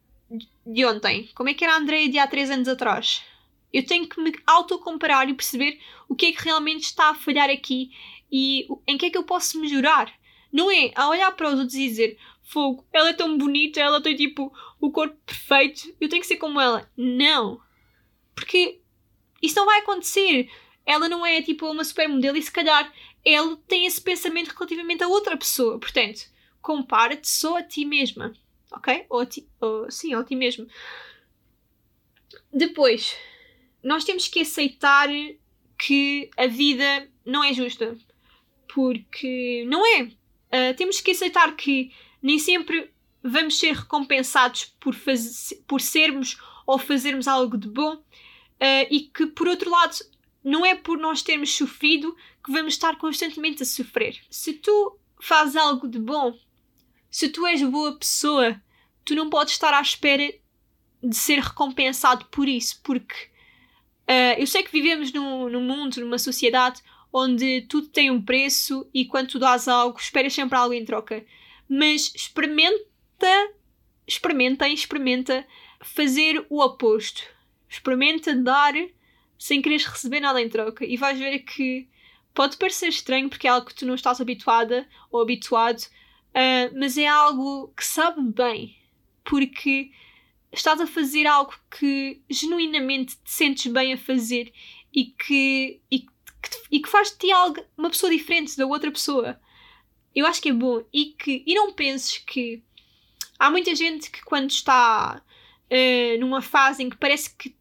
de 0.67 0.85
ontem? 0.85 1.31
Como 1.35 1.49
é 1.49 1.55
que 1.55 1.65
era 1.65 1.75
a 1.75 1.79
Andreia 1.79 2.09
de 2.09 2.19
há 2.19 2.27
três 2.27 2.51
anos 2.51 2.69
atrás? 2.69 3.23
Eu 3.73 3.85
tenho 3.85 4.09
que 4.09 4.21
me 4.21 4.33
autocomparar 4.47 5.29
e 5.29 5.35
perceber 5.35 5.79
o 6.09 6.15
que 6.15 6.27
é 6.27 6.33
que 6.33 6.45
realmente 6.45 6.85
está 6.85 7.11
a 7.11 7.15
falhar 7.15 7.51
aqui 7.51 7.91
e 8.31 8.67
em 8.87 8.97
que 8.97 9.07
é 9.07 9.11
que 9.11 9.19
eu 9.19 9.25
posso 9.25 9.61
melhorar. 9.61 10.13
Não 10.53 10.71
é 10.71 10.91
a 10.95 11.09
olhar 11.09 11.31
para 11.33 11.49
os 11.49 11.59
outros 11.59 11.75
e 11.75 11.89
dizer 11.89 12.19
fogo, 12.43 12.87
ela 12.93 13.11
é 13.11 13.13
tão 13.13 13.37
bonita, 13.37 13.79
ela 13.79 14.03
tem 14.03 14.17
tipo 14.17 14.53
o 14.81 14.91
corpo 14.91 15.17
perfeito, 15.27 15.95
eu 16.01 16.09
tenho 16.09 16.23
que 16.23 16.29
ser 16.29 16.37
como 16.37 16.61
ela. 16.61 16.91
Não. 16.97 17.61
Porque 18.35 18.81
isso 19.43 19.57
não 19.57 19.67
vai 19.67 19.81
acontecer. 19.81 20.51
Ela 20.87 21.09
não 21.09 21.25
é 21.25 21.43
tipo 21.43 21.71
uma 21.71 21.85
supermodelo 21.85 22.39
e 22.39 22.43
se 22.43 22.51
calhar 22.51 22.91
ela 23.25 23.57
tem 23.69 23.85
esse 23.85 24.01
pensamento 24.01 24.49
relativamente 24.49 25.03
a 25.03 25.09
outra 25.09 25.37
pessoa. 25.37 25.79
Portanto, 25.79 26.21
compara-te 26.63 27.29
só 27.29 27.59
a 27.59 27.63
ti 27.63 27.85
mesma. 27.85 28.33
Ok? 28.73 29.07
Ou, 29.09 29.25
ti, 29.27 29.49
ou 29.61 29.91
sim, 29.91 30.15
a 30.15 30.23
ti 30.25 30.37
mesmo. 30.37 30.67
Depois, 32.53 33.17
nós 33.83 34.05
temos 34.05 34.29
que 34.29 34.41
aceitar 34.41 35.09
que 35.79 36.31
a 36.37 36.47
vida 36.47 37.09
não 37.25 37.43
é 37.45 37.53
justa. 37.55 37.97
Porque 38.73 39.65
não 39.67 39.85
é. 39.87 40.03
Uh, 40.03 40.77
temos 40.77 41.01
que 41.01 41.13
aceitar 41.13 41.55
que 41.57 41.93
nem 42.23 42.39
sempre 42.39 42.91
vamos 43.23 43.59
ser 43.59 43.75
recompensados 43.75 44.67
por, 44.81 44.95
por 45.67 45.81
sermos 45.81 46.39
ou 46.67 46.79
fazermos 46.79 47.27
algo 47.27 47.57
de 47.57 47.69
bom 47.69 47.95
uh, 47.95 48.87
e 48.91 49.01
que, 49.01 49.27
por 49.27 49.49
outro 49.49 49.71
lado, 49.71 49.97
não 50.45 50.65
é 50.65 50.75
por 50.75 50.99
nós 50.99 51.23
termos 51.23 51.55
sofrido 51.55 52.15
que 52.45 52.53
vamos 52.53 52.75
estar 52.75 52.97
constantemente 52.97 53.63
a 53.63 53.67
sofrer. 53.67 54.19
Se 54.31 54.55
tu 54.55 54.99
fazes 55.21 55.57
algo 55.57 55.89
de 55.89 55.99
bom, 55.99 56.39
se 57.11 57.29
tu 57.29 57.47
és 57.47 57.63
boa 57.63 57.97
pessoa, 57.99 58.61
tu 59.05 59.15
não 59.15 59.31
podes 59.31 59.55
estar 59.55 59.73
à 59.73 59.81
espera 59.81 60.33
de 61.03 61.17
ser 61.17 61.39
recompensado 61.39 62.27
por 62.27 62.49
isso, 62.49 62.81
porque 62.83 63.15
uh, 64.09 64.39
eu 64.39 64.47
sei 64.47 64.63
que 64.63 64.73
vivemos 64.73 65.13
num, 65.13 65.49
num 65.49 65.63
mundo, 65.63 66.01
numa 66.01 66.19
sociedade 66.19 66.83
onde 67.13 67.63
tudo 67.63 67.89
tem 67.89 68.11
um 68.11 68.23
preço 68.23 68.89
e 68.93 69.05
quando 69.05 69.29
tu 69.29 69.39
dás 69.39 69.67
algo, 69.69 69.99
esperas 69.99 70.35
sempre 70.35 70.59
algo 70.59 70.75
em 70.75 70.85
troca. 70.85 71.25
Mas 71.69 72.13
experimenta, 72.15 73.53
experimenta, 74.07 74.69
experimenta 74.69 75.47
fazer 75.81 76.45
o 76.51 76.61
oposto. 76.63 77.23
Experimenta 77.69 78.35
dar 78.35 78.75
sem 79.39 79.63
quereres 79.63 79.87
receber 79.87 80.21
nada 80.21 80.41
em 80.41 80.49
troca 80.49 80.85
e 80.85 80.97
vais 80.97 81.19
ver 81.19 81.41
que 81.41 81.89
pode 82.35 82.57
parecer 82.57 82.89
estranho 82.89 83.29
porque 83.29 83.47
é 83.47 83.51
algo 83.51 83.67
que 83.67 83.75
tu 83.75 83.87
não 83.87 83.95
estás 83.95 84.21
habituada 84.21 84.87
ou 85.11 85.21
habituado, 85.23 85.83
uh, 86.39 86.79
mas 86.79 86.97
é 86.97 87.07
algo 87.07 87.73
que 87.77 87.85
sabe 87.85 88.23
bem 88.23 88.77
porque 89.25 89.91
estás 90.53 90.81
a 90.81 90.87
fazer 90.87 91.27
algo 91.27 91.53
que 91.71 92.23
genuinamente 92.31 93.17
te 93.17 93.31
sentes 93.31 93.71
bem 93.71 93.93
a 93.93 93.99
fazer 93.99 94.53
e 94.95 95.07
que, 95.07 95.81
e, 95.91 96.01
que, 96.01 96.09
e 96.71 96.81
que 96.81 96.89
faz 96.89 97.11
de 97.11 97.19
ti 97.19 97.33
algo, 97.33 97.63
uma 97.77 97.91
pessoa 97.91 98.11
diferente 98.11 98.57
da 98.57 98.67
outra 98.67 98.91
pessoa. 98.91 99.39
Eu 100.15 100.27
acho 100.27 100.41
que 100.41 100.49
é 100.49 100.53
bom 100.53 100.83
e 100.93 101.07
que 101.07 101.43
e 101.47 101.55
não 101.55 101.73
penses 101.73 102.19
que 102.19 102.63
há 103.39 103.51
muita 103.51 103.75
gente 103.75 104.11
que 104.11 104.23
quando 104.25 104.51
está 104.51 105.23
uh, 105.71 106.21
numa 106.21 106.41
fase 106.41 106.83
em 106.83 106.89
que 106.89 106.97
parece 106.97 107.35
que 107.35 107.55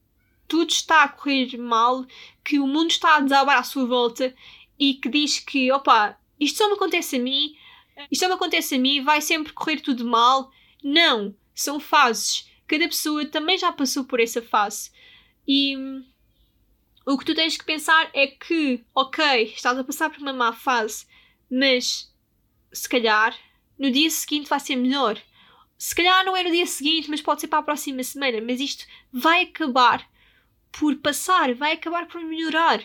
tudo 0.48 0.70
está 0.70 1.04
a 1.04 1.10
correr 1.10 1.58
mal, 1.58 2.06
que 2.44 2.58
o 2.58 2.66
mundo 2.66 2.90
está 2.90 3.18
a 3.18 3.20
desabar 3.20 3.58
à 3.58 3.64
sua 3.64 3.86
volta 3.86 4.34
e 4.80 4.94
que 4.94 5.10
diz 5.10 5.40
que, 5.40 5.70
opa, 5.74 6.18
isto 6.40 6.60
só 6.60 6.68
me 6.68 6.76
acontece 6.76 7.18
a 7.18 7.20
mim, 7.20 7.56
isto 8.12 8.22
só 8.22 8.28
me 8.28 8.36
acontece 8.36 8.76
a 8.76 8.80
mim, 8.80 9.04
vai 9.04 9.22
sempre 9.22 9.54
correr 9.54 9.80
tudo 9.80 10.06
mal. 10.06 10.52
Não, 10.84 11.36
são 11.54 11.80
fases. 11.80 12.50
Cada 12.68 12.88
pessoa 12.88 13.26
também 13.26 13.58
já 13.58 13.72
passou 13.72 14.04
por 14.04 14.20
essa 14.20 14.42
fase. 14.42 14.92
E 15.48 15.76
hum, 15.78 16.06
o 17.06 17.18
que 17.18 17.26
tu 17.26 17.34
tens 17.34 17.58
que 17.58 17.66
pensar 17.66 18.10
é 18.14 18.28
que, 18.28 18.84
ok, 18.94 19.54
estás 19.56 19.78
a 19.78 19.84
passar 19.84 20.10
por 20.10 20.22
uma 20.22 20.34
má 20.34 20.54
fase, 20.54 21.08
mas 21.50 22.14
se 22.72 22.88
calhar 22.88 23.34
no 23.80 23.90
dia 23.90 24.10
seguinte 24.10 24.50
vai 24.50 24.60
ser 24.60 24.76
melhor. 24.76 25.22
Se 25.78 25.96
calhar 25.96 26.26
não 26.26 26.36
é 26.36 26.44
no 26.44 26.52
dia 26.52 26.66
seguinte, 26.66 27.10
mas 27.10 27.22
pode 27.22 27.42
ser 27.42 27.48
para 27.48 27.60
a 27.60 27.64
próxima 27.64 28.04
semana. 28.04 28.42
Mas 28.42 28.60
isto 28.60 28.86
vai 29.12 29.44
acabar 29.44 30.08
por 30.72 30.96
passar, 30.98 31.54
vai 31.54 31.74
acabar 31.74 32.08
por 32.08 32.22
melhorar. 32.22 32.84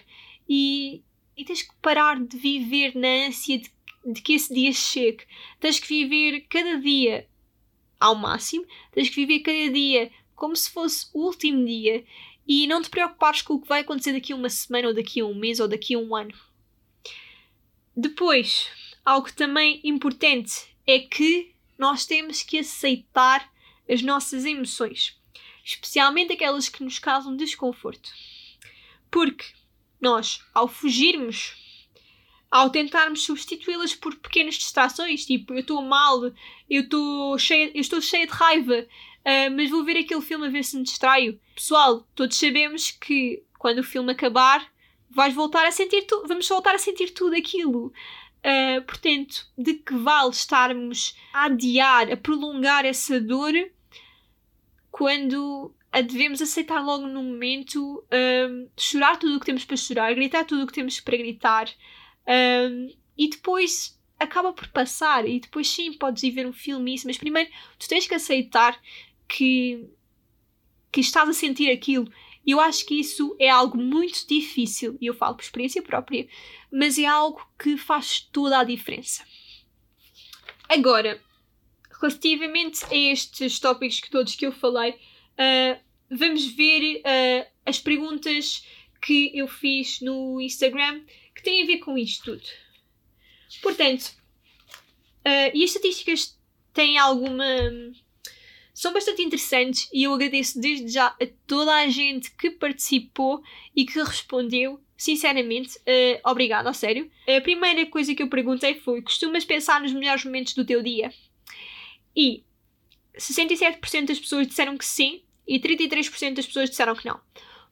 E, 0.49 1.03
e 1.37 1.45
tens 1.45 1.63
que 1.63 1.75
parar 1.81 2.21
de 2.21 2.37
viver 2.37 2.95
na 2.95 3.27
ânsia 3.27 3.59
de, 3.59 3.71
de 4.05 4.21
que 4.21 4.35
esse 4.35 4.53
dia 4.53 4.73
chegue. 4.73 5.25
Tens 5.61 5.79
que 5.79 5.89
viver 5.89 6.47
cada 6.49 6.79
dia 6.79 7.29
ao 7.99 8.15
máximo, 8.15 8.67
tens 8.93 9.09
que 9.09 9.25
viver 9.25 9.41
cada 9.41 9.73
dia 9.73 10.11
como 10.35 10.57
se 10.57 10.71
fosse 10.71 11.07
o 11.15 11.27
último 11.27 11.65
dia 11.65 12.05
e 12.47 12.67
não 12.67 12.83
te 12.83 12.91
preocupares 12.91 13.43
com 13.43 13.55
o 13.55 13.61
que 13.61 13.69
vai 13.69 13.81
acontecer 13.81 14.13
daqui 14.13 14.33
a 14.33 14.37
uma 14.37 14.51
semana 14.51 14.89
ou 14.89 14.95
daqui 14.95 15.21
a 15.21 15.25
um 15.25 15.35
mês 15.35 15.61
ou 15.61 15.69
daqui 15.69 15.95
a 15.95 15.99
um 15.99 16.15
ano. 16.17 16.35
Depois, 17.97 18.69
algo 19.05 19.33
também 19.33 19.81
importante 19.85 20.75
é 20.87 20.99
que 20.99 21.53
nós 21.79 22.07
temos 22.07 22.43
que 22.43 22.59
aceitar 22.59 23.53
as 23.89 24.03
nossas 24.03 24.45
emoções 24.45 25.17
especialmente 25.65 26.33
aquelas 26.33 26.69
que 26.69 26.83
nos 26.83 26.99
causam 26.99 27.37
desconforto. 27.37 28.11
Porque 29.11 29.45
nós, 30.01 30.43
ao 30.53 30.67
fugirmos, 30.67 31.55
ao 32.53 32.69
tentarmos 32.69 33.25
substituí-las 33.25 33.95
por 33.95 34.15
pequenas 34.17 34.57
distrações, 34.57 35.25
tipo, 35.25 35.55
eu 35.55 35.61
estou 35.61 35.81
mal, 35.81 36.23
eu, 36.69 36.83
estou 36.83 37.39
cheia, 37.39 37.71
eu 37.75 37.81
estou 37.81 37.99
cheia 37.99 38.27
de 38.27 38.33
raiva, 38.33 38.81
uh, 38.85 39.57
mas 39.57 39.71
vou 39.71 39.83
ver 39.83 39.97
aquele 39.97 40.21
filme 40.21 40.47
a 40.47 40.51
ver 40.51 40.63
se 40.63 40.77
me 40.77 40.83
distraio. 40.83 41.41
Pessoal, 41.55 42.07
todos 42.15 42.37
sabemos 42.37 42.91
que 42.91 43.43
quando 43.59 43.79
o 43.79 43.83
filme 43.83 44.13
acabar, 44.13 44.71
vais 45.09 45.33
voltar 45.33 45.67
a 45.67 45.73
sentir 45.73 46.03
tudo, 46.03 46.29
vamos 46.29 46.47
voltar 46.47 46.75
a 46.75 46.79
sentir 46.79 47.15
tudo 47.15 47.35
aquilo. 47.35 47.87
Uh, 48.45 48.83
portanto, 48.87 49.47
de 49.57 49.75
que 49.75 49.95
vale 49.95 50.31
estarmos 50.31 51.17
a 51.33 51.47
adiar, 51.47 52.13
a 52.13 52.17
prolongar 52.19 52.85
essa 52.85 53.19
dor 53.19 53.55
quando 54.91 55.75
a 55.91 56.03
devemos 56.03 56.43
aceitar 56.43 56.85
logo 56.85 57.07
no 57.07 57.23
momento, 57.23 58.05
um, 58.13 58.69
chorar 58.77 59.17
tudo 59.19 59.37
o 59.37 59.41
que 59.41 59.47
temos 59.47 59.65
para 59.65 59.77
chorar, 59.77 60.15
gritar 60.15 60.45
tudo 60.45 60.65
o 60.65 60.67
que 60.67 60.73
temos 60.75 61.01
para 61.01 61.17
gritar, 61.17 61.71
um, 62.27 62.89
e 63.17 63.29
depois 63.29 63.99
acaba 64.19 64.53
por 64.53 64.69
passar. 64.69 65.27
E 65.27 65.41
depois, 65.41 65.69
sim, 65.69 65.93
podes 65.93 66.23
ir 66.23 66.31
ver 66.31 66.47
um 66.47 66.53
filme, 66.53 66.95
isso, 66.95 67.07
mas 67.07 67.19
primeiro 67.19 67.51
tu 67.79 67.89
tens 67.89 68.07
que 68.07 68.15
aceitar 68.15 68.81
que, 69.29 69.89
que 70.91 71.01
estás 71.01 71.29
a 71.29 71.33
sentir 71.33 71.71
aquilo. 71.71 72.11
E 72.45 72.51
eu 72.51 72.61
acho 72.61 72.85
que 72.85 72.99
isso 72.99 73.37
é 73.39 73.49
algo 73.49 73.79
muito 73.79 74.27
difícil, 74.27 74.97
e 75.01 75.07
eu 75.07 75.15
falo 75.15 75.37
por 75.37 75.43
experiência 75.43 75.81
própria, 75.81 76.27
mas 76.73 76.99
é 76.99 77.07
algo 77.07 77.41
que 77.59 77.77
faz 77.77 78.21
toda 78.33 78.59
a 78.59 78.65
diferença. 78.65 79.25
Agora, 80.69 81.21
relativamente 82.01 82.85
a 82.87 82.97
estes 82.97 83.61
tópicos 83.61 84.01
que 84.01 84.11
todos 84.11 84.35
que 84.35 84.45
eu 84.45 84.51
falei, 84.51 84.91
uh, 84.93 85.81
vamos 86.11 86.47
ver 86.47 87.01
uh, 87.01 87.51
as 87.65 87.79
perguntas 87.79 88.67
que 89.01 89.31
eu 89.37 89.47
fiz 89.47 90.01
no 90.01 90.41
Instagram 90.41 91.03
que 91.43 91.51
têm 91.51 91.63
a 91.63 91.67
ver 91.67 91.79
com 91.79 91.99
isto 91.99 92.25
tudo. 92.25 92.49
Portanto, 93.61 94.15
uh, 95.27 95.51
e 95.53 95.65
as 95.65 95.71
estatísticas 95.71 96.39
têm 96.73 96.97
alguma. 96.97 97.45
são 98.73 98.93
bastante 98.93 99.23
interessantes 99.23 99.89
e 99.93 100.05
eu 100.05 100.15
agradeço 100.15 100.61
desde 100.61 100.89
já 100.89 101.09
a 101.09 101.27
toda 101.47 101.75
a 101.75 101.89
gente 101.89 102.31
que 102.37 102.51
participou 102.51 103.43
e 103.75 103.85
que 103.85 103.99
respondeu. 103.99 104.81
Sinceramente, 104.97 105.77
uh, 105.79 106.31
obrigada, 106.31 106.71
a 106.71 106.73
sério. 106.73 107.11
A 107.27 107.41
primeira 107.41 107.85
coisa 107.87 108.15
que 108.15 108.23
eu 108.23 108.29
perguntei 108.29 108.77
foi: 108.77 109.03
costumas 109.03 109.45
pensar 109.45 109.81
nos 109.81 109.93
melhores 109.93 110.25
momentos 110.25 110.55
do 110.55 110.65
teu 110.65 110.81
dia? 110.81 111.13
E 112.17 112.45
67% 113.19 114.07
das 114.07 114.21
pessoas 114.21 114.47
disseram 114.47 114.79
que 114.79 114.85
sim 114.85 115.23
e 115.47 115.59
33% 115.59 116.35
das 116.35 116.47
pessoas 116.47 116.71
disseram 116.71 116.95
que 116.95 117.07
não. 117.07 117.21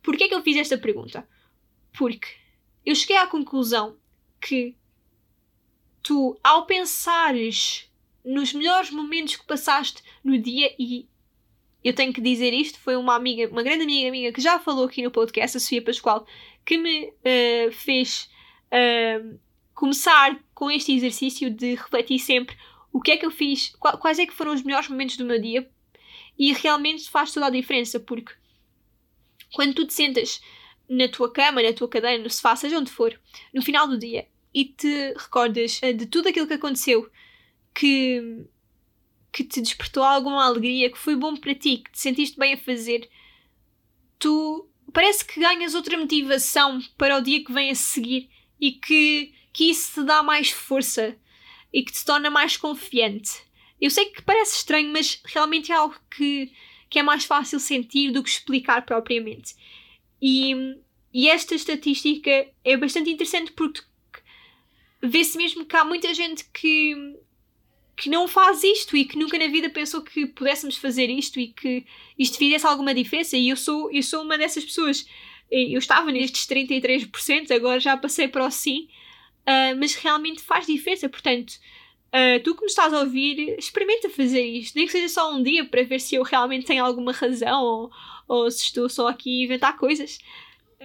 Porquê 0.02 0.24
é 0.24 0.28
que 0.28 0.34
eu 0.34 0.42
fiz 0.42 0.56
esta 0.56 0.76
pergunta? 0.76 1.28
Porque 1.96 2.39
eu 2.84 2.94
cheguei 2.94 3.16
à 3.16 3.26
conclusão 3.26 3.96
que 4.40 4.74
tu, 6.02 6.38
ao 6.42 6.66
pensares 6.66 7.90
nos 8.24 8.52
melhores 8.52 8.90
momentos 8.90 9.36
que 9.36 9.46
passaste 9.46 10.02
no 10.22 10.38
dia, 10.38 10.74
e 10.78 11.08
eu 11.82 11.94
tenho 11.94 12.12
que 12.12 12.20
dizer 12.20 12.52
isto, 12.52 12.78
foi 12.78 12.96
uma 12.96 13.14
amiga, 13.14 13.50
uma 13.50 13.62
grande 13.62 13.84
amiga 13.84 14.10
minha 14.10 14.32
que 14.32 14.40
já 14.40 14.58
falou 14.58 14.84
aqui 14.84 15.02
no 15.02 15.10
podcast, 15.10 15.56
a 15.56 15.60
Sofia 15.60 15.82
Pascoal, 15.82 16.26
que 16.64 16.76
me 16.76 17.06
uh, 17.06 17.72
fez 17.72 18.30
uh, 18.66 19.38
começar 19.74 20.38
com 20.54 20.70
este 20.70 20.92
exercício 20.92 21.50
de 21.50 21.74
refletir 21.74 22.18
sempre 22.18 22.56
o 22.92 23.00
que 23.00 23.12
é 23.12 23.16
que 23.16 23.24
eu 23.24 23.30
fiz, 23.30 23.74
quais 23.78 24.18
é 24.18 24.26
que 24.26 24.34
foram 24.34 24.52
os 24.52 24.62
melhores 24.62 24.88
momentos 24.88 25.16
do 25.16 25.24
meu 25.24 25.40
dia 25.40 25.70
e 26.38 26.52
realmente 26.52 27.08
faz 27.08 27.32
toda 27.32 27.46
a 27.46 27.50
diferença 27.50 28.00
porque 28.00 28.34
quando 29.52 29.74
tu 29.74 29.86
te 29.86 29.94
sentas 29.94 30.40
na 30.90 31.08
tua 31.08 31.32
cama, 31.32 31.62
na 31.62 31.72
tua 31.72 31.88
cadeira, 31.88 32.22
no 32.22 32.28
sofá, 32.28 32.54
seja 32.56 32.78
onde 32.78 32.90
for, 32.90 33.18
no 33.54 33.62
final 33.62 33.86
do 33.88 33.98
dia 33.98 34.26
e 34.52 34.64
te 34.64 35.14
recordas 35.16 35.78
eh, 35.82 35.92
de 35.92 36.06
tudo 36.06 36.28
aquilo 36.28 36.46
que 36.46 36.54
aconteceu 36.54 37.08
que, 37.74 38.44
que 39.32 39.44
te 39.44 39.60
despertou 39.60 40.02
alguma 40.02 40.44
alegria, 40.44 40.90
que 40.90 40.98
foi 40.98 41.14
bom 41.14 41.36
para 41.36 41.54
ti, 41.54 41.78
que 41.78 41.92
te 41.92 42.00
sentiste 42.00 42.36
bem 42.36 42.54
a 42.54 42.58
fazer, 42.58 43.08
tu 44.18 44.68
parece 44.92 45.24
que 45.24 45.38
ganhas 45.38 45.74
outra 45.74 45.96
motivação 45.96 46.80
para 46.98 47.16
o 47.16 47.20
dia 47.20 47.44
que 47.44 47.52
vem 47.52 47.70
a 47.70 47.74
seguir 47.74 48.28
e 48.60 48.72
que, 48.72 49.32
que 49.52 49.70
isso 49.70 50.00
te 50.00 50.06
dá 50.06 50.22
mais 50.22 50.50
força 50.50 51.16
e 51.72 51.84
que 51.84 51.92
te 51.92 52.04
torna 52.04 52.28
mais 52.28 52.56
confiante. 52.56 53.30
Eu 53.80 53.88
sei 53.88 54.06
que 54.06 54.20
parece 54.22 54.56
estranho, 54.56 54.92
mas 54.92 55.22
realmente 55.24 55.70
é 55.70 55.76
algo 55.76 55.94
que, 56.10 56.52
que 56.90 56.98
é 56.98 57.02
mais 57.02 57.24
fácil 57.24 57.60
sentir 57.60 58.10
do 58.10 58.22
que 58.22 58.28
explicar 58.28 58.84
propriamente. 58.84 59.54
E, 60.20 60.76
e 61.12 61.28
esta 61.28 61.54
estatística 61.54 62.30
é 62.64 62.76
bastante 62.76 63.10
interessante 63.10 63.52
porque 63.52 63.82
vê-se 65.02 65.36
mesmo 65.36 65.64
que 65.64 65.76
há 65.76 65.84
muita 65.84 66.12
gente 66.12 66.44
que, 66.52 66.94
que 67.96 68.10
não 68.10 68.28
faz 68.28 68.62
isto 68.62 68.96
e 68.96 69.04
que 69.04 69.18
nunca 69.18 69.38
na 69.38 69.46
vida 69.46 69.70
pensou 69.70 70.02
que 70.02 70.26
pudéssemos 70.26 70.76
fazer 70.76 71.08
isto 71.08 71.40
e 71.40 71.48
que 71.48 71.86
isto 72.18 72.38
fizesse 72.38 72.66
alguma 72.66 72.94
diferença. 72.94 73.36
E 73.36 73.48
eu 73.48 73.56
sou, 73.56 73.90
eu 73.90 74.02
sou 74.02 74.22
uma 74.22 74.36
dessas 74.36 74.64
pessoas. 74.64 75.06
Eu 75.50 75.78
estava 75.78 76.12
nestes 76.12 76.46
33%, 76.46 77.50
agora 77.50 77.80
já 77.80 77.96
passei 77.96 78.28
para 78.28 78.46
o 78.46 78.50
sim. 78.50 78.88
Uh, 79.40 79.74
mas 79.78 79.94
realmente 79.94 80.42
faz 80.42 80.66
diferença. 80.66 81.08
Portanto, 81.08 81.54
uh, 82.14 82.42
tu 82.42 82.54
que 82.54 82.62
me 82.62 82.66
estás 82.66 82.92
a 82.92 83.00
ouvir, 83.00 83.56
experimenta 83.58 84.10
fazer 84.10 84.42
isto, 84.42 84.76
nem 84.76 84.86
que 84.86 84.92
seja 84.92 85.08
só 85.08 85.32
um 85.34 85.42
dia 85.42 85.64
para 85.64 85.82
ver 85.82 86.00
se 86.00 86.14
eu 86.16 86.22
realmente 86.22 86.66
tenho 86.66 86.84
alguma 86.84 87.12
razão 87.12 87.62
ou, 87.62 87.90
ou 88.28 88.50
se 88.50 88.64
estou 88.64 88.88
só 88.88 89.08
aqui 89.08 89.42
a 89.42 89.44
inventar 89.44 89.76
coisas. 89.76 90.18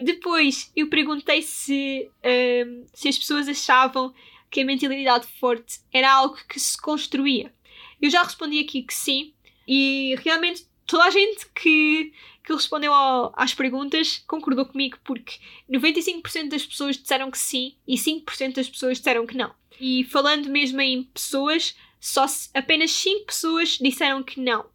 Depois 0.01 0.71
eu 0.76 0.89
perguntei 0.89 1.41
se, 1.41 2.09
um, 2.23 2.86
se 2.93 3.07
as 3.07 3.17
pessoas 3.17 3.47
achavam 3.47 4.13
que 4.51 4.61
a 4.61 4.65
mentalidade 4.65 5.28
forte 5.39 5.80
era 5.93 6.11
algo 6.11 6.38
que 6.47 6.59
se 6.59 6.80
construía. 6.80 7.53
Eu 8.01 8.09
já 8.09 8.21
respondi 8.23 8.59
aqui 8.59 8.84
que 8.84 8.93
sim, 8.93 9.34
e 9.67 10.15
realmente 10.23 10.65
toda 10.86 11.06
a 11.06 11.10
gente 11.10 11.48
que, 11.48 12.14
que 12.44 12.54
respondeu 12.54 12.94
ao, 12.94 13.34
às 13.36 13.54
perguntas 13.54 14.24
concordou 14.28 14.66
comigo, 14.66 14.98
porque 15.04 15.40
95% 15.70 16.50
das 16.50 16.66
pessoas 16.66 16.98
disseram 16.98 17.32
que 17.32 17.38
sim 17.38 17.76
e 17.88 17.96
5% 17.96 18.56
das 18.56 18.70
pessoas 18.70 18.98
disseram 18.98 19.26
que 19.26 19.38
não. 19.38 19.54
E 19.80 20.04
falando 20.06 20.50
mesmo 20.50 20.80
em 20.82 21.04
pessoas, 21.04 21.76
só 22.00 22.26
apenas 22.54 22.92
5 22.92 23.26
pessoas 23.26 23.78
disseram 23.82 24.24
que 24.24 24.40
não, 24.40 24.66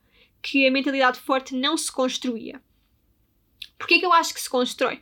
que 0.42 0.66
a 0.66 0.70
mentalidade 0.70 1.18
forte 1.20 1.54
não 1.54 1.76
se 1.76 1.90
construía. 1.90 2.60
Porquê 3.78 3.98
que 3.98 4.04
eu 4.04 4.12
acho 4.12 4.34
que 4.34 4.40
se 4.40 4.50
constrói? 4.50 5.00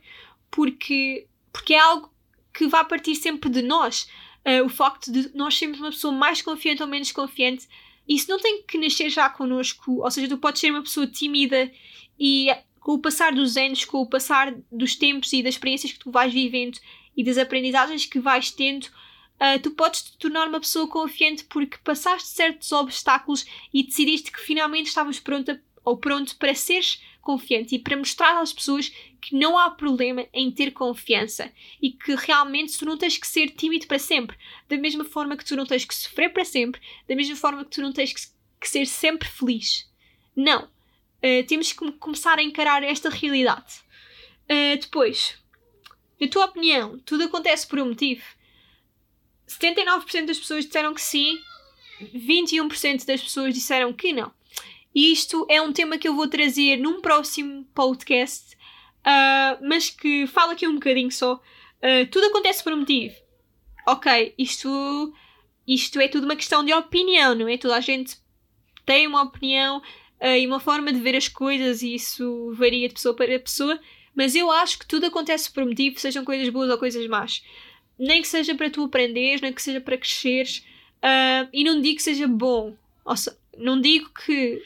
Porque, 0.49 1.27
porque 1.51 1.73
é 1.73 1.79
algo 1.79 2.13
que 2.53 2.67
vai 2.67 2.85
partir 2.85 3.15
sempre 3.15 3.49
de 3.49 3.61
nós. 3.61 4.07
Uh, 4.45 4.65
o 4.65 4.69
facto 4.69 5.11
de 5.11 5.35
nós 5.35 5.57
sermos 5.57 5.79
uma 5.79 5.89
pessoa 5.89 6.13
mais 6.13 6.41
confiante 6.41 6.81
ou 6.81 6.87
menos 6.87 7.11
confiante, 7.11 7.67
isso 8.09 8.27
não 8.27 8.39
tem 8.39 8.63
que 8.63 8.77
nascer 8.79 9.09
já 9.11 9.29
connosco. 9.29 10.01
Ou 10.01 10.09
seja, 10.09 10.27
tu 10.27 10.39
podes 10.39 10.59
ser 10.59 10.71
uma 10.71 10.81
pessoa 10.81 11.05
tímida 11.05 11.71
e 12.19 12.47
com 12.79 12.93
o 12.93 12.99
passar 12.99 13.31
dos 13.31 13.55
anos, 13.55 13.85
com 13.85 14.01
o 14.01 14.09
passar 14.09 14.53
dos 14.71 14.95
tempos 14.95 15.31
e 15.31 15.43
das 15.43 15.53
experiências 15.53 15.93
que 15.93 15.99
tu 15.99 16.09
vais 16.09 16.33
vivendo 16.33 16.79
e 17.15 17.23
das 17.23 17.37
aprendizagens 17.37 18.07
que 18.07 18.19
vais 18.19 18.49
tendo, 18.49 18.85
uh, 18.85 19.59
tu 19.61 19.71
podes 19.71 20.01
te 20.01 20.17
tornar 20.17 20.47
uma 20.47 20.59
pessoa 20.59 20.87
confiante 20.87 21.43
porque 21.43 21.77
passaste 21.83 22.29
certos 22.29 22.71
obstáculos 22.71 23.45
e 23.71 23.83
decidiste 23.83 24.31
que 24.31 24.39
finalmente 24.39 24.87
estavas 24.87 25.19
pronta 25.19 25.61
ou 25.89 25.97
pronto 25.97 26.37
para 26.37 26.53
seres 26.53 27.01
confiante 27.19 27.75
e 27.75 27.79
para 27.79 27.97
mostrar 27.97 28.39
às 28.39 28.53
pessoas 28.53 28.91
que 29.19 29.35
não 29.35 29.57
há 29.57 29.71
problema 29.71 30.25
em 30.31 30.51
ter 30.51 30.71
confiança 30.71 31.51
e 31.81 31.91
que 31.91 32.13
realmente 32.15 32.77
tu 32.77 32.85
não 32.85 32.97
tens 32.97 33.17
que 33.17 33.27
ser 33.27 33.49
tímido 33.49 33.87
para 33.87 33.97
sempre, 33.97 34.37
da 34.67 34.77
mesma 34.77 35.03
forma 35.03 35.35
que 35.35 35.43
tu 35.43 35.55
não 35.55 35.65
tens 35.65 35.85
que 35.85 35.95
sofrer 35.95 36.31
para 36.31 36.45
sempre, 36.45 36.79
da 37.07 37.15
mesma 37.15 37.35
forma 37.35 37.65
que 37.65 37.71
tu 37.71 37.81
não 37.81 37.91
tens 37.91 38.13
que, 38.13 38.21
que 38.61 38.69
ser 38.69 38.85
sempre 38.85 39.27
feliz. 39.27 39.89
Não. 40.35 40.65
Uh, 41.17 41.45
temos 41.47 41.73
que 41.73 41.91
começar 41.93 42.37
a 42.37 42.43
encarar 42.43 42.83
esta 42.83 43.09
realidade. 43.09 43.81
Uh, 44.45 44.79
depois, 44.79 45.37
na 46.21 46.27
tua 46.27 46.45
opinião, 46.45 46.99
tudo 46.99 47.23
acontece 47.23 47.67
por 47.67 47.79
um 47.79 47.89
motivo? 47.89 48.23
79% 49.47 50.25
das 50.25 50.39
pessoas 50.39 50.65
disseram 50.65 50.93
que 50.93 51.01
sim, 51.01 51.39
21% 52.01 53.05
das 53.05 53.21
pessoas 53.21 53.53
disseram 53.53 53.91
que 53.91 54.13
não. 54.13 54.31
E 54.99 55.13
isto 55.13 55.47
é 55.49 55.61
um 55.61 55.71
tema 55.71 55.97
que 55.97 56.09
eu 56.09 56.13
vou 56.13 56.27
trazer 56.27 56.75
num 56.75 56.99
próximo 56.99 57.63
podcast, 57.73 58.53
uh, 58.97 59.65
mas 59.65 59.89
que 59.89 60.27
fala 60.27 60.51
aqui 60.51 60.67
um 60.67 60.73
bocadinho 60.73 61.09
só. 61.09 61.35
Uh, 61.35 62.05
tudo 62.11 62.25
acontece 62.25 62.61
por 62.61 62.73
um 62.73 62.79
motivo. 62.79 63.15
Ok, 63.87 64.33
isto, 64.37 65.13
isto 65.65 66.01
é 66.01 66.09
tudo 66.09 66.25
uma 66.25 66.35
questão 66.35 66.65
de 66.65 66.73
opinião, 66.73 67.33
não 67.33 67.47
é? 67.47 67.57
Toda 67.57 67.77
a 67.77 67.79
gente 67.79 68.17
tem 68.85 69.07
uma 69.07 69.21
opinião 69.21 69.77
uh, 69.77 70.35
e 70.37 70.45
uma 70.45 70.59
forma 70.59 70.91
de 70.91 70.99
ver 70.99 71.15
as 71.15 71.29
coisas, 71.29 71.81
e 71.81 71.95
isso 71.95 72.53
varia 72.55 72.89
de 72.89 72.95
pessoa 72.95 73.15
para 73.15 73.39
pessoa, 73.39 73.79
mas 74.13 74.35
eu 74.35 74.51
acho 74.51 74.79
que 74.79 74.85
tudo 74.85 75.05
acontece 75.05 75.49
por 75.49 75.63
um 75.63 75.67
motivo, 75.67 75.97
sejam 75.97 76.25
coisas 76.25 76.49
boas 76.49 76.69
ou 76.69 76.77
coisas 76.77 77.07
más. 77.07 77.41
Nem 77.97 78.21
que 78.21 78.27
seja 78.27 78.53
para 78.53 78.69
tu 78.69 78.83
aprenderes, 78.83 79.39
nem 79.39 79.53
que 79.53 79.61
seja 79.61 79.79
para 79.79 79.97
cresceres, 79.97 80.65
e 81.53 81.63
não 81.63 81.79
digo 81.79 81.95
que 81.95 82.03
seja 82.03 82.27
bom. 82.27 82.75
Ou 83.05 83.15
seja, 83.15 83.37
não 83.57 83.79
digo 83.79 84.09
que 84.25 84.61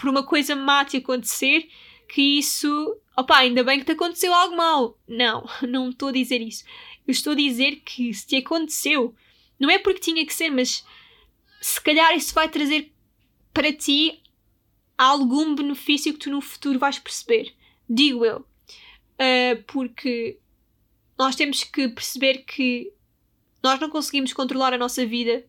por 0.00 0.08
uma 0.08 0.22
coisa 0.22 0.56
má 0.56 0.82
te 0.82 0.96
acontecer, 0.96 1.68
que 2.08 2.38
isso. 2.38 2.96
Opá, 3.16 3.40
ainda 3.40 3.62
bem 3.62 3.78
que 3.78 3.84
te 3.84 3.92
aconteceu 3.92 4.32
algo 4.32 4.56
mal. 4.56 4.98
Não, 5.06 5.46
não 5.68 5.90
estou 5.90 6.08
a 6.08 6.12
dizer 6.12 6.40
isso. 6.40 6.64
Eu 7.06 7.12
estou 7.12 7.34
a 7.34 7.36
dizer 7.36 7.76
que 7.84 8.12
se 8.14 8.26
te 8.26 8.36
aconteceu, 8.36 9.14
não 9.58 9.68
é 9.68 9.78
porque 9.78 10.00
tinha 10.00 10.24
que 10.24 10.32
ser, 10.32 10.48
mas 10.48 10.84
se 11.60 11.80
calhar 11.82 12.16
isso 12.16 12.32
vai 12.32 12.48
trazer 12.48 12.90
para 13.52 13.72
ti 13.72 14.22
algum 14.96 15.54
benefício 15.54 16.12
que 16.14 16.18
tu 16.18 16.30
no 16.30 16.40
futuro 16.40 16.78
vais 16.78 16.98
perceber. 16.98 17.52
Digo 17.88 18.24
eu. 18.24 18.38
Uh, 18.38 19.62
porque 19.66 20.38
nós 21.18 21.36
temos 21.36 21.62
que 21.62 21.88
perceber 21.88 22.44
que 22.44 22.90
nós 23.62 23.78
não 23.78 23.90
conseguimos 23.90 24.32
controlar 24.32 24.72
a 24.72 24.78
nossa 24.78 25.04
vida 25.04 25.44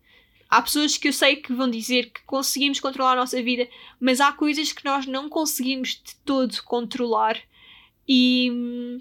Há 0.51 0.61
pessoas 0.61 0.97
que 0.97 1.07
eu 1.07 1.13
sei 1.13 1.37
que 1.37 1.53
vão 1.53 1.71
dizer 1.71 2.11
que 2.11 2.23
conseguimos 2.25 2.81
controlar 2.81 3.13
a 3.13 3.21
nossa 3.21 3.41
vida, 3.41 3.69
mas 4.01 4.19
há 4.19 4.33
coisas 4.33 4.73
que 4.73 4.83
nós 4.83 5.05
não 5.05 5.29
conseguimos 5.29 5.91
de 5.91 6.13
todo 6.25 6.61
controlar. 6.63 7.39
E 8.05 8.51
hum, 8.51 8.99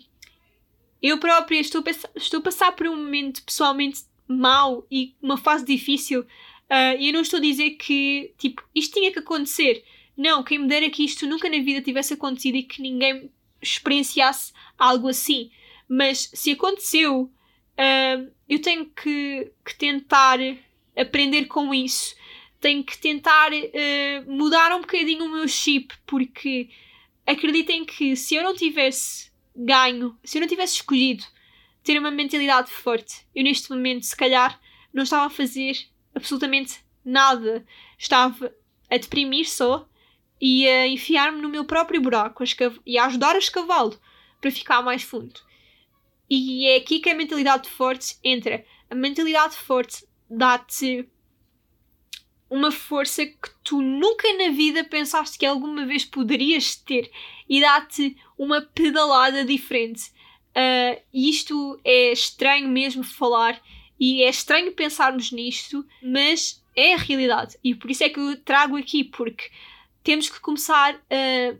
eu 1.02 1.18
própria 1.18 1.58
estou 1.58 1.82
a, 1.84 1.90
estou 2.16 2.38
a 2.38 2.42
passar 2.44 2.70
por 2.70 2.86
um 2.86 2.96
momento 2.96 3.42
pessoalmente 3.42 4.04
mau 4.28 4.86
e 4.88 5.12
uma 5.20 5.36
fase 5.36 5.64
difícil. 5.64 6.20
Uh, 6.20 6.94
e 7.00 7.08
eu 7.08 7.12
não 7.12 7.22
estou 7.22 7.38
a 7.38 7.42
dizer 7.42 7.70
que 7.70 8.32
tipo, 8.38 8.62
isto 8.72 8.94
tinha 8.94 9.12
que 9.12 9.18
acontecer. 9.18 9.82
Não, 10.16 10.44
quem 10.44 10.56
me 10.56 10.68
dera 10.68 10.88
que 10.88 11.04
isto 11.04 11.26
nunca 11.26 11.50
na 11.50 11.58
vida 11.58 11.82
tivesse 11.82 12.14
acontecido 12.14 12.58
e 12.58 12.62
que 12.62 12.80
ninguém 12.80 13.28
experienciasse 13.60 14.52
algo 14.78 15.08
assim. 15.08 15.50
Mas 15.88 16.30
se 16.32 16.52
aconteceu, 16.52 17.22
uh, 17.22 18.32
eu 18.48 18.62
tenho 18.62 18.86
que, 18.86 19.50
que 19.64 19.76
tentar 19.76 20.38
aprender 20.96 21.46
com 21.46 21.72
isso. 21.74 22.14
Tenho 22.60 22.84
que 22.84 22.98
tentar 22.98 23.50
uh, 23.52 24.30
mudar 24.30 24.74
um 24.74 24.80
bocadinho 24.80 25.24
o 25.24 25.30
meu 25.30 25.48
chip, 25.48 25.94
porque 26.06 26.68
acreditem 27.26 27.84
que 27.84 28.16
se 28.16 28.34
eu 28.34 28.42
não 28.42 28.54
tivesse 28.54 29.30
ganho, 29.54 30.18
se 30.22 30.38
eu 30.38 30.40
não 30.40 30.48
tivesse 30.48 30.74
escolhido 30.74 31.24
ter 31.82 31.98
uma 31.98 32.10
mentalidade 32.10 32.70
forte, 32.70 33.26
eu 33.34 33.42
neste 33.42 33.70
momento, 33.70 34.04
se 34.04 34.16
calhar, 34.16 34.60
não 34.92 35.02
estava 35.02 35.26
a 35.26 35.30
fazer 35.30 35.72
absolutamente 36.14 36.80
nada. 37.04 37.64
Estava 37.98 38.52
a 38.90 38.96
deprimir 38.96 39.48
só 39.48 39.88
e 40.40 40.66
a 40.66 40.86
enfiar-me 40.86 41.40
no 41.40 41.48
meu 41.48 41.64
próprio 41.64 42.00
buraco 42.00 42.42
e 42.86 42.98
a 42.98 43.06
ajudar 43.06 43.34
a 43.34 43.38
escavá-lo 43.38 43.98
para 44.40 44.50
ficar 44.50 44.82
mais 44.82 45.02
fundo. 45.02 45.40
E 46.28 46.66
é 46.68 46.76
aqui 46.76 47.00
que 47.00 47.10
a 47.10 47.14
mentalidade 47.14 47.68
forte 47.68 48.16
entra. 48.22 48.64
A 48.88 48.94
mentalidade 48.94 49.56
forte 49.56 50.04
dá-te 50.30 51.08
uma 52.48 52.70
força 52.70 53.26
que 53.26 53.50
tu 53.62 53.80
nunca 53.80 54.32
na 54.36 54.50
vida 54.50 54.82
pensaste 54.84 55.38
que 55.38 55.46
alguma 55.46 55.84
vez 55.86 56.04
poderias 56.04 56.74
ter 56.74 57.10
e 57.48 57.60
dá-te 57.60 58.16
uma 58.38 58.60
pedalada 58.60 59.44
diferente. 59.44 60.10
Uh, 60.50 61.00
isto 61.12 61.80
é 61.84 62.12
estranho 62.12 62.68
mesmo 62.68 63.04
falar 63.04 63.60
e 63.98 64.22
é 64.22 64.28
estranho 64.28 64.72
pensarmos 64.72 65.30
nisto, 65.30 65.86
mas 66.02 66.64
é 66.74 66.94
a 66.94 66.98
realidade 66.98 67.56
e 67.62 67.74
por 67.74 67.90
isso 67.90 68.02
é 68.02 68.08
que 68.08 68.18
eu 68.18 68.36
trago 68.42 68.76
aqui, 68.76 69.04
porque 69.04 69.50
temos 70.02 70.28
que 70.28 70.40
começar 70.40 70.94
a, 70.94 71.56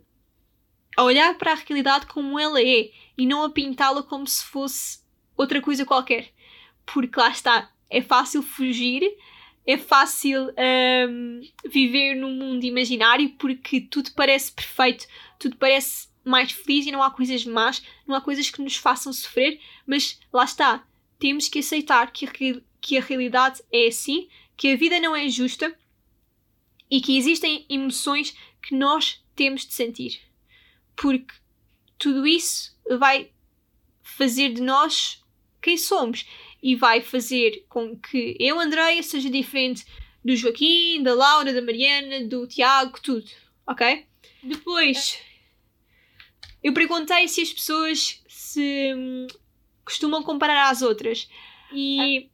a 0.97 1.03
olhar 1.03 1.37
para 1.37 1.53
a 1.53 1.55
realidade 1.55 2.05
como 2.07 2.39
ela 2.39 2.61
é 2.61 2.91
e 3.17 3.25
não 3.25 3.43
a 3.43 3.49
pintá-la 3.49 4.03
como 4.03 4.27
se 4.27 4.43
fosse 4.43 4.99
outra 5.37 5.61
coisa 5.61 5.85
qualquer. 5.85 6.29
Porque 6.85 7.19
lá 7.19 7.29
está, 7.29 7.71
é 7.91 8.01
fácil 8.01 8.41
fugir, 8.41 9.03
é 9.67 9.77
fácil 9.77 10.51
um, 11.09 11.41
viver 11.69 12.15
num 12.15 12.33
mundo 12.33 12.63
imaginário 12.63 13.29
porque 13.31 13.81
tudo 13.81 14.11
parece 14.13 14.51
perfeito, 14.51 15.05
tudo 15.37 15.57
parece 15.57 16.07
mais 16.23 16.51
feliz 16.51 16.87
e 16.87 16.91
não 16.91 17.03
há 17.03 17.11
coisas 17.11 17.45
más, 17.45 17.83
não 18.07 18.15
há 18.15 18.21
coisas 18.21 18.49
que 18.49 18.61
nos 18.61 18.77
façam 18.77 19.11
sofrer, 19.11 19.59
mas 19.85 20.19
lá 20.31 20.45
está, 20.45 20.87
temos 21.19 21.49
que 21.49 21.59
aceitar 21.59 22.11
que 22.11 22.25
a, 22.25 22.31
que 22.79 22.97
a 22.97 23.01
realidade 23.01 23.61
é 23.71 23.87
assim, 23.87 24.29
que 24.55 24.71
a 24.71 24.77
vida 24.77 24.99
não 24.99 25.15
é 25.15 25.27
justa 25.27 25.77
e 26.89 27.01
que 27.01 27.17
existem 27.17 27.65
emoções 27.69 28.35
que 28.61 28.73
nós 28.73 29.23
temos 29.35 29.65
de 29.65 29.73
sentir. 29.73 30.21
Porque 30.95 31.33
tudo 31.97 32.25
isso 32.25 32.75
vai 32.97 33.31
fazer 34.01 34.53
de 34.53 34.61
nós 34.61 35.23
quem 35.61 35.77
somos 35.77 36.25
e 36.61 36.75
vai 36.75 37.01
fazer 37.01 37.65
com 37.67 37.97
que 37.97 38.35
eu, 38.39 38.59
Andreia, 38.59 39.01
seja 39.01 39.29
diferente 39.29 39.85
do 40.23 40.35
Joaquim, 40.35 41.01
da 41.01 41.13
Laura, 41.13 41.53
da 41.53 41.61
Mariana, 41.61 42.23
do 42.25 42.45
Tiago, 42.47 43.01
tudo, 43.01 43.25
ok? 43.65 44.05
Depois, 44.43 45.19
eu 46.63 46.73
perguntei 46.73 47.27
se 47.27 47.41
as 47.41 47.51
pessoas 47.51 48.21
se 48.27 48.93
hum, 48.95 49.27
costumam 49.83 50.21
comparar 50.21 50.69
às 50.69 50.81
outras 50.81 51.27
e 51.73 52.29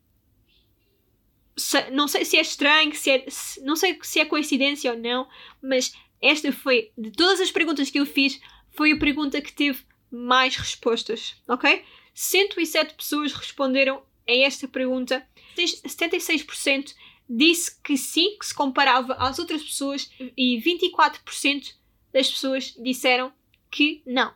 se, 1.55 1.89
não 1.91 2.07
sei 2.07 2.25
se 2.25 2.37
é 2.37 2.41
estranho, 2.41 2.93
se 2.93 3.09
é, 3.09 3.25
se, 3.29 3.61
não 3.63 3.75
sei 3.75 3.97
se 4.01 4.19
é 4.19 4.25
coincidência 4.25 4.91
ou 4.91 4.97
não, 4.97 5.27
mas 5.61 5.93
esta 6.21 6.51
foi, 6.51 6.91
de 6.97 7.11
todas 7.11 7.39
as 7.39 7.51
perguntas 7.51 7.89
que 7.89 7.99
eu 7.99 8.05
fiz, 8.05 8.39
foi 8.71 8.91
a 8.91 8.99
pergunta 8.99 9.41
que 9.41 9.53
teve 9.53 9.83
mais 10.11 10.55
respostas, 10.55 11.35
ok? 11.47 11.83
107 12.13 12.95
pessoas 12.95 13.33
responderam 13.33 14.01
a 14.27 14.33
esta 14.33 14.67
pergunta, 14.67 15.25
76% 15.57 16.93
disse 17.29 17.81
que 17.81 17.97
sim, 17.97 18.37
que 18.37 18.45
se 18.45 18.53
comparava 18.53 19.13
às 19.13 19.39
outras 19.39 19.63
pessoas 19.63 20.09
e 20.37 20.61
24% 20.61 21.73
das 22.13 22.29
pessoas 22.29 22.73
disseram 22.79 23.33
que 23.69 24.01
não. 24.05 24.33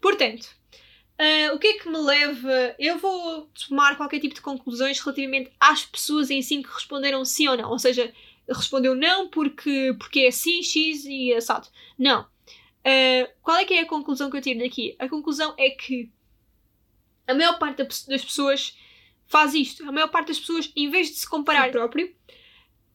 Portanto, 0.00 0.56
Uh, 1.18 1.54
o 1.54 1.58
que 1.58 1.66
é 1.66 1.78
que 1.78 1.88
me 1.88 1.96
leva? 1.96 2.74
Eu 2.78 2.98
vou 2.98 3.48
tomar 3.66 3.96
qualquer 3.96 4.20
tipo 4.20 4.34
de 4.34 4.42
conclusões 4.42 5.00
relativamente 5.00 5.50
às 5.58 5.82
pessoas 5.82 6.30
em 6.30 6.42
si 6.42 6.62
que 6.62 6.68
responderam 6.68 7.24
sim 7.24 7.48
ou 7.48 7.56
não. 7.56 7.70
Ou 7.70 7.78
seja, 7.78 8.12
respondeu 8.46 8.94
não 8.94 9.28
porque, 9.28 9.94
porque 9.98 10.20
é 10.20 10.28
assim, 10.28 10.62
X 10.62 11.06
e 11.06 11.32
assado. 11.32 11.68
Não. 11.98 12.22
Uh, 12.22 13.28
qual 13.42 13.56
é 13.56 13.64
que 13.64 13.72
é 13.72 13.80
a 13.80 13.86
conclusão 13.86 14.30
que 14.30 14.36
eu 14.36 14.42
tiro 14.42 14.60
daqui? 14.60 14.94
A 14.98 15.08
conclusão 15.08 15.54
é 15.56 15.70
que 15.70 16.10
a 17.26 17.32
maior 17.32 17.58
parte 17.58 17.82
das 17.82 18.24
pessoas 18.24 18.76
faz 19.26 19.54
isto. 19.54 19.86
A 19.88 19.92
maior 19.92 20.08
parte 20.08 20.28
das 20.28 20.38
pessoas, 20.38 20.72
em 20.76 20.90
vez 20.90 21.08
de 21.08 21.16
se 21.16 21.28
comparar 21.28 21.70
próprio, 21.70 22.14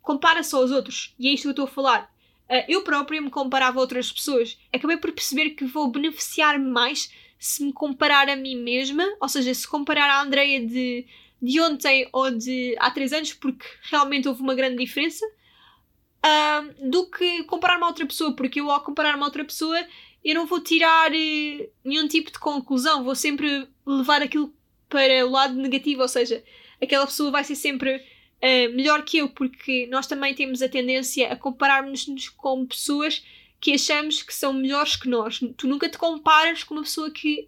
compara-se 0.01 0.53
aos 0.55 0.71
outros. 0.71 1.13
E 1.19 1.27
é 1.27 1.33
isto 1.33 1.43
que 1.43 1.47
eu 1.49 1.51
estou 1.51 1.65
a 1.65 1.69
falar. 1.69 2.11
Uh, 2.49 2.65
eu 2.67 2.83
próprio 2.83 3.21
me 3.21 3.29
comparava 3.29 3.79
a 3.79 3.81
outras 3.81 4.11
pessoas. 4.11 4.57
Acabei 4.73 4.97
por 4.97 5.11
perceber 5.11 5.51
que 5.51 5.65
vou 5.65 5.89
beneficiar 5.89 6.59
mais 6.59 7.11
se 7.39 7.63
me 7.63 7.73
comparar 7.73 8.29
a 8.29 8.35
mim 8.35 8.55
mesma, 8.55 9.03
ou 9.19 9.27
seja, 9.27 9.53
se 9.53 9.67
comparar 9.67 10.09
a 10.09 10.21
Andreia 10.21 10.65
de, 10.65 11.07
de 11.41 11.59
ontem 11.59 12.07
ou 12.13 12.29
de 12.29 12.75
há 12.79 12.91
três 12.91 13.11
anos, 13.11 13.33
porque 13.33 13.65
realmente 13.83 14.27
houve 14.27 14.41
uma 14.41 14.53
grande 14.53 14.77
diferença, 14.77 15.25
uh, 15.25 16.89
do 16.89 17.09
que 17.09 17.43
comparar-me 17.45 17.83
a 17.83 17.87
outra 17.87 18.05
pessoa, 18.05 18.35
porque 18.35 18.61
eu 18.61 18.69
ao 18.69 18.81
comparar-me 18.81 19.23
a 19.23 19.25
outra 19.25 19.43
pessoa 19.43 19.79
eu 20.23 20.35
não 20.35 20.45
vou 20.45 20.59
tirar 20.61 21.11
uh, 21.11 21.69
nenhum 21.83 22.07
tipo 22.07 22.31
de 22.31 22.39
conclusão, 22.39 23.03
vou 23.03 23.15
sempre 23.15 23.67
levar 23.85 24.21
aquilo 24.21 24.53
para 24.91 25.25
o 25.25 25.31
lado 25.31 25.55
negativo, 25.55 26.01
ou 26.01 26.07
seja, 26.07 26.43
aquela 26.81 27.07
pessoa 27.07 27.31
vai 27.31 27.45
ser 27.45 27.55
sempre 27.55 27.95
uh, 27.95 28.75
melhor 28.75 29.03
que 29.03 29.17
eu, 29.17 29.29
porque 29.29 29.87
nós 29.89 30.05
também 30.05 30.35
temos 30.35 30.61
a 30.61 30.67
tendência 30.67 31.31
a 31.31 31.35
compararmos-nos 31.35 32.27
com 32.27 32.65
pessoas 32.65 33.25
que 33.59 33.73
achamos 33.73 34.21
que 34.21 34.33
são 34.33 34.51
melhores 34.51 34.97
que 34.97 35.07
nós. 35.07 35.39
Tu 35.55 35.67
nunca 35.67 35.87
te 35.87 35.97
comparas 35.97 36.63
com 36.63 36.75
uma 36.75 36.83
pessoa 36.83 37.09
que 37.09 37.47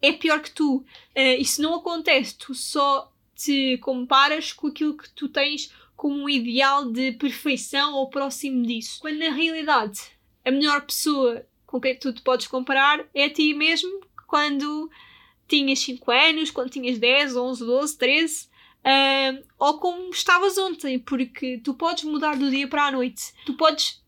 é 0.00 0.12
pior 0.12 0.40
que 0.40 0.50
tu. 0.50 0.76
Uh, 1.14 1.38
isso 1.38 1.60
não 1.60 1.74
acontece, 1.74 2.38
tu 2.38 2.54
só 2.54 3.12
te 3.36 3.76
comparas 3.78 4.52
com 4.52 4.68
aquilo 4.68 4.96
que 4.96 5.10
tu 5.10 5.28
tens 5.28 5.70
como 5.94 6.24
um 6.24 6.28
ideal 6.28 6.90
de 6.90 7.12
perfeição 7.12 7.94
ou 7.94 8.08
próximo 8.08 8.64
disso. 8.64 8.98
Quando 9.00 9.18
na 9.18 9.30
realidade 9.30 10.00
a 10.44 10.50
melhor 10.50 10.80
pessoa 10.82 11.44
com 11.66 11.80
quem 11.80 11.98
tu 11.98 12.12
te 12.12 12.22
podes 12.22 12.46
comparar 12.46 13.04
é 13.14 13.24
a 13.24 13.30
ti 13.30 13.52
mesmo 13.52 14.00
quando 14.26 14.90
tinhas 15.52 15.80
5 15.80 16.10
anos, 16.10 16.50
quando 16.50 16.70
tinhas 16.70 16.98
10, 16.98 17.36
11, 17.36 17.66
12, 17.66 17.98
13, 17.98 18.46
uh, 18.46 19.44
ou 19.58 19.78
como 19.78 20.10
estavas 20.10 20.56
ontem, 20.56 20.98
porque 20.98 21.58
tu 21.58 21.74
podes 21.74 22.04
mudar 22.04 22.36
do 22.36 22.50
dia 22.50 22.66
para 22.66 22.86
a 22.86 22.90
noite, 22.90 23.34
tu 23.44 23.54
podes 23.54 24.02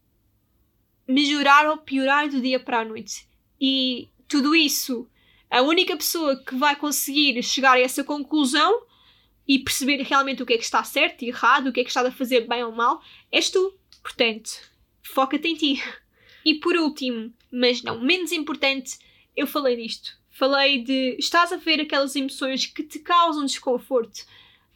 melhorar 1.07 1.69
ou 1.69 1.77
piorar 1.77 2.31
do 2.31 2.41
dia 2.41 2.59
para 2.59 2.81
a 2.81 2.85
noite. 2.85 3.29
E 3.61 4.09
tudo 4.27 4.57
isso, 4.57 5.07
a 5.51 5.61
única 5.61 5.95
pessoa 5.97 6.43
que 6.43 6.55
vai 6.55 6.75
conseguir 6.77 7.43
chegar 7.43 7.75
a 7.75 7.81
essa 7.81 8.03
conclusão 8.03 8.83
e 9.47 9.59
perceber 9.59 10.03
realmente 10.03 10.43
o 10.43 10.47
que 10.47 10.55
é 10.55 10.57
que 10.57 10.65
está 10.65 10.83
certo 10.83 11.23
e 11.23 11.29
errado, 11.29 11.69
o 11.69 11.73
que 11.73 11.81
é 11.81 11.85
que 11.85 11.91
está 11.91 12.01
a 12.01 12.11
fazer 12.11 12.49
bem 12.49 12.65
ou 12.65 12.73
mal, 12.73 13.03
és 13.31 13.51
tu. 13.51 13.79
Portanto, 14.03 14.51
foca-te 15.03 15.49
em 15.49 15.55
ti. 15.55 15.83
E 16.47 16.57
por 16.57 16.77
último, 16.77 17.33
mas 17.51 17.83
não 17.83 18.03
menos 18.03 18.31
importante, 18.31 18.99
eu 19.35 19.47
falei 19.47 19.77
disto. 19.77 20.15
Falei 20.37 20.83
de 20.83 21.15
estás 21.17 21.53
a 21.53 21.57
ver 21.57 21.81
aquelas 21.81 22.17
emoções 22.17 22.67
que 22.67 22.83
te 22.83 22.99
causam 22.99 23.45
desconforto. 23.45 24.23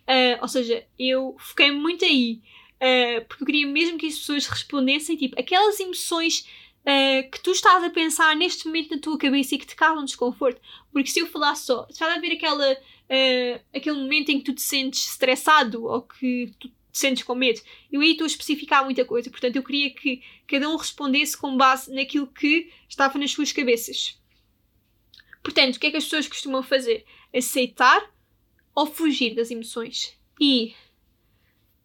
Uh, 0.07 0.39
ou 0.41 0.47
seja, 0.47 0.87
eu 0.97 1.37
foquei 1.37 1.73
muito 1.73 2.05
aí. 2.05 2.41
Uh, 2.77 3.27
porque 3.27 3.43
eu 3.43 3.47
queria 3.47 3.67
mesmo 3.67 3.99
que 3.99 4.07
as 4.07 4.17
pessoas 4.17 4.47
respondessem, 4.47 5.17
tipo, 5.17 5.39
aquelas 5.39 5.81
emoções 5.81 6.47
uh, 6.83 7.29
que 7.29 7.41
tu 7.41 7.51
estás 7.51 7.83
a 7.83 7.91
pensar 7.91 8.37
neste 8.37 8.69
momento 8.69 8.95
na 8.95 9.01
tua 9.01 9.19
cabeça 9.19 9.57
e 9.57 9.59
que 9.59 9.67
te 9.67 9.75
causam 9.75 10.05
desconforto. 10.05 10.61
Porque 10.93 11.11
se 11.11 11.19
eu 11.19 11.27
falar 11.27 11.57
só, 11.57 11.89
estás 11.91 12.17
a 12.17 12.21
ver 12.21 12.35
aquela, 12.35 12.73
uh, 12.73 13.61
aquele 13.75 13.97
momento 13.97 14.29
em 14.29 14.39
que 14.39 14.45
tu 14.45 14.55
te 14.55 14.63
sentes 14.63 15.11
estressado 15.11 15.87
ou 15.87 16.03
que 16.03 16.55
tu 16.61 16.69
te 16.69 16.75
sentes 16.93 17.25
com 17.25 17.35
medo, 17.35 17.61
eu 17.91 18.01
aí 18.01 18.13
estou 18.13 18.27
a 18.27 18.29
especificar 18.29 18.85
muita 18.85 19.05
coisa. 19.05 19.29
Portanto, 19.29 19.57
eu 19.57 19.65
queria 19.65 19.91
que 19.91 20.23
cada 20.47 20.69
um 20.71 20.77
respondesse 20.77 21.37
com 21.37 21.57
base 21.57 21.93
naquilo 21.93 22.29
que 22.29 22.71
estava 22.89 23.19
nas 23.19 23.33
suas 23.33 23.51
cabeças. 23.51 24.18
Portanto, 25.49 25.77
o 25.77 25.81
que 25.81 25.87
é 25.87 25.91
que 25.91 25.97
as 25.97 26.05
pessoas 26.05 26.29
costumam 26.29 26.63
fazer? 26.63 27.07
Aceitar 27.35 28.13
ou 28.75 28.85
fugir 28.85 29.35
das 29.35 29.51
emoções. 29.51 30.15
E 30.39 30.75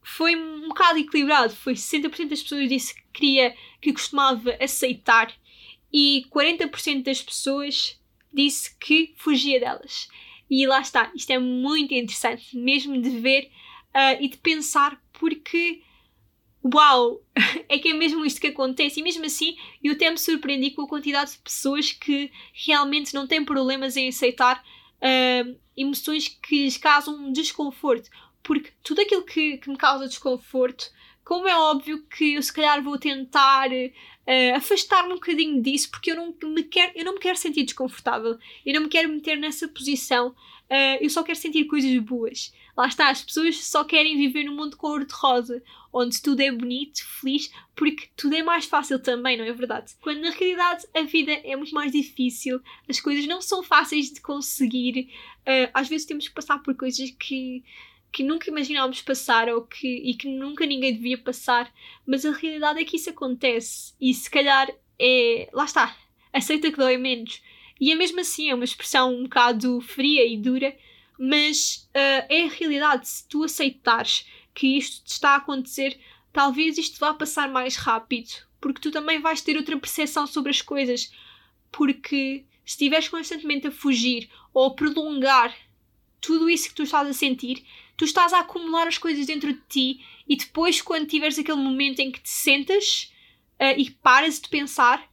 foi 0.01 0.36
um 0.36 0.68
bocado 0.68 0.99
equilibrado. 0.99 1.55
Foi 1.55 1.72
60% 1.72 2.28
das 2.28 2.43
pessoas 2.43 2.68
disse 2.68 2.93
que 2.93 3.01
queria, 3.14 3.55
que 3.80 3.93
costumava 3.93 4.53
aceitar 4.59 5.34
e 5.93 6.26
40% 6.30 7.03
das 7.03 7.22
pessoas 7.22 7.97
disse 8.34 8.76
que 8.80 9.14
fugia 9.16 9.61
delas. 9.61 10.09
E 10.49 10.68
lá 10.68 10.82
está, 10.82 11.09
isto 11.16 11.32
é 11.32 11.39
muito 11.39 11.93
interessante, 11.93 12.57
mesmo 12.57 13.01
de 13.01 13.11
ver 13.11 13.49
uh, 13.95 14.22
e 14.22 14.28
de 14.28 14.36
pensar, 14.39 15.01
porque 15.14 15.82
uau, 16.64 17.22
é 17.68 17.78
que 17.78 17.89
é 17.89 17.93
mesmo 17.93 18.26
isto 18.26 18.39
que 18.39 18.47
acontece. 18.47 18.99
E 18.99 19.03
mesmo 19.03 19.26
assim, 19.26 19.57
eu 19.84 19.93
até 19.93 20.09
me 20.09 20.18
surpreendi 20.18 20.72
com 20.72 20.84
a 20.84 20.88
quantidade 20.88 21.32
de 21.32 21.39
pessoas 21.39 21.91
que 21.91 22.32
realmente 22.53 23.14
não 23.14 23.28
têm 23.28 23.43
problemas 23.43 23.97
em 23.97 24.07
aceitar 24.07 24.64
uh, 24.64 25.59
emoções 25.76 26.28
que 26.28 26.64
lhes 26.64 26.78
causam 26.78 27.32
desconforto. 27.32 28.09
Porque 28.41 28.72
tudo 28.84 29.01
aquilo 29.01 29.24
que, 29.24 29.57
que 29.57 29.70
me 29.70 29.78
causa 29.78 30.07
desconforto, 30.07 30.91
como 31.24 31.47
é 31.47 31.55
óbvio 31.55 32.03
que 32.03 32.36
eu 32.36 32.43
se 32.43 32.51
calhar 32.51 32.82
vou 32.84 32.97
tentar 32.97 33.70
uh, 33.70 34.55
afastar-me 34.55 35.14
um 35.14 35.16
bocadinho 35.16 35.61
disso, 35.61 35.89
porque 35.89 36.11
eu 36.11 36.16
não, 36.16 36.36
me 36.49 36.64
quero, 36.64 36.91
eu 36.95 37.05
não 37.05 37.14
me 37.14 37.20
quero 37.20 37.38
sentir 37.38 37.64
desconfortável, 37.64 38.38
eu 38.66 38.74
não 38.74 38.82
me 38.82 38.89
quero 38.89 39.09
meter 39.09 39.38
nessa 39.38 39.68
posição, 39.68 40.30
uh, 40.30 40.97
eu 40.99 41.09
só 41.09 41.24
quero 41.24 41.38
sentir 41.38 41.66
coisas 41.66 41.97
boas. 41.99 42.53
Lá 42.76 42.88
está, 42.88 43.09
as 43.09 43.21
pessoas 43.21 43.63
só 43.63 43.84
querem 43.84 44.17
viver 44.17 44.45
num 44.45 44.55
mundo 44.55 44.78
cor-de-rosa, 44.78 45.61
onde 45.91 46.21
tudo 46.21 46.41
é 46.41 46.51
bonito, 46.51 47.05
feliz, 47.19 47.51
porque 47.76 48.09
tudo 48.15 48.36
é 48.36 48.41
mais 48.41 48.65
fácil 48.65 48.99
também, 48.99 49.38
não 49.38 49.45
é 49.45 49.53
verdade? 49.53 49.93
Quando 50.01 50.21
na 50.21 50.32
realidade 50.32 50.88
a 50.93 51.03
vida 51.03 51.32
é 51.32 51.55
muito 51.55 51.74
mais 51.74 51.91
difícil, 51.91 52.59
as 52.89 52.99
coisas 52.99 53.28
não 53.28 53.41
são 53.41 53.61
fáceis 53.61 54.11
de 54.11 54.21
conseguir, 54.21 55.09
uh, 55.41 55.69
às 55.74 55.88
vezes 55.88 56.07
temos 56.07 56.28
que 56.28 56.34
passar 56.34 56.59
por 56.59 56.76
coisas 56.76 57.11
que 57.11 57.63
que 58.13 58.21
nunca 58.21 58.47
imaginávamos 58.47 59.01
passar 59.01 59.49
ou 59.49 59.63
que, 59.63 59.88
e 59.88 60.13
que 60.13 60.30
nunca 60.30 60.67
ninguém 60.67 60.93
devia 60.93 61.17
passar, 61.17 61.74
mas 62.05 62.24
a 62.24 62.32
realidade 62.32 62.80
é 62.80 62.86
que 62.86 62.95
isso 62.95 63.09
acontece 63.09 63.95
e 63.99 64.13
se 64.13 64.30
calhar 64.30 64.69
é. 64.99 65.49
lá 65.51 65.65
está, 65.65 65.97
aceita 66.32 66.71
que 66.71 66.78
dói 66.78 66.95
menos. 66.95 67.41
E 67.82 67.91
é 67.91 67.95
mesmo 67.95 68.19
assim, 68.19 68.51
é 68.51 68.55
uma 68.55 68.63
expressão 68.63 69.13
um 69.13 69.24
bocado 69.24 69.82
fria 69.82 70.26
e 70.26 70.38
dura, 70.38 70.78
mas 71.18 71.89
uh, 71.89 72.26
é 72.30 72.45
a 72.45 72.49
realidade. 72.49 73.07
Se 73.07 73.28
tu 73.28 73.43
aceitares 73.43 74.26
que 74.53 74.78
isto 74.78 75.05
te 75.05 75.11
está 75.11 75.32
a 75.32 75.38
acontecer, 75.38 75.99
talvez 76.32 76.78
isto 76.78 76.99
vá 76.99 77.14
passar 77.14 77.49
mais 77.49 77.76
rápido, 77.76 78.30
porque 78.59 78.82
tu 78.82 78.91
também 78.91 79.20
vais 79.20 79.41
ter 79.41 79.57
outra 79.57 79.78
percepção 79.78 80.26
sobre 80.28 80.51
as 80.51 80.61
coisas. 80.61 81.11
Porque 81.72 82.45
se 82.66 82.74
estiveres 82.74 83.09
constantemente 83.09 83.68
a 83.68 83.72
fugir 83.72 84.30
ou 84.53 84.68
a 84.68 84.74
prolongar 84.74 85.55
tudo 86.22 86.49
isso 86.49 86.70
que 86.70 86.76
tu 86.76 86.84
estás 86.84 87.07
a 87.07 87.14
sentir, 87.14 87.66
tu 87.97 88.05
estás 88.05 88.32
a 88.32 88.39
acumular 88.39 88.88
as 88.88 88.97
coisas 88.97 89.26
dentro 89.26 89.51
de 89.51 89.59
ti 89.68 90.05
e 90.28 90.36
depois, 90.36 90.82
quando 90.82 91.07
tiveres 91.07 91.38
aquele 91.38 91.57
momento 91.57 91.99
em 91.99 92.11
que 92.11 92.22
te 92.22 92.30
sentas 92.30 93.11
uh, 93.59 93.78
e 93.78 93.91
paras 93.91 94.39
de 94.39 94.47
pensar, 94.47 95.11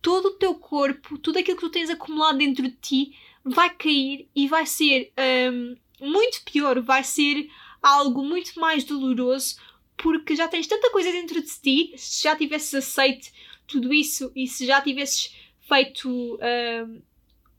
todo 0.00 0.26
o 0.26 0.34
teu 0.34 0.54
corpo, 0.54 1.18
tudo 1.18 1.38
aquilo 1.38 1.56
que 1.56 1.62
tu 1.62 1.70
tens 1.70 1.90
acumulado 1.90 2.38
dentro 2.38 2.62
de 2.62 2.76
ti 2.76 3.16
vai 3.44 3.70
cair 3.70 4.28
e 4.34 4.48
vai 4.48 4.66
ser 4.66 5.12
um, 5.52 5.76
muito 6.00 6.42
pior, 6.44 6.80
vai 6.80 7.04
ser 7.04 7.48
algo 7.82 8.22
muito 8.22 8.58
mais 8.60 8.84
doloroso 8.84 9.56
porque 9.96 10.34
já 10.34 10.48
tens 10.48 10.66
tanta 10.66 10.90
coisa 10.90 11.12
dentro 11.12 11.40
de 11.40 11.60
ti, 11.60 11.92
se 11.96 12.22
já 12.22 12.34
tivesses 12.34 12.74
aceito 12.74 13.30
tudo 13.66 13.92
isso 13.92 14.32
e 14.34 14.46
se 14.46 14.66
já 14.66 14.80
tivesses 14.80 15.34
feito 15.60 16.08
um, 16.08 17.02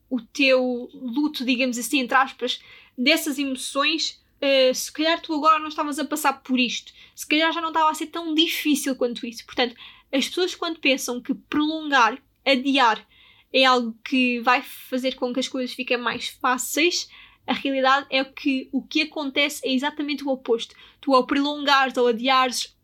o 0.09 0.19
teu 0.19 0.89
luto, 0.93 1.45
digamos 1.45 1.77
assim, 1.77 1.99
entre 1.99 2.17
aspas, 2.17 2.59
dessas 2.97 3.39
emoções, 3.39 4.21
uh, 4.41 4.73
se 4.73 4.91
calhar 4.91 5.21
tu 5.21 5.33
agora 5.33 5.59
não 5.59 5.69
estavas 5.69 5.99
a 5.99 6.05
passar 6.05 6.41
por 6.41 6.59
isto, 6.59 6.91
se 7.15 7.25
calhar 7.25 7.53
já 7.53 7.61
não 7.61 7.69
estava 7.69 7.89
a 7.89 7.93
ser 7.93 8.07
tão 8.07 8.33
difícil 8.33 8.95
quanto 8.95 9.25
isso. 9.25 9.45
Portanto, 9.45 9.75
as 10.11 10.27
pessoas 10.27 10.55
quando 10.55 10.79
pensam 10.79 11.21
que 11.21 11.33
prolongar, 11.33 12.21
adiar, 12.45 13.07
é 13.53 13.65
algo 13.65 13.95
que 14.03 14.39
vai 14.41 14.61
fazer 14.61 15.15
com 15.15 15.33
que 15.33 15.39
as 15.39 15.47
coisas 15.47 15.73
fiquem 15.73 15.97
mais 15.97 16.29
fáceis, 16.29 17.09
a 17.45 17.53
realidade 17.53 18.07
é 18.09 18.23
que 18.23 18.69
o 18.71 18.81
que 18.81 19.01
acontece 19.01 19.61
é 19.67 19.73
exatamente 19.73 20.23
o 20.23 20.29
oposto. 20.29 20.75
Tu 20.99 21.13
ao 21.13 21.25
prolongares 21.25 21.97
ou 21.97 22.07
adiares 22.07 22.75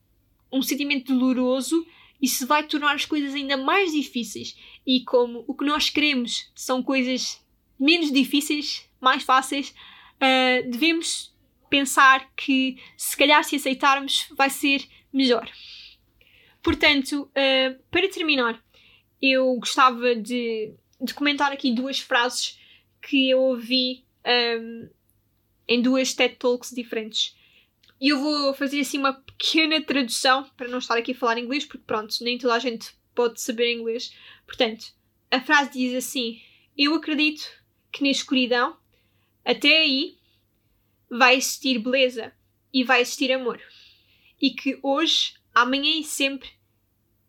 um 0.52 0.62
sentimento 0.62 1.14
doloroso, 1.14 1.86
isso 2.22 2.48
vai 2.48 2.64
tornar 2.64 2.96
as 2.96 3.06
coisas 3.06 3.34
ainda 3.34 3.56
mais 3.56 3.92
difíceis. 3.92 4.58
E 4.86 5.04
como 5.04 5.44
o 5.48 5.54
que 5.54 5.66
nós 5.66 5.90
queremos 5.90 6.52
são 6.56 6.82
coisas 6.82 7.42
menos 7.80 8.12
difíceis, 8.12 8.90
mais 9.00 9.24
fáceis, 9.24 9.70
uh, 9.70 10.70
devemos 10.70 11.36
pensar 11.70 12.30
que 12.36 12.78
se 12.96 13.16
calhar 13.16 13.44
se 13.44 13.58
aceitarmos 13.58 14.26
vai 14.32 14.50
ser 14.50 14.84
melhor. 15.14 15.50
Portanto, 16.64 17.30
uh, 17.30 17.84
para 17.92 18.10
terminar, 18.10 18.62
eu 19.22 19.56
gostava 19.56 20.16
de 20.16 20.74
de 21.00 21.14
comentar 21.14 21.52
aqui 21.52 21.74
duas 21.74 22.00
frases 22.00 22.60
que 23.02 23.30
eu 23.30 23.40
ouvi 23.40 24.04
um, 24.26 24.90
em 25.68 25.82
duas 25.82 26.14
TED 26.14 26.36
Talks 26.36 26.72
diferentes. 26.72 27.36
E 28.00 28.10
eu 28.10 28.20
vou 28.20 28.54
fazer 28.54 28.80
assim 28.80 28.98
uma 28.98 29.14
pequena 29.14 29.82
tradução 29.82 30.50
para 30.56 30.68
não 30.68 30.80
estar 30.80 30.98
aqui 30.98 31.12
a 31.12 31.16
falar 31.16 31.40
inglês, 31.40 31.66
porque 31.66 31.84
pronto, 31.86 32.16
nem 32.22 32.38
toda 32.38 32.54
a 32.54 32.60
gente 32.60 32.92
pode 33.14 33.42
saber 33.42 33.74
inglês. 33.74 34.14
Portanto, 34.46 34.94
a 35.32 35.40
frase 35.42 35.72
diz 35.72 35.96
assim: 35.96 36.42
Eu 36.78 36.94
acredito 36.96 37.44
que 37.92 38.04
na 38.04 38.10
escuridão, 38.10 38.78
até 39.44 39.80
aí, 39.80 40.18
vai 41.10 41.38
existir 41.38 41.80
beleza 41.80 42.34
e 42.74 42.84
vai 42.84 43.02
existir 43.02 43.32
amor. 43.32 43.60
E 44.40 44.52
que 44.52 44.80
hoje, 44.84 45.34
amanhã 45.54 46.00
e 46.00 46.04
sempre, 46.04 46.50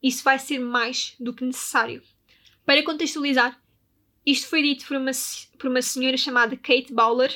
isso 0.03 0.23
vai 0.23 0.39
ser 0.39 0.59
mais 0.59 1.15
do 1.19 1.35
que 1.35 1.45
necessário. 1.45 2.03
Para 2.65 2.83
contextualizar, 2.83 3.61
isto 4.25 4.49
foi 4.49 4.63
dito 4.63 4.87
por 4.87 4.97
uma, 4.97 5.11
por 5.59 5.71
uma 5.71 5.83
senhora 5.83 6.17
chamada 6.17 6.57
Kate 6.57 6.93
Bowler, 6.93 7.35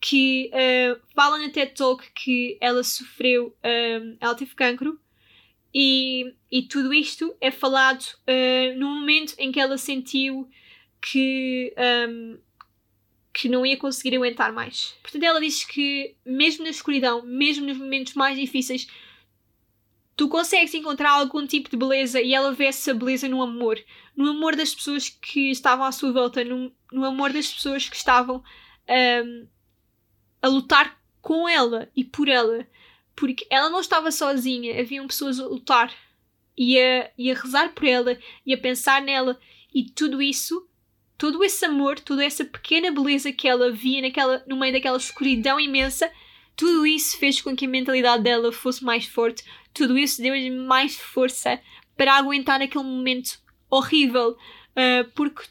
que 0.00 0.50
uh, 0.52 1.00
fala 1.14 1.38
na 1.38 1.48
TED 1.48 1.72
Talk 1.74 2.04
que 2.12 2.58
ela 2.60 2.82
sofreu, 2.82 3.48
uh, 3.48 4.16
ela 4.20 4.34
teve 4.34 4.54
cancro, 4.54 5.00
e, 5.72 6.34
e 6.50 6.62
tudo 6.62 6.92
isto 6.92 7.34
é 7.40 7.50
falado 7.50 8.02
uh, 8.02 8.78
no 8.78 8.88
momento 8.88 9.34
em 9.38 9.50
que 9.50 9.58
ela 9.58 9.76
sentiu 9.76 10.48
que, 11.00 11.74
um, 12.08 12.38
que 13.32 13.48
não 13.48 13.64
ia 13.66 13.76
conseguir 13.76 14.16
aguentar 14.16 14.52
mais. 14.52 14.94
Portanto, 15.02 15.22
ela 15.22 15.40
diz 15.40 15.64
que, 15.64 16.14
mesmo 16.24 16.64
na 16.64 16.70
escuridão, 16.70 17.22
mesmo 17.22 17.66
nos 17.66 17.76
momentos 17.76 18.14
mais 18.14 18.38
difíceis, 18.38 18.86
tu 20.16 20.28
consegues 20.28 20.74
encontrar 20.74 21.10
algum 21.10 21.46
tipo 21.46 21.70
de 21.70 21.76
beleza 21.76 22.20
e 22.20 22.34
ela 22.34 22.52
vê 22.52 22.66
essa 22.66 22.94
beleza 22.94 23.28
no 23.28 23.42
amor. 23.42 23.78
No 24.16 24.30
amor 24.30 24.56
das 24.56 24.74
pessoas 24.74 25.08
que 25.08 25.50
estavam 25.50 25.84
à 25.84 25.92
sua 25.92 26.12
volta, 26.12 26.44
no, 26.44 26.72
no 26.92 27.04
amor 27.04 27.32
das 27.32 27.52
pessoas 27.52 27.88
que 27.88 27.96
estavam 27.96 28.42
um, 28.88 29.46
a 30.40 30.48
lutar 30.48 31.00
com 31.20 31.48
ela 31.48 31.90
e 31.96 32.04
por 32.04 32.28
ela. 32.28 32.66
Porque 33.16 33.46
ela 33.50 33.70
não 33.70 33.80
estava 33.80 34.10
sozinha, 34.10 34.80
haviam 34.80 35.06
pessoas 35.06 35.38
a 35.40 35.46
lutar 35.46 35.92
e 36.56 36.78
a, 36.78 37.10
e 37.16 37.30
a 37.30 37.34
rezar 37.34 37.72
por 37.72 37.84
ela 37.84 38.18
e 38.44 38.52
a 38.52 38.58
pensar 38.58 39.02
nela 39.02 39.38
e 39.74 39.84
tudo 39.84 40.22
isso 40.22 40.68
todo 41.16 41.42
esse 41.44 41.64
amor, 41.64 41.98
toda 42.00 42.24
essa 42.24 42.44
pequena 42.44 42.90
beleza 42.90 43.32
que 43.32 43.48
ela 43.48 43.70
via 43.70 44.02
naquela, 44.02 44.42
no 44.46 44.56
meio 44.56 44.72
daquela 44.72 44.96
escuridão 44.96 45.60
imensa, 45.60 46.10
tudo 46.56 46.86
isso 46.86 47.18
fez 47.18 47.40
com 47.40 47.56
que 47.56 47.66
a 47.66 47.68
mentalidade 47.68 48.22
dela 48.22 48.52
fosse 48.52 48.84
mais 48.84 49.06
forte, 49.06 49.44
tudo 49.74 49.98
isso 49.98 50.22
deu-lhe 50.22 50.50
mais 50.50 50.96
força 50.96 51.60
para 51.96 52.14
aguentar 52.14 52.62
aquele 52.62 52.84
momento 52.84 53.38
horrível. 53.68 54.30
Uh, 54.70 55.10
porque 55.14 55.42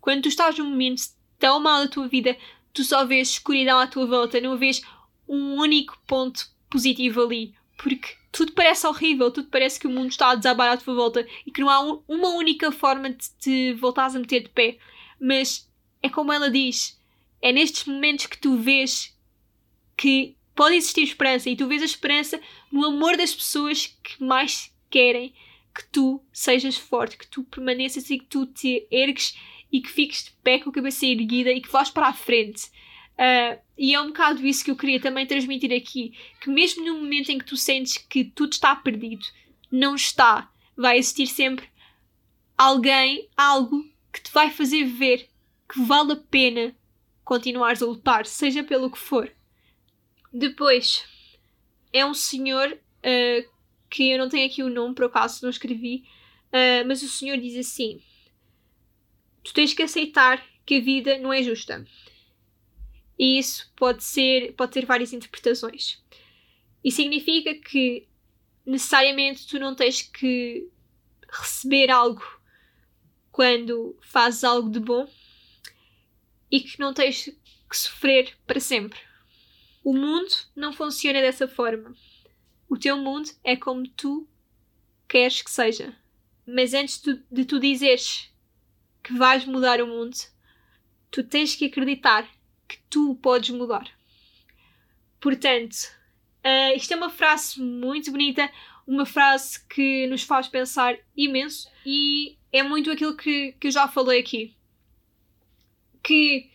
quando 0.00 0.22
tu 0.22 0.28
estás 0.28 0.56
num 0.58 0.70
momento 0.70 1.02
tão 1.38 1.58
mau 1.58 1.82
da 1.82 1.88
tua 1.88 2.06
vida, 2.06 2.36
tu 2.72 2.84
só 2.84 3.04
vês 3.04 3.30
escuridão 3.30 3.78
à 3.78 3.86
tua 3.86 4.06
volta, 4.06 4.40
não 4.40 4.56
vês 4.56 4.82
um 5.26 5.56
único 5.56 5.98
ponto 6.06 6.46
positivo 6.70 7.22
ali. 7.22 7.54
Porque 7.76 8.14
tudo 8.30 8.52
parece 8.52 8.86
horrível, 8.86 9.30
tudo 9.30 9.48
parece 9.48 9.80
que 9.80 9.86
o 9.86 9.90
mundo 9.90 10.10
está 10.10 10.30
a 10.30 10.34
desabar 10.34 10.70
à 10.70 10.76
tua 10.76 10.94
volta 10.94 11.26
e 11.46 11.50
que 11.50 11.60
não 11.60 11.68
há 11.68 11.80
um, 11.80 12.02
uma 12.06 12.28
única 12.30 12.70
forma 12.70 13.10
de 13.10 13.30
te 13.40 13.72
voltares 13.74 14.14
a 14.14 14.18
meter 14.18 14.42
de 14.42 14.50
pé. 14.50 14.78
Mas 15.20 15.68
é 16.02 16.08
como 16.08 16.32
ela 16.32 16.50
diz: 16.50 17.00
é 17.40 17.52
nestes 17.52 17.84
momentos 17.84 18.26
que 18.26 18.38
tu 18.38 18.56
vês 18.56 19.16
que 19.96 20.36
pode 20.54 20.76
existir 20.76 21.02
esperança 21.02 21.48
e 21.48 21.56
tu 21.56 21.66
vês 21.66 21.82
a 21.82 21.86
esperança 21.86 22.40
no 22.72 22.86
amor 22.86 23.16
das 23.16 23.34
pessoas 23.34 23.86
que 24.02 24.22
mais 24.24 24.74
querem 24.90 25.34
que 25.74 25.84
tu 25.90 26.22
sejas 26.32 26.76
forte, 26.76 27.16
que 27.16 27.26
tu 27.26 27.44
permaneças 27.44 28.10
e 28.10 28.18
que 28.18 28.26
tu 28.26 28.46
te 28.46 28.86
ergues 28.90 29.36
e 29.70 29.80
que 29.80 29.90
fiques 29.90 30.24
de 30.24 30.30
pé 30.42 30.58
com 30.58 30.70
a 30.70 30.72
cabeça 30.72 31.06
erguida 31.06 31.50
e 31.50 31.60
que 31.60 31.70
vás 31.70 31.90
para 31.90 32.08
a 32.08 32.12
frente. 32.12 32.66
Uh, 33.12 33.60
e 33.76 33.94
é 33.94 34.00
um 34.00 34.08
bocado 34.08 34.46
isso 34.46 34.64
que 34.64 34.70
eu 34.70 34.76
queria 34.76 35.00
também 35.00 35.26
transmitir 35.26 35.72
aqui: 35.72 36.14
que 36.40 36.50
mesmo 36.50 36.84
no 36.84 36.98
momento 36.98 37.30
em 37.30 37.38
que 37.38 37.44
tu 37.44 37.56
sentes 37.56 37.98
que 37.98 38.24
tudo 38.24 38.52
está 38.52 38.74
perdido, 38.74 39.24
não 39.70 39.94
está. 39.94 40.50
Vai 40.76 40.98
existir 40.98 41.26
sempre 41.26 41.66
alguém, 42.56 43.28
algo 43.36 43.84
que 44.12 44.20
te 44.20 44.32
vai 44.32 44.50
fazer 44.50 44.84
ver 44.84 45.28
que 45.68 45.80
vale 45.80 46.12
a 46.12 46.16
pena 46.16 46.74
continuares 47.24 47.82
a 47.82 47.86
lutar, 47.86 48.26
seja 48.26 48.62
pelo 48.62 48.90
que 48.90 48.98
for. 48.98 49.30
Depois, 50.32 51.04
é 51.92 52.04
um 52.04 52.14
senhor 52.14 52.72
uh, 52.72 53.50
que 53.90 54.10
eu 54.10 54.18
não 54.18 54.28
tenho 54.28 54.46
aqui 54.46 54.62
o 54.62 54.70
nome, 54.70 54.94
por 54.94 55.04
acaso 55.04 55.42
não 55.42 55.50
escrevi, 55.50 56.04
uh, 56.48 56.86
mas 56.86 57.02
o 57.02 57.08
senhor 57.08 57.36
diz 57.38 57.56
assim: 57.56 58.00
Tu 59.42 59.52
tens 59.52 59.74
que 59.74 59.82
aceitar 59.82 60.44
que 60.64 60.76
a 60.76 60.80
vida 60.80 61.18
não 61.18 61.32
é 61.32 61.42
justa. 61.42 61.84
E 63.18 63.38
isso 63.38 63.70
pode 63.76 64.02
ser, 64.02 64.54
pode 64.54 64.72
ter 64.72 64.86
várias 64.86 65.12
interpretações. 65.12 66.02
E 66.82 66.90
significa 66.90 67.54
que 67.54 68.08
necessariamente 68.64 69.46
tu 69.46 69.58
não 69.58 69.74
tens 69.74 70.02
que 70.02 70.68
receber 71.28 71.90
algo 71.90 72.22
quando 73.30 73.96
fazes 74.02 74.44
algo 74.44 74.70
de 74.70 74.78
bom 74.78 75.08
e 76.50 76.60
que 76.60 76.78
não 76.78 76.92
tens 76.92 77.24
que 77.24 77.76
sofrer 77.76 78.36
para 78.46 78.60
sempre. 78.60 78.98
O 79.84 79.92
mundo 79.92 80.32
não 80.54 80.72
funciona 80.72 81.20
dessa 81.20 81.48
forma. 81.48 81.94
O 82.68 82.78
teu 82.78 82.96
mundo 82.96 83.30
é 83.42 83.56
como 83.56 83.88
tu 83.88 84.26
queres 85.08 85.42
que 85.42 85.50
seja. 85.50 85.94
Mas 86.46 86.72
antes 86.74 87.02
de 87.30 87.44
tu 87.44 87.58
dizeres 87.58 88.30
que 89.02 89.12
vais 89.12 89.44
mudar 89.44 89.80
o 89.80 89.86
mundo, 89.86 90.16
tu 91.10 91.22
tens 91.22 91.54
que 91.54 91.66
acreditar 91.66 92.28
que 92.68 92.78
tu 92.88 93.14
podes 93.16 93.50
mudar. 93.50 93.90
Portanto, 95.20 95.74
uh, 96.44 96.76
isto 96.76 96.92
é 96.92 96.96
uma 96.96 97.10
frase 97.10 97.60
muito 97.60 98.10
bonita, 98.10 98.50
uma 98.86 99.06
frase 99.06 99.64
que 99.66 100.06
nos 100.06 100.22
faz 100.22 100.48
pensar 100.48 100.96
imenso 101.16 101.70
e 101.84 102.36
é 102.52 102.62
muito 102.62 102.90
aquilo 102.90 103.16
que, 103.16 103.52
que 103.52 103.68
eu 103.68 103.70
já 103.70 103.86
falei 103.86 104.20
aqui. 104.20 104.54
Que 106.02 106.50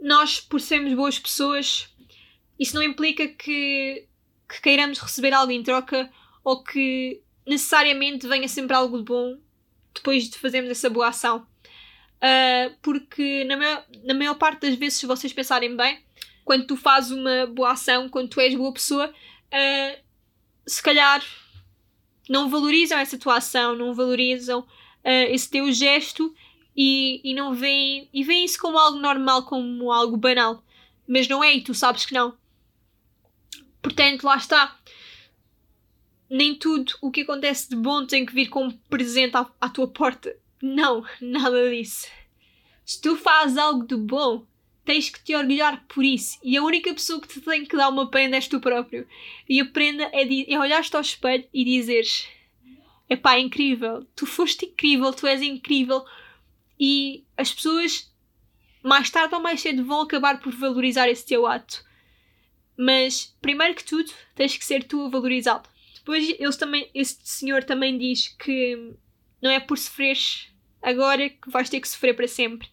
nós, 0.00 0.40
por 0.40 0.60
sermos 0.60 0.94
boas 0.94 1.18
pessoas, 1.18 1.92
isso 2.58 2.74
não 2.74 2.82
implica 2.82 3.28
que, 3.28 4.06
que 4.48 4.60
queiramos 4.60 4.98
receber 4.98 5.32
algo 5.32 5.52
em 5.52 5.62
troca 5.62 6.10
ou 6.42 6.62
que 6.62 7.22
necessariamente 7.46 8.26
venha 8.26 8.48
sempre 8.48 8.76
algo 8.76 8.98
de 8.98 9.04
bom 9.04 9.38
depois 9.94 10.28
de 10.28 10.38
fazermos 10.38 10.70
essa 10.70 10.90
boa 10.90 11.08
ação. 11.08 11.46
Uh, 12.18 12.74
porque 12.82 13.44
na 13.44 13.56
maior, 13.56 13.84
na 14.04 14.14
maior 14.14 14.34
parte 14.34 14.62
das 14.62 14.74
vezes, 14.74 14.98
se 14.98 15.06
vocês 15.06 15.32
pensarem 15.32 15.76
bem, 15.76 16.02
quando 16.44 16.66
tu 16.66 16.76
fazes 16.76 17.10
uma 17.10 17.46
boa 17.46 17.72
ação, 17.72 18.08
quando 18.08 18.28
tu 18.28 18.40
és 18.40 18.54
boa 18.54 18.72
pessoa, 18.72 19.08
uh, 19.08 20.02
se 20.66 20.82
calhar 20.82 21.22
não 22.28 22.48
valorizam 22.48 22.98
essa 22.98 23.18
tua 23.18 23.36
ação, 23.36 23.76
não 23.76 23.94
valorizam 23.94 24.60
uh, 24.60 25.30
esse 25.30 25.48
teu 25.48 25.70
gesto 25.72 26.34
e, 26.76 27.20
e 27.24 27.34
não 27.34 27.54
veem, 27.54 28.08
e 28.12 28.22
veem 28.24 28.44
isso 28.44 28.58
como 28.58 28.78
algo 28.78 28.98
normal, 28.98 29.44
como 29.44 29.90
algo 29.92 30.16
banal. 30.16 30.62
Mas 31.06 31.26
não 31.26 31.42
é, 31.42 31.54
e 31.54 31.62
tu 31.62 31.72
sabes 31.72 32.04
que 32.04 32.14
não. 32.14 32.36
Portanto, 33.82 34.24
lá 34.24 34.36
está. 34.36 34.76
Nem 36.30 36.54
tudo 36.54 36.92
o 37.00 37.10
que 37.10 37.22
acontece 37.22 37.70
de 37.70 37.76
bom 37.76 38.06
tem 38.06 38.26
que 38.26 38.34
vir 38.34 38.48
como 38.48 38.76
presente 38.90 39.36
à, 39.36 39.50
à 39.60 39.68
tua 39.68 39.88
porta. 39.88 40.36
Não, 40.62 41.04
nada 41.20 41.70
disso. 41.70 42.06
Se 42.84 43.00
tu 43.00 43.16
fazes 43.16 43.56
algo 43.56 43.86
de 43.86 43.96
bom, 43.96 44.46
tens 44.84 45.10
que 45.10 45.22
te 45.22 45.34
orgulhar 45.34 45.84
por 45.86 46.04
isso. 46.04 46.38
E 46.42 46.56
a 46.56 46.62
única 46.62 46.92
pessoa 46.94 47.20
que 47.20 47.28
te 47.28 47.40
tem 47.40 47.64
que 47.64 47.76
dar 47.76 47.90
uma 47.90 48.10
prenda 48.10 48.36
és 48.36 48.48
tu 48.48 48.58
próprio. 48.58 49.06
E 49.48 49.60
a 49.60 49.66
prenda 49.66 50.04
é, 50.12 50.52
é 50.52 50.58
olhar-te 50.58 50.96
ao 50.96 51.02
espelho 51.02 51.46
e 51.52 51.64
dizeres: 51.64 52.26
é 53.08 53.38
incrível, 53.38 54.06
tu 54.14 54.26
foste 54.26 54.66
incrível, 54.66 55.12
tu 55.12 55.26
és 55.26 55.42
incrível. 55.42 56.04
E 56.78 57.24
as 57.36 57.52
pessoas, 57.52 58.10
mais 58.82 59.10
tarde 59.10 59.34
ou 59.34 59.40
mais 59.40 59.60
cedo, 59.60 59.84
vão 59.84 60.02
acabar 60.02 60.40
por 60.40 60.52
valorizar 60.52 61.08
esse 61.08 61.26
teu 61.26 61.46
ato. 61.46 61.84
Mas, 62.78 63.36
primeiro 63.42 63.74
que 63.74 63.82
tudo, 63.82 64.08
tens 64.36 64.56
que 64.56 64.64
ser 64.64 64.84
tu 64.84 65.04
a 65.04 65.08
valorizá-lo. 65.08 65.64
Depois, 65.96 66.28
eles 66.38 66.56
também, 66.56 66.88
esse 66.94 67.18
senhor 67.24 67.64
também 67.64 67.98
diz 67.98 68.28
que 68.28 68.94
não 69.42 69.50
é 69.50 69.58
por 69.58 69.76
sofreres 69.76 70.48
agora 70.80 71.28
que 71.28 71.50
vais 71.50 71.68
ter 71.68 71.80
que 71.80 71.88
sofrer 71.88 72.14
para 72.14 72.28
sempre. 72.28 72.68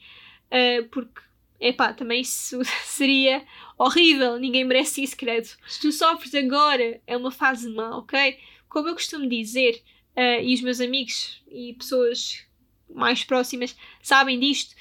Uh, 0.45 0.87
porque 0.89 1.19
epá, 1.59 1.91
também 1.91 2.21
isso 2.21 2.61
seria 2.85 3.43
horrível, 3.77 4.37
ninguém 4.37 4.63
merece 4.63 5.03
isso, 5.03 5.17
credo. 5.17 5.47
Se 5.67 5.81
tu 5.81 5.91
sofres 5.91 6.35
agora, 6.35 7.01
é 7.07 7.17
uma 7.17 7.31
fase 7.31 7.67
má, 7.69 7.97
ok? 7.97 8.37
Como 8.69 8.87
eu 8.87 8.93
costumo 8.93 9.27
dizer, 9.27 9.81
uh, 10.15 10.41
e 10.43 10.53
os 10.53 10.61
meus 10.61 10.79
amigos 10.79 11.41
e 11.49 11.73
pessoas 11.73 12.45
mais 12.87 13.23
próximas 13.23 13.75
sabem 14.03 14.39
disto, 14.39 14.73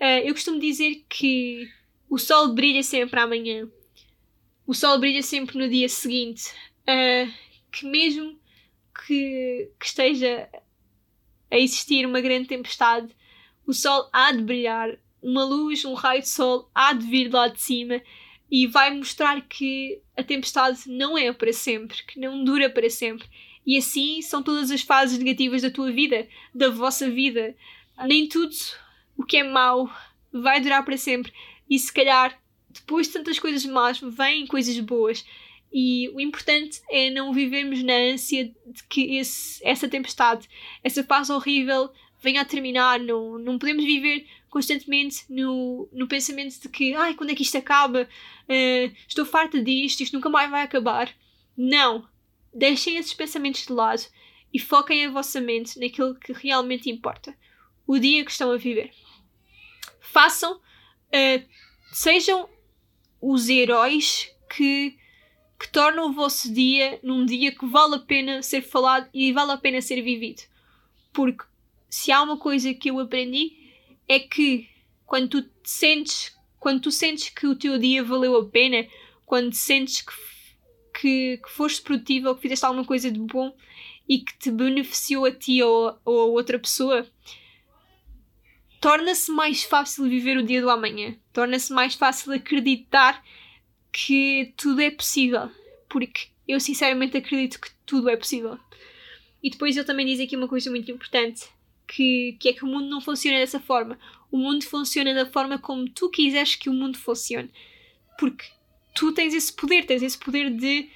uh, 0.00 0.24
eu 0.24 0.34
costumo 0.34 0.58
dizer 0.58 1.04
que 1.08 1.70
o 2.10 2.18
sol 2.18 2.48
brilha 2.48 2.82
sempre 2.82 3.20
amanhã, 3.20 3.68
o 4.66 4.74
sol 4.74 4.98
brilha 4.98 5.22
sempre 5.22 5.58
no 5.58 5.68
dia 5.68 5.88
seguinte, 5.88 6.50
uh, 6.82 7.32
que 7.70 7.86
mesmo 7.86 8.38
que, 9.06 9.70
que 9.78 9.86
esteja 9.86 10.48
a 11.50 11.58
existir 11.58 12.06
uma 12.06 12.20
grande 12.20 12.48
tempestade, 12.48 13.14
o 13.66 13.72
sol 13.72 14.08
há 14.12 14.32
de 14.32 14.42
brilhar, 14.42 14.96
uma 15.22 15.44
luz, 15.44 15.84
um 15.84 15.94
raio 15.94 16.22
de 16.22 16.28
sol 16.28 16.70
há 16.74 16.92
de 16.92 17.06
vir 17.06 17.32
lá 17.32 17.48
de 17.48 17.60
cima 17.60 18.02
e 18.50 18.66
vai 18.66 18.90
mostrar 18.92 19.40
que 19.48 20.02
a 20.16 20.22
tempestade 20.22 20.80
não 20.86 21.16
é 21.16 21.32
para 21.32 21.52
sempre, 21.52 22.02
que 22.04 22.18
não 22.18 22.44
dura 22.44 22.68
para 22.68 22.90
sempre. 22.90 23.26
E 23.64 23.78
assim 23.78 24.20
são 24.20 24.42
todas 24.42 24.70
as 24.70 24.82
fases 24.82 25.18
negativas 25.18 25.62
da 25.62 25.70
tua 25.70 25.92
vida, 25.92 26.28
da 26.54 26.68
vossa 26.68 27.08
vida. 27.08 27.56
Nem 28.04 28.28
tudo 28.28 28.54
o 29.16 29.24
que 29.24 29.38
é 29.38 29.44
mau 29.44 29.88
vai 30.32 30.60
durar 30.60 30.84
para 30.84 30.96
sempre. 30.96 31.32
E 31.70 31.78
se 31.78 31.92
calhar, 31.92 32.41
depois 32.72 33.06
de 33.06 33.12
tantas 33.14 33.38
coisas 33.38 33.64
más, 33.64 34.00
vêm 34.00 34.46
coisas 34.46 34.78
boas. 34.80 35.24
E 35.72 36.10
o 36.10 36.20
importante 36.20 36.82
é 36.90 37.08
não 37.10 37.32
vivermos 37.32 37.82
na 37.82 37.94
ânsia 37.94 38.44
de 38.66 38.82
que 38.88 39.16
esse, 39.16 39.58
essa 39.64 39.88
tempestade, 39.88 40.48
essa 40.84 41.02
fase 41.02 41.32
horrível 41.32 41.90
venha 42.20 42.42
a 42.42 42.44
terminar. 42.44 43.00
Não, 43.00 43.38
não 43.38 43.58
podemos 43.58 43.84
viver 43.84 44.26
constantemente 44.50 45.24
no, 45.30 45.88
no 45.90 46.06
pensamento 46.06 46.60
de 46.60 46.68
que, 46.68 46.94
ai, 46.94 47.14
quando 47.14 47.30
é 47.30 47.34
que 47.34 47.42
isto 47.42 47.56
acaba? 47.56 48.06
Uh, 48.46 48.94
estou 49.08 49.24
farta 49.24 49.62
disto, 49.62 50.02
isto 50.02 50.12
nunca 50.12 50.28
mais 50.28 50.50
vai 50.50 50.62
acabar. 50.62 51.10
Não. 51.56 52.06
Deixem 52.52 52.98
esses 52.98 53.14
pensamentos 53.14 53.66
de 53.66 53.72
lado 53.72 54.02
e 54.52 54.58
foquem 54.58 55.06
a 55.06 55.10
vossa 55.10 55.40
mente 55.40 55.80
naquilo 55.80 56.14
que 56.16 56.34
realmente 56.34 56.90
importa. 56.90 57.34
O 57.86 57.98
dia 57.98 58.22
que 58.26 58.30
estão 58.30 58.50
a 58.50 58.58
viver. 58.58 58.92
Façam, 60.00 60.56
uh, 60.56 61.44
sejam 61.90 62.46
os 63.22 63.48
heróis 63.48 64.28
que 64.50 64.98
que 65.58 65.68
tornam 65.68 66.10
o 66.10 66.12
vosso 66.12 66.52
dia 66.52 66.98
num 67.04 67.24
dia 67.24 67.52
que 67.52 67.64
vale 67.64 67.94
a 67.94 67.98
pena 68.00 68.42
ser 68.42 68.62
falado 68.62 69.08
e 69.14 69.32
vale 69.32 69.52
a 69.52 69.56
pena 69.56 69.80
ser 69.80 70.02
vivido. 70.02 70.42
Porque 71.12 71.44
se 71.88 72.10
há 72.10 72.20
uma 72.20 72.36
coisa 72.36 72.74
que 72.74 72.90
eu 72.90 72.98
aprendi 72.98 73.52
é 74.08 74.18
que 74.18 74.68
quando 75.06 75.28
tu 75.28 75.50
sentes, 75.62 76.36
quando 76.58 76.80
tu 76.80 76.90
sentes 76.90 77.28
que 77.28 77.46
o 77.46 77.54
teu 77.54 77.78
dia 77.78 78.02
valeu 78.02 78.36
a 78.36 78.44
pena, 78.44 78.88
quando 79.24 79.54
sentes 79.54 80.00
que, 80.00 80.12
que, 81.00 81.36
que 81.36 81.50
foste 81.50 81.80
produtivo 81.80 82.28
ou 82.28 82.34
que 82.34 82.42
fizeste 82.42 82.66
alguma 82.66 82.84
coisa 82.84 83.08
de 83.08 83.20
bom 83.20 83.54
e 84.08 84.18
que 84.18 84.36
te 84.38 84.50
beneficiou 84.50 85.26
a 85.26 85.30
ti 85.30 85.62
ou, 85.62 85.96
ou 86.04 86.20
a 86.22 86.24
outra 86.24 86.58
pessoa, 86.58 87.06
torna-se 88.82 89.30
mais 89.30 89.62
fácil 89.62 90.08
viver 90.08 90.36
o 90.36 90.42
dia 90.42 90.60
do 90.60 90.68
amanhã. 90.68 91.16
Torna-se 91.32 91.72
mais 91.72 91.94
fácil 91.94 92.32
acreditar 92.32 93.24
que 93.92 94.52
tudo 94.56 94.82
é 94.82 94.90
possível, 94.90 95.48
porque 95.88 96.28
eu 96.48 96.58
sinceramente 96.58 97.16
acredito 97.16 97.60
que 97.60 97.70
tudo 97.86 98.10
é 98.10 98.16
possível. 98.16 98.58
E 99.40 99.50
depois 99.50 99.76
ele 99.76 99.86
também 99.86 100.04
diz 100.04 100.18
aqui 100.18 100.36
uma 100.36 100.48
coisa 100.48 100.68
muito 100.68 100.90
importante, 100.90 101.48
que, 101.86 102.36
que 102.40 102.48
é 102.48 102.52
que 102.52 102.64
o 102.64 102.66
mundo 102.66 102.88
não 102.88 103.00
funciona 103.00 103.38
dessa 103.38 103.60
forma. 103.60 103.96
O 104.32 104.36
mundo 104.36 104.64
funciona 104.64 105.14
da 105.14 105.26
forma 105.26 105.58
como 105.58 105.88
tu 105.88 106.10
quiseres 106.10 106.56
que 106.56 106.68
o 106.68 106.74
mundo 106.74 106.98
funcione. 106.98 107.50
Porque 108.18 108.46
tu 108.96 109.12
tens 109.12 109.32
esse 109.32 109.52
poder, 109.52 109.86
tens 109.86 110.02
esse 110.02 110.18
poder 110.18 110.50
de 110.50 110.90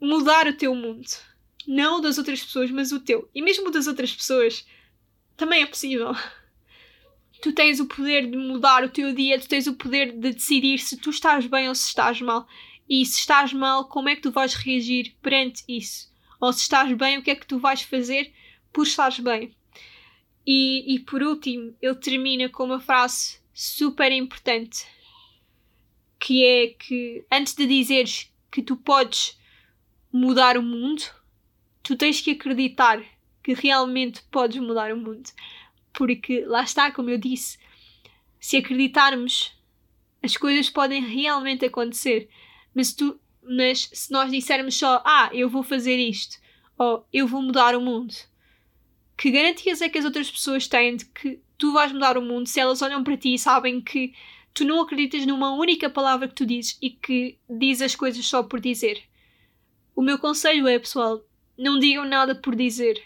mudar 0.00 0.46
o 0.46 0.56
teu 0.56 0.72
mundo. 0.76 1.08
Não 1.66 1.98
o 1.98 2.00
das 2.00 2.18
outras 2.18 2.40
pessoas, 2.40 2.70
mas 2.70 2.92
o 2.92 3.00
teu. 3.00 3.28
E 3.34 3.42
mesmo 3.42 3.66
o 3.66 3.72
das 3.72 3.88
outras 3.88 4.14
pessoas 4.14 4.64
também 5.36 5.62
é 5.62 5.66
possível 5.66 6.14
tu 7.40 7.52
tens 7.52 7.80
o 7.80 7.86
poder 7.86 8.30
de 8.30 8.36
mudar 8.36 8.84
o 8.84 8.88
teu 8.88 9.12
dia, 9.12 9.38
tu 9.38 9.48
tens 9.48 9.66
o 9.66 9.74
poder 9.74 10.12
de 10.12 10.32
decidir 10.32 10.78
se 10.78 10.96
tu 10.96 11.10
estás 11.10 11.46
bem 11.46 11.68
ou 11.68 11.74
se 11.74 11.88
estás 11.88 12.20
mal. 12.20 12.46
E 12.88 13.04
se 13.04 13.18
estás 13.18 13.52
mal, 13.52 13.88
como 13.88 14.08
é 14.08 14.14
que 14.14 14.22
tu 14.22 14.30
vais 14.30 14.54
reagir 14.54 15.14
perante 15.20 15.64
isso? 15.68 16.12
Ou 16.40 16.52
se 16.52 16.60
estás 16.60 16.92
bem, 16.92 17.18
o 17.18 17.22
que 17.22 17.30
é 17.30 17.34
que 17.34 17.46
tu 17.46 17.58
vais 17.58 17.82
fazer 17.82 18.32
por 18.72 18.86
estares 18.86 19.18
bem? 19.18 19.54
E, 20.46 20.94
e 20.94 21.00
por 21.00 21.22
último, 21.22 21.74
ele 21.82 21.94
termina 21.96 22.48
com 22.48 22.64
uma 22.64 22.78
frase 22.78 23.40
super 23.52 24.12
importante 24.12 24.86
que 26.18 26.44
é 26.44 26.68
que 26.68 27.26
antes 27.30 27.54
de 27.54 27.66
dizeres 27.66 28.32
que 28.50 28.62
tu 28.62 28.76
podes 28.76 29.38
mudar 30.12 30.56
o 30.56 30.62
mundo, 30.62 31.02
tu 31.82 31.96
tens 31.96 32.20
que 32.20 32.30
acreditar 32.30 33.02
que 33.42 33.54
realmente 33.54 34.22
podes 34.30 34.58
mudar 34.58 34.92
o 34.92 34.96
mundo. 34.96 35.28
Porque 35.96 36.44
lá 36.44 36.62
está, 36.62 36.92
como 36.92 37.08
eu 37.08 37.16
disse, 37.16 37.58
se 38.38 38.58
acreditarmos, 38.58 39.50
as 40.22 40.36
coisas 40.36 40.68
podem 40.68 41.02
realmente 41.02 41.64
acontecer. 41.64 42.28
Mas, 42.74 42.92
tu, 42.92 43.18
mas 43.42 43.88
se 43.90 44.12
nós 44.12 44.30
dissermos 44.30 44.76
só, 44.76 45.02
ah, 45.06 45.30
eu 45.32 45.48
vou 45.48 45.62
fazer 45.62 45.96
isto, 45.96 46.38
ou 46.76 47.06
eu 47.10 47.26
vou 47.26 47.40
mudar 47.40 47.74
o 47.74 47.80
mundo, 47.80 48.14
que 49.16 49.30
garantias 49.30 49.80
é 49.80 49.88
que 49.88 49.96
as 49.96 50.04
outras 50.04 50.30
pessoas 50.30 50.68
têm 50.68 50.96
de 50.96 51.06
que 51.06 51.40
tu 51.56 51.72
vais 51.72 51.90
mudar 51.90 52.18
o 52.18 52.22
mundo 52.22 52.46
se 52.46 52.60
elas 52.60 52.82
olham 52.82 53.02
para 53.02 53.16
ti 53.16 53.32
e 53.32 53.38
sabem 53.38 53.80
que 53.80 54.12
tu 54.52 54.66
não 54.66 54.82
acreditas 54.82 55.24
numa 55.24 55.54
única 55.54 55.88
palavra 55.88 56.28
que 56.28 56.34
tu 56.34 56.44
dizes 56.44 56.76
e 56.82 56.90
que 56.90 57.38
dizes 57.48 57.80
as 57.80 57.96
coisas 57.96 58.26
só 58.26 58.42
por 58.42 58.60
dizer? 58.60 59.02
O 59.94 60.02
meu 60.02 60.18
conselho 60.18 60.68
é, 60.68 60.78
pessoal, 60.78 61.24
não 61.56 61.78
digam 61.78 62.04
nada 62.04 62.34
por 62.34 62.54
dizer 62.54 63.02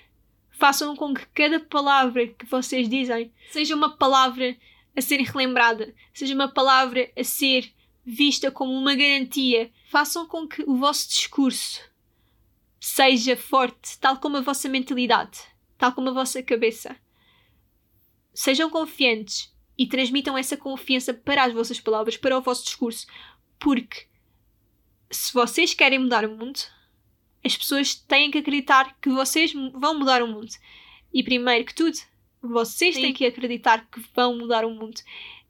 façam 0.61 0.95
com 0.95 1.15
que 1.15 1.27
cada 1.35 1.59
palavra 1.59 2.27
que 2.27 2.45
vocês 2.45 2.87
dizem 2.87 3.33
seja 3.51 3.75
uma 3.75 3.97
palavra 3.97 4.55
a 4.95 5.01
ser 5.01 5.17
relembrada, 5.23 5.95
seja 6.13 6.35
uma 6.35 6.49
palavra 6.49 7.11
a 7.17 7.25
ser 7.25 7.73
vista 8.05 8.51
como 8.51 8.73
uma 8.73 8.95
garantia. 8.95 9.73
Façam 9.89 10.27
com 10.27 10.47
que 10.47 10.63
o 10.63 10.77
vosso 10.77 11.09
discurso 11.09 11.81
seja 12.79 13.37
forte, 13.37 13.99
tal 13.99 14.19
como 14.19 14.37
a 14.37 14.43
vossa 14.43 14.69
mentalidade, 14.69 15.41
tal 15.79 15.93
como 15.93 16.11
a 16.11 16.13
vossa 16.13 16.43
cabeça. 16.43 16.95
Sejam 18.35 18.69
confiantes 18.69 19.51
e 19.79 19.87
transmitam 19.87 20.37
essa 20.37 20.59
confiança 20.59 21.15
para 21.15 21.45
as 21.45 21.55
vossas 21.55 21.81
palavras, 21.81 22.19
para 22.19 22.37
o 22.37 22.43
vosso 22.43 22.65
discurso, 22.65 23.07
porque 23.59 24.07
se 25.11 25.33
vocês 25.33 25.73
querem 25.73 25.99
mudar 25.99 26.25
o 26.27 26.37
mundo, 26.37 26.61
as 27.45 27.57
pessoas 27.57 27.95
têm 27.95 28.31
que 28.31 28.39
acreditar 28.39 28.97
que 29.01 29.09
vocês 29.09 29.53
vão 29.53 29.99
mudar 29.99 30.23
o 30.23 30.29
mundo. 30.29 30.53
E 31.13 31.23
primeiro 31.23 31.65
que 31.65 31.75
tudo, 31.75 31.99
vocês 32.43 32.95
Sim. 32.95 33.03
têm 33.03 33.13
que 33.13 33.27
acreditar 33.27 33.89
que 33.91 34.01
vão 34.15 34.37
mudar 34.37 34.65
o 34.65 34.71
mundo. 34.71 35.01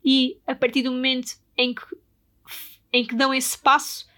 E 0.05 0.39
a 0.47 0.55
partir 0.55 0.83
do 0.83 0.93
momento 0.93 1.37
em 1.57 1.75
que, 1.75 1.83
em 2.93 3.07
que 3.07 3.15
dão 3.15 3.35
esse 3.35 3.59
passo, 3.59 4.09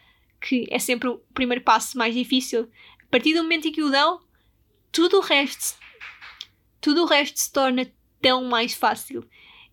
que 0.40 0.66
é 0.70 0.78
sempre 0.78 1.08
o 1.08 1.18
primeiro 1.34 1.62
passo 1.62 1.96
mais 1.96 2.14
difícil, 2.14 2.70
a 3.02 3.06
partir 3.06 3.34
do 3.34 3.42
momento 3.42 3.68
em 3.68 3.72
que 3.72 3.82
o 3.82 3.90
dão, 3.90 4.20
tudo 4.90 5.18
o 5.18 5.20
resto, 5.20 5.78
tudo 6.80 7.02
o 7.02 7.06
resto 7.06 7.38
se 7.38 7.52
torna 7.52 7.90
tão 8.20 8.44
mais 8.44 8.74
fácil. 8.74 9.28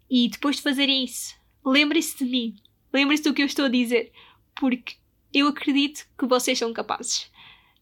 E 0.09 0.27
depois 0.29 0.55
de 0.55 0.61
fazerem 0.61 1.03
isso, 1.03 1.35
lembrem-se 1.65 2.17
de 2.17 2.25
mim, 2.25 2.55
lembrem-se 2.91 3.23
do 3.23 3.33
que 3.33 3.41
eu 3.41 3.45
estou 3.45 3.65
a 3.65 3.69
dizer, 3.69 4.11
porque 4.55 4.95
eu 5.33 5.47
acredito 5.47 6.07
que 6.17 6.25
vocês 6.25 6.57
são 6.57 6.73
capazes. 6.73 7.29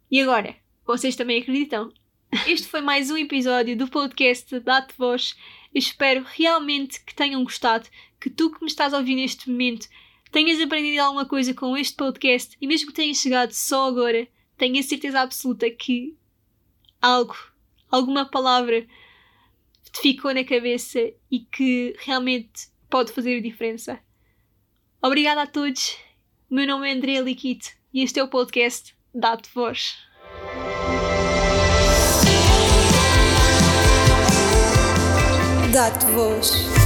E 0.10 0.22
agora, 0.22 0.56
vocês 0.86 1.18
também 1.18 1.42
acreditam? 1.42 1.92
Este 2.48 2.66
foi 2.68 2.80
mais 2.80 3.12
um 3.12 3.18
episódio 3.18 3.76
do 3.76 3.90
podcast 3.90 4.58
Date 4.62 4.94
Voz. 4.98 5.36
Espero 5.76 6.26
realmente 6.26 7.04
que 7.04 7.14
tenham 7.14 7.44
gostado, 7.44 7.90
que 8.18 8.30
tu 8.30 8.50
que 8.50 8.62
me 8.62 8.68
estás 8.68 8.94
a 8.94 9.00
ouvir 9.00 9.16
neste 9.16 9.50
momento 9.50 9.88
tenhas 10.32 10.62
aprendido 10.62 11.02
alguma 11.02 11.26
coisa 11.26 11.54
com 11.54 11.76
este 11.76 11.96
podcast 11.96 12.56
e 12.62 12.68
mesmo 12.68 12.88
que 12.88 12.94
tenhas 12.94 13.18
chegado 13.18 13.52
só 13.52 13.88
agora, 13.88 14.28
tenho 14.58 14.80
a 14.80 14.84
certeza 14.84 15.20
absoluta 15.20 15.70
que 15.70 16.16
algo, 17.02 17.36
alguma 17.90 18.26
palavra 18.26 18.88
te 19.92 20.02
ficou 20.02 20.34
na 20.34 20.46
cabeça 20.46 21.00
e 21.30 21.40
que 21.40 21.96
realmente 22.00 22.70
pode 22.90 23.12
fazer 23.12 23.38
a 23.38 23.42
diferença. 23.42 24.00
Obrigada 25.02 25.42
a 25.42 25.48
todos. 25.48 25.98
O 26.50 26.56
meu 26.56 26.66
nome 26.66 26.90
é 26.90 26.94
Andrea 26.94 27.22
Liquito 27.22 27.72
e 27.94 28.04
este 28.04 28.20
é 28.20 28.24
o 28.24 28.30
podcast 28.30 28.97
Dá-te 29.20 29.50
voz. 29.56 29.98
Dá-te 35.74 36.06
voz. 36.12 36.77